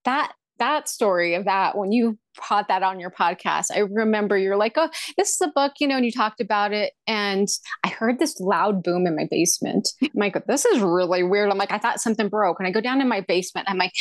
that 0.05 0.33
that 0.59 0.89
story 0.89 1.35
of 1.35 1.45
that 1.45 1.77
when 1.77 1.91
you 1.91 2.17
brought 2.47 2.67
that 2.67 2.83
on 2.83 2.99
your 2.99 3.09
podcast 3.11 3.65
i 3.73 3.79
remember 3.79 4.37
you're 4.37 4.57
like 4.57 4.73
oh 4.75 4.89
this 5.17 5.29
is 5.29 5.41
a 5.41 5.51
book 5.53 5.73
you 5.79 5.87
know 5.87 5.95
and 5.95 6.05
you 6.05 6.11
talked 6.11 6.41
about 6.41 6.73
it 6.73 6.93
and 7.07 7.47
i 7.83 7.89
heard 7.89 8.19
this 8.19 8.39
loud 8.39 8.83
boom 8.83 9.07
in 9.07 9.15
my 9.15 9.27
basement 9.29 9.89
i'm 10.01 10.09
like 10.15 10.45
this 10.45 10.65
is 10.65 10.79
really 10.81 11.23
weird 11.23 11.49
i'm 11.51 11.57
like 11.57 11.71
i 11.71 11.77
thought 11.77 11.99
something 11.99 12.29
broke 12.29 12.59
and 12.59 12.67
i 12.67 12.71
go 12.71 12.81
down 12.81 13.01
in 13.01 13.07
my 13.07 13.21
basement 13.21 13.67
i'm 13.69 13.77
like 13.77 13.93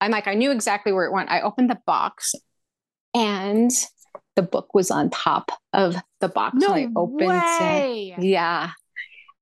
i'm 0.00 0.10
like 0.10 0.26
i 0.26 0.34
knew 0.34 0.50
exactly 0.50 0.92
where 0.92 1.06
it 1.06 1.12
went 1.12 1.30
i 1.30 1.40
opened 1.40 1.70
the 1.70 1.78
box 1.86 2.34
and 3.14 3.70
the 4.34 4.42
book 4.42 4.74
was 4.74 4.90
on 4.90 5.10
top 5.10 5.50
of 5.72 5.96
the 6.20 6.28
box 6.28 6.56
no 6.58 6.74
I 6.74 6.88
opened 6.94 7.28
way. 7.28 8.14
it. 8.16 8.22
Yeah 8.22 8.70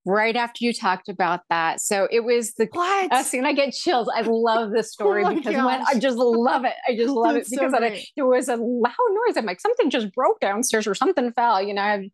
right 0.07 0.37
after 0.37 0.65
you 0.65 0.73
talked 0.73 1.09
about 1.09 1.41
that. 1.51 1.81
So 1.81 2.09
it 2.11 2.25
was 2.25 2.55
the 2.55 2.69
what? 2.73 3.13
Uh, 3.13 3.23
see, 3.23 3.39
and 3.39 3.47
I 3.47 3.53
get 3.53 3.73
chills. 3.73 4.09
I 4.15 4.23
love 4.23 4.73
this 4.73 4.93
story 4.93 5.25
oh 5.25 5.35
because 5.35 5.55
when, 5.55 5.83
I 5.87 5.99
just 5.99 6.17
love 6.17 6.65
it. 6.65 6.75
I 6.89 6.97
just 6.97 7.11
love 7.15 7.37
it 7.37 7.47
because 7.51 7.73
so 7.73 7.83
I, 7.83 8.05
there 8.17 8.27
was 8.27 8.49
a 8.49 8.57
loud 8.57 8.93
noise. 9.27 9.37
I'm 9.37 9.47
like, 9.47 9.61
something 9.61 9.91
just 9.91 10.13
broke 10.13 10.41
downstairs 10.41 10.87
or 10.87 10.95
something 10.95 11.33
fell, 11.33 11.63
you 11.63 11.75
know. 11.75 11.83
I, 11.83 12.11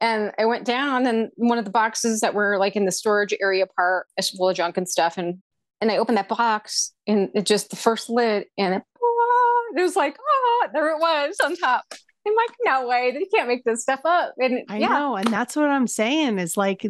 And 0.00 0.32
I 0.38 0.44
went 0.46 0.64
down 0.64 1.06
and 1.06 1.28
one 1.36 1.58
of 1.58 1.64
the 1.64 1.70
boxes 1.70 2.20
that 2.20 2.34
were 2.34 2.58
like 2.58 2.76
in 2.76 2.84
the 2.84 2.92
storage 2.92 3.34
area 3.40 3.66
part 3.66 4.06
is 4.16 4.30
full 4.30 4.48
of 4.48 4.56
junk 4.56 4.76
and 4.76 4.88
stuff. 4.88 5.18
And 5.18 5.38
and 5.80 5.90
I 5.90 5.96
opened 5.96 6.18
that 6.18 6.28
box 6.28 6.92
and 7.06 7.30
it 7.34 7.46
just 7.46 7.70
the 7.70 7.76
first 7.76 8.10
lid 8.10 8.44
and 8.58 8.74
it, 8.74 8.82
oh, 9.02 9.72
it 9.76 9.80
was 9.80 9.96
like, 9.96 10.16
oh, 10.20 10.68
there 10.74 10.90
it 10.90 10.98
was 10.98 11.36
on 11.42 11.56
top. 11.56 11.84
I'm 12.26 12.34
like, 12.36 12.56
no 12.64 12.86
way, 12.86 13.12
they 13.12 13.24
can't 13.34 13.48
make 13.48 13.64
this 13.64 13.82
stuff 13.82 14.00
up. 14.04 14.34
And 14.38 14.64
I 14.68 14.78
yeah. 14.78 14.88
know, 14.88 15.16
and 15.16 15.28
that's 15.28 15.56
what 15.56 15.70
I'm 15.70 15.86
saying 15.86 16.38
is 16.38 16.56
like 16.56 16.86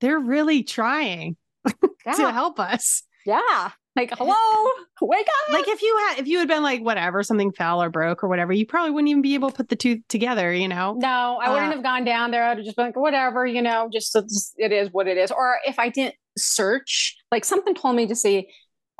they're 0.00 0.18
really 0.18 0.62
trying 0.62 1.36
yeah. 2.06 2.12
to 2.12 2.32
help 2.32 2.60
us. 2.60 3.02
Yeah. 3.24 3.70
Like, 3.96 4.12
hello, 4.18 4.70
wake 5.00 5.26
up. 5.26 5.52
Like 5.52 5.68
if 5.68 5.80
you 5.82 5.96
had 6.06 6.18
if 6.18 6.26
you 6.26 6.38
had 6.38 6.48
been 6.48 6.62
like 6.62 6.82
whatever, 6.82 7.22
something 7.22 7.50
fell 7.52 7.82
or 7.82 7.88
broke 7.88 8.22
or 8.22 8.28
whatever, 8.28 8.52
you 8.52 8.66
probably 8.66 8.90
wouldn't 8.90 9.08
even 9.08 9.22
be 9.22 9.34
able 9.34 9.50
to 9.50 9.56
put 9.56 9.68
the 9.68 9.76
two 9.76 10.00
together, 10.08 10.52
you 10.52 10.68
know? 10.68 10.94
No, 10.98 11.38
I 11.42 11.50
wouldn't 11.50 11.72
uh, 11.72 11.76
have 11.76 11.82
gone 11.82 12.04
down 12.04 12.30
there. 12.30 12.44
I'd 12.44 12.58
have 12.58 12.64
just 12.64 12.76
been 12.76 12.86
like, 12.86 12.96
whatever, 12.96 13.46
you 13.46 13.62
know, 13.62 13.88
just, 13.92 14.12
just 14.12 14.54
it 14.58 14.72
is 14.72 14.90
what 14.92 15.08
it 15.08 15.16
is. 15.16 15.30
Or 15.30 15.58
if 15.66 15.78
I 15.78 15.88
didn't 15.88 16.14
search, 16.36 17.16
like 17.32 17.44
something 17.44 17.74
told 17.74 17.96
me 17.96 18.06
to 18.06 18.14
say, 18.14 18.48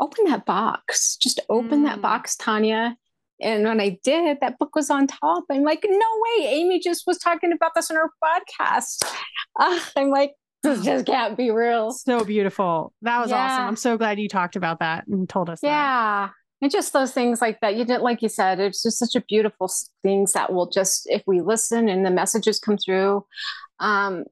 open 0.01 0.25
that 0.27 0.47
box. 0.47 1.17
Just 1.17 1.41
open 1.49 1.83
mm. 1.83 1.85
that 1.85 2.01
box, 2.01 2.37
Tania. 2.37 2.97
And 3.41 3.65
when 3.65 3.81
I 3.81 3.99
did, 4.03 4.39
that 4.41 4.59
book 4.59 4.75
was 4.75 4.89
on 4.89 5.07
top. 5.07 5.45
I'm 5.51 5.63
like, 5.63 5.85
no 5.87 5.99
way. 6.39 6.47
Amy 6.47 6.81
just 6.81 7.05
was 7.07 7.19
talking 7.19 7.53
about 7.53 7.73
this 7.75 7.91
on 7.91 7.97
her 7.97 8.11
podcast. 8.23 9.05
Uh, 9.61 9.79
I'm 9.97 10.09
like, 10.09 10.33
this 10.67 10.85
just 10.85 11.07
can't 11.07 11.37
be 11.37 11.51
real. 11.51 11.91
So 11.91 12.25
beautiful. 12.25 12.93
That 13.03 13.21
was 13.21 13.31
yeah. 13.31 13.37
awesome. 13.37 13.67
I'm 13.67 13.77
so 13.77 13.97
glad 13.97 14.19
you 14.19 14.29
talked 14.29 14.57
about 14.57 14.81
that 14.81 15.07
and 15.07 15.29
told 15.29 15.49
us 15.49 15.61
yeah. 15.63 16.27
That. 16.27 16.33
And 16.63 16.71
just 16.71 16.93
those 16.93 17.13
things 17.13 17.41
like 17.41 17.61
that. 17.61 17.77
You 17.77 17.85
did, 17.85 18.01
like 18.01 18.23
you 18.23 18.29
said, 18.29 18.61
it's 18.61 18.83
just 18.83 18.99
such 18.99 19.15
a 19.15 19.21
beautiful 19.21 19.71
things 20.03 20.33
that 20.33 20.53
will 20.53 20.69
just, 20.71 21.07
if 21.11 21.23
we 21.27 21.41
listen 21.41 21.89
and 21.89 22.05
the 22.05 22.11
messages 22.11 22.59
come 22.59 22.79
through, 22.79 23.25
um, 23.79 24.25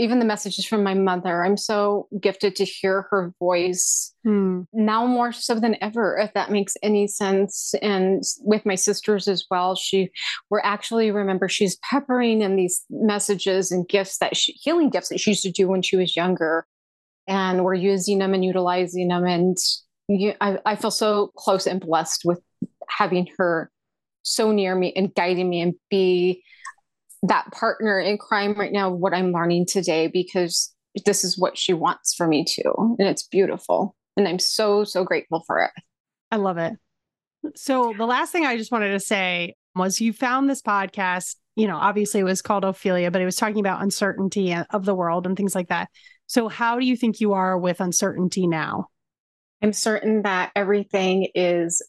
even 0.00 0.18
the 0.18 0.24
messages 0.24 0.64
from 0.64 0.82
my 0.82 0.94
mother. 0.94 1.44
I'm 1.44 1.56
so 1.56 2.08
gifted 2.20 2.56
to 2.56 2.64
hear 2.64 3.02
her 3.10 3.34
voice 3.38 4.14
hmm. 4.24 4.62
now 4.72 5.06
more 5.06 5.30
so 5.30 5.54
than 5.54 5.76
ever, 5.82 6.16
if 6.18 6.32
that 6.32 6.50
makes 6.50 6.76
any 6.82 7.06
sense. 7.06 7.74
And 7.82 8.22
with 8.40 8.64
my 8.64 8.74
sisters 8.74 9.28
as 9.28 9.44
well, 9.50 9.76
she, 9.76 10.10
we're 10.48 10.60
actually 10.60 11.10
remember 11.10 11.48
she's 11.48 11.76
peppering 11.88 12.40
in 12.40 12.56
these 12.56 12.82
messages 12.88 13.70
and 13.70 13.86
gifts 13.88 14.18
that 14.18 14.36
she, 14.36 14.52
healing 14.52 14.88
gifts 14.88 15.10
that 15.10 15.20
she 15.20 15.32
used 15.32 15.42
to 15.42 15.52
do 15.52 15.68
when 15.68 15.82
she 15.82 15.96
was 15.96 16.16
younger. 16.16 16.66
And 17.28 17.62
we're 17.62 17.74
using 17.74 18.18
them 18.18 18.34
and 18.34 18.44
utilizing 18.44 19.08
them. 19.08 19.24
And 19.26 19.56
you, 20.08 20.34
I, 20.40 20.58
I 20.64 20.76
feel 20.76 20.90
so 20.90 21.30
close 21.36 21.66
and 21.66 21.80
blessed 21.80 22.22
with 22.24 22.40
having 22.88 23.28
her 23.38 23.70
so 24.22 24.50
near 24.50 24.74
me 24.74 24.92
and 24.96 25.14
guiding 25.14 25.48
me 25.48 25.60
and 25.60 25.74
be 25.90 26.42
that 27.22 27.50
partner 27.52 27.98
in 27.98 28.18
crime 28.18 28.54
right 28.54 28.72
now 28.72 28.90
what 28.90 29.14
i'm 29.14 29.32
learning 29.32 29.66
today 29.66 30.08
because 30.08 30.74
this 31.06 31.22
is 31.24 31.38
what 31.38 31.58
she 31.58 31.72
wants 31.72 32.14
for 32.14 32.26
me 32.26 32.44
too 32.44 32.96
and 32.98 33.08
it's 33.08 33.26
beautiful 33.26 33.94
and 34.16 34.26
i'm 34.26 34.38
so 34.38 34.84
so 34.84 35.04
grateful 35.04 35.42
for 35.46 35.62
it. 35.62 35.70
I 36.32 36.36
love 36.36 36.58
it. 36.58 36.74
So 37.56 37.94
the 37.96 38.06
last 38.06 38.32
thing 38.32 38.46
i 38.46 38.56
just 38.56 38.72
wanted 38.72 38.92
to 38.92 39.00
say 39.00 39.54
was 39.74 40.00
you 40.00 40.12
found 40.12 40.48
this 40.48 40.62
podcast 40.62 41.36
you 41.56 41.66
know 41.66 41.76
obviously 41.76 42.20
it 42.20 42.24
was 42.24 42.42
called 42.42 42.64
ophelia 42.64 43.10
but 43.10 43.20
it 43.20 43.26
was 43.26 43.36
talking 43.36 43.60
about 43.60 43.82
uncertainty 43.82 44.54
of 44.70 44.84
the 44.84 44.94
world 44.94 45.26
and 45.26 45.36
things 45.36 45.54
like 45.54 45.68
that. 45.68 45.88
So 46.30 46.46
how 46.48 46.78
do 46.78 46.86
you 46.86 46.96
think 46.96 47.20
you 47.20 47.32
are 47.32 47.58
with 47.58 47.80
uncertainty 47.80 48.46
now? 48.46 48.86
I'm 49.60 49.72
certain 49.72 50.22
that 50.22 50.52
everything 50.54 51.26
is, 51.34 51.84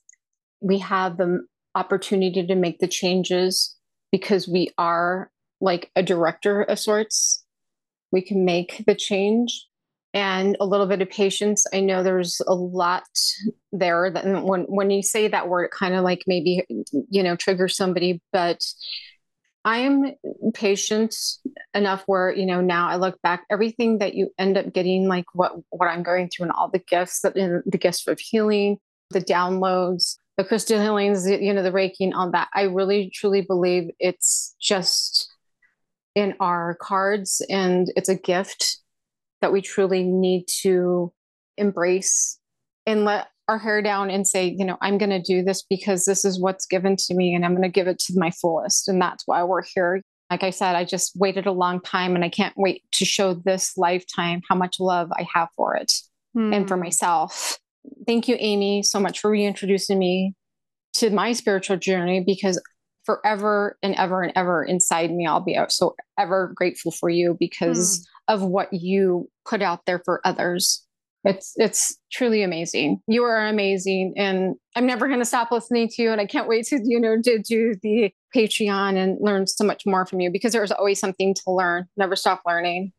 we 0.62 0.80
have 0.80 1.18
the 1.18 1.46
opportunity 1.76 2.48
to 2.48 2.56
make 2.56 2.80
the 2.80 2.88
changes 2.88 3.76
because 4.12 4.48
we 4.48 4.72
are 4.78 5.32
like 5.60 5.92
a 5.96 6.04
director 6.04 6.64
of 6.64 6.80
sorts. 6.80 7.44
We 8.12 8.22
can 8.22 8.46
make 8.46 8.84
the 8.86 8.96
change 8.96 9.66
and 10.14 10.58
a 10.60 10.66
little 10.66 10.88
bit 10.88 11.02
of 11.02 11.10
patience. 11.10 11.66
I 11.74 11.80
know 11.80 12.04
there's 12.04 12.42
a 12.46 12.54
lot 12.54 13.04
there 13.72 14.12
that 14.12 14.26
when 14.44 14.64
when 14.64 14.90
you 14.90 15.02
say 15.02 15.28
that 15.28 15.48
word, 15.48 15.66
it 15.66 15.72
kind 15.72 15.94
of 15.94 16.04
like 16.04 16.24
maybe 16.28 16.66
you 17.10 17.24
know 17.24 17.36
triggers 17.36 17.78
somebody, 17.78 18.22
but 18.34 18.62
I 19.64 19.80
am 19.80 20.14
patient 20.54 21.16
enough 21.74 22.04
where 22.08 22.32
you 22.32 22.46
know 22.46 22.62
now 22.62 22.90
I 22.90 22.98
look 22.98 23.22
back 23.22 23.46
everything 23.50 24.00
that 24.00 24.16
you 24.16 24.32
end 24.38 24.58
up 24.58 24.74
getting 24.74 25.08
like 25.08 25.26
what 25.34 25.54
what 25.70 25.88
I'm 25.88 26.04
going 26.04 26.30
through 26.30 26.46
and 26.46 26.52
all 26.52 26.70
the 26.70 26.80
gifts 26.80 27.22
that 27.22 27.38
in 27.38 27.64
the 27.66 27.78
gifts 27.78 28.06
of 28.08 28.20
healing, 28.20 28.78
the 29.12 29.22
downloads, 29.22 30.18
the 30.38 30.44
crystal 30.44 30.80
healings, 30.80 31.30
you 31.30 31.54
know 31.54 31.64
the 31.64 31.72
reiki 31.72 32.02
and 32.02 32.14
all 32.14 32.32
that. 32.32 32.50
I 32.54 32.64
really 32.64 33.12
truly 33.14 33.42
believe 33.42 33.92
it's 34.00 34.56
just 34.60 35.30
in 36.16 36.36
our 36.40 36.78
cards 36.82 37.42
and 37.50 37.92
it's 37.96 38.10
a 38.10 38.16
gift 38.16 38.78
that 39.42 39.52
we 39.52 39.62
truly 39.62 40.04
need 40.04 40.46
to 40.62 41.12
embrace 41.58 42.40
and 42.86 43.06
let 43.06 43.28
our 43.48 43.58
hair 43.58 43.82
down 43.82 44.10
and 44.10 44.26
say, 44.26 44.56
you 44.58 44.66
know, 44.66 44.78
I'm 44.82 44.98
going 44.98 45.10
to 45.10 45.22
do 45.22 45.44
this 45.44 45.64
because 45.64 46.06
this 46.06 46.24
is 46.24 46.40
what's 46.40 46.66
given 46.66 46.96
to 46.96 47.14
me 47.14 47.34
and 47.36 47.46
I'm 47.46 47.52
going 47.52 47.64
to 47.64 47.70
give 47.70 47.88
it 47.88 48.00
to 48.00 48.14
my 48.16 48.32
fullest. 48.32 48.88
And 48.88 49.02
that's 49.02 49.24
why 49.26 49.44
we're 49.44 49.64
here. 49.64 50.02
Like 50.30 50.44
I 50.44 50.52
said, 50.52 50.76
I 50.76 50.86
just 50.86 51.12
waited 51.16 51.46
a 51.46 51.52
long 51.52 51.82
time 51.82 52.16
and 52.16 52.24
I 52.24 52.30
can't 52.30 52.54
wait 52.56 52.84
to 52.94 53.06
show 53.06 53.34
this 53.34 53.78
lifetime 53.78 54.42
how 54.48 54.56
much 54.56 54.80
love 54.80 55.12
I 55.12 55.28
have 55.34 55.50
for 55.58 55.76
it 55.76 55.92
mm. 56.36 56.56
and 56.56 56.68
for 56.68 56.78
hmm. 56.78 56.84
myself. 56.84 57.60
Thank 58.06 58.28
you, 58.28 58.36
Amy, 58.40 58.84
so 58.84 59.00
much 59.00 59.20
for 59.20 59.32
reintroducing 59.32 60.00
me 60.00 60.36
to 60.94 61.10
my 61.10 61.34
spiritual 61.34 61.78
journey 61.78 62.24
because 62.26 62.62
forever 63.06 63.78
and 63.82 63.96
ever 63.96 64.22
and 64.22 64.32
ever 64.36 64.64
inside 64.64 65.12
me, 65.12 65.26
I'll 65.26 65.40
be 65.40 65.58
so 65.70 65.96
ever 66.20 66.52
grateful 66.56 66.92
for 66.92 67.10
you 67.10 67.36
because 67.40 68.00
mm. 68.00 68.34
of 68.34 68.44
what 68.44 68.72
you 68.72 69.30
put 69.48 69.62
out 69.62 69.86
there 69.86 70.02
for 70.06 70.22
others. 70.26 70.86
It's 71.24 71.54
it's 71.58 71.98
truly 72.12 72.42
amazing. 72.42 73.00
You 73.08 73.24
are 73.24 73.46
amazing, 73.46 74.16
and 74.18 74.56
I'm 74.76 74.88
never 74.88 75.08
going 75.08 75.20
to 75.20 75.26
stop 75.26 75.52
listening 75.52 75.88
to 75.90 76.02
you. 76.02 76.12
And 76.12 76.20
I 76.20 76.26
can't 76.26 76.48
wait 76.48 76.66
to 76.68 76.80
you 76.84 77.00
know 77.00 77.22
to 77.22 77.40
do 77.40 77.76
the 77.84 78.12
Patreon 78.36 78.98
and 78.98 79.18
learn 79.22 79.46
so 79.46 79.64
much 79.64 79.84
more 79.86 80.08
from 80.08 80.20
you 80.20 80.32
because 80.32 80.52
there's 80.52 80.72
always 80.72 81.00
something 81.00 81.36
to 81.36 81.44
learn. 81.48 81.86
Never 81.96 82.16
stop 82.16 82.42
learning. 82.46 82.92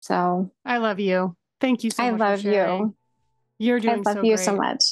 So 0.00 0.50
I 0.64 0.78
love 0.78 0.98
you. 0.98 1.36
Thank 1.60 1.84
you 1.84 1.90
so 1.90 2.02
I 2.02 2.10
much. 2.10 2.20
I 2.20 2.30
love 2.30 2.44
you. 2.44 2.94
You're 3.58 3.80
doing. 3.80 4.02
I 4.06 4.10
love 4.10 4.14
so 4.18 4.22
you 4.22 4.36
great. 4.36 4.44
so 4.44 4.56
much. 4.56 4.84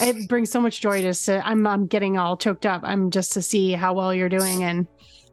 It 0.00 0.28
brings 0.28 0.50
so 0.50 0.60
much 0.60 0.80
joy 0.80 1.02
to 1.02 1.14
see. 1.14 1.34
I'm 1.34 1.66
I'm 1.66 1.86
getting 1.86 2.18
all 2.18 2.36
choked 2.36 2.66
up. 2.66 2.82
I'm 2.84 3.10
just 3.10 3.32
to 3.32 3.42
see 3.42 3.72
how 3.72 3.94
well 3.94 4.14
you're 4.14 4.28
doing 4.28 4.62
and 4.62 4.86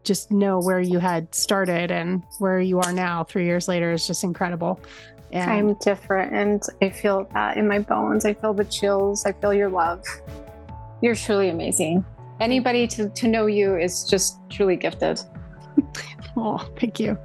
just 0.04 0.32
know 0.32 0.60
where 0.60 0.80
you 0.80 1.00
had 1.00 1.34
started 1.36 1.92
and 1.92 2.24
where 2.40 2.60
you 2.60 2.80
are 2.80 2.94
now 2.94 3.24
three 3.24 3.46
years 3.46 3.68
later 3.68 3.92
is 3.92 4.08
just 4.08 4.24
incredible. 4.24 4.80
And 5.32 5.52
I'm 5.52 5.74
different 5.76 6.34
and 6.34 6.64
I 6.82 6.90
feel 6.90 7.28
that 7.34 7.58
in 7.58 7.68
my 7.68 7.80
bones. 7.80 8.26
I 8.26 8.34
feel 8.34 8.54
the 8.54 8.66
chills. 8.66 9.26
I 9.26 9.34
feel 9.34 9.54
your 9.54 9.70
love. 9.70 10.04
You're 11.02 11.16
truly 11.16 11.50
amazing. 11.50 12.06
Anybody 12.40 12.88
to, 12.88 13.10
to 13.10 13.28
know 13.28 13.48
you 13.48 13.76
is 13.76 14.06
just 14.06 14.38
truly 14.50 14.78
gifted. 14.78 15.20
oh, 16.38 16.66
thank 16.80 17.00
you. 17.00 17.18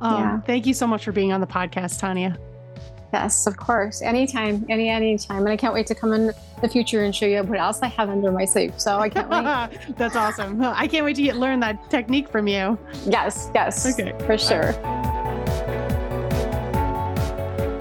Um, 0.00 0.22
yeah. 0.22 0.40
Thank 0.40 0.66
you 0.66 0.74
so 0.74 0.86
much 0.86 1.04
for 1.04 1.12
being 1.12 1.32
on 1.32 1.40
the 1.40 1.46
podcast, 1.46 2.00
Tania. 2.00 2.38
Yes, 3.12 3.46
of 3.46 3.56
course. 3.56 4.02
Anytime, 4.02 4.64
any 4.68 4.88
anytime. 4.88 5.38
And 5.38 5.48
I 5.48 5.56
can't 5.56 5.74
wait 5.74 5.86
to 5.88 5.94
come 5.94 6.12
in 6.12 6.32
the 6.62 6.68
future 6.68 7.04
and 7.04 7.14
show 7.14 7.26
you 7.26 7.42
what 7.42 7.58
else 7.58 7.80
I 7.82 7.88
have 7.88 8.08
under 8.08 8.30
my 8.30 8.44
sleeve. 8.44 8.74
So 8.78 8.98
I 8.98 9.08
can't 9.08 9.28
wait. 9.28 9.96
That's 9.96 10.16
awesome. 10.16 10.62
I 10.62 10.86
can't 10.86 11.04
wait 11.04 11.16
to 11.16 11.22
get, 11.22 11.36
learn 11.36 11.60
that 11.60 11.90
technique 11.90 12.28
from 12.28 12.46
you. 12.46 12.78
Yes, 13.06 13.50
yes. 13.54 13.98
Okay. 13.98 14.14
For 14.26 14.38
sure. 14.38 14.74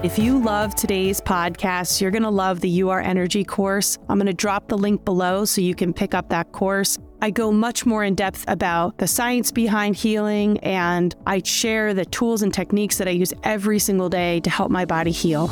If 0.02 0.18
you 0.18 0.42
love 0.42 0.76
today's 0.76 1.20
podcast, 1.20 2.00
you're 2.00 2.10
going 2.10 2.24
to 2.24 2.30
love 2.30 2.62
the 2.62 2.70
You 2.70 2.90
Are 2.90 3.02
Energy 3.02 3.44
course. 3.44 3.98
I'm 4.08 4.18
going 4.18 4.28
to 4.28 4.34
drop 4.34 4.70
the 4.70 4.78
link 4.78 5.04
below 5.04 5.44
so 5.44 5.60
you 5.60 5.76
can 5.76 5.94
pick 5.94 6.14
up 6.14 6.30
that 6.30 6.54
course. 6.54 6.98
I 7.22 7.32
go 7.32 7.52
much 7.52 7.86
more 7.86 8.04
in 8.04 8.16
depth 8.16 8.46
about 8.48 8.98
the 8.98 9.08
science 9.08 9.52
behind 9.52 9.98
healing, 9.98 10.58
and 10.60 11.14
I 11.28 11.42
share 11.44 11.94
the 11.94 12.06
tools 12.06 12.42
and 12.42 12.54
techniques 12.54 12.98
that 12.98 13.08
I 13.08 13.12
use 13.12 13.34
every 13.44 13.80
single 13.80 14.08
day 14.08 14.40
to 14.42 14.50
help 14.50 14.72
my 14.72 14.86
body 14.86 15.12
heal. 15.12 15.52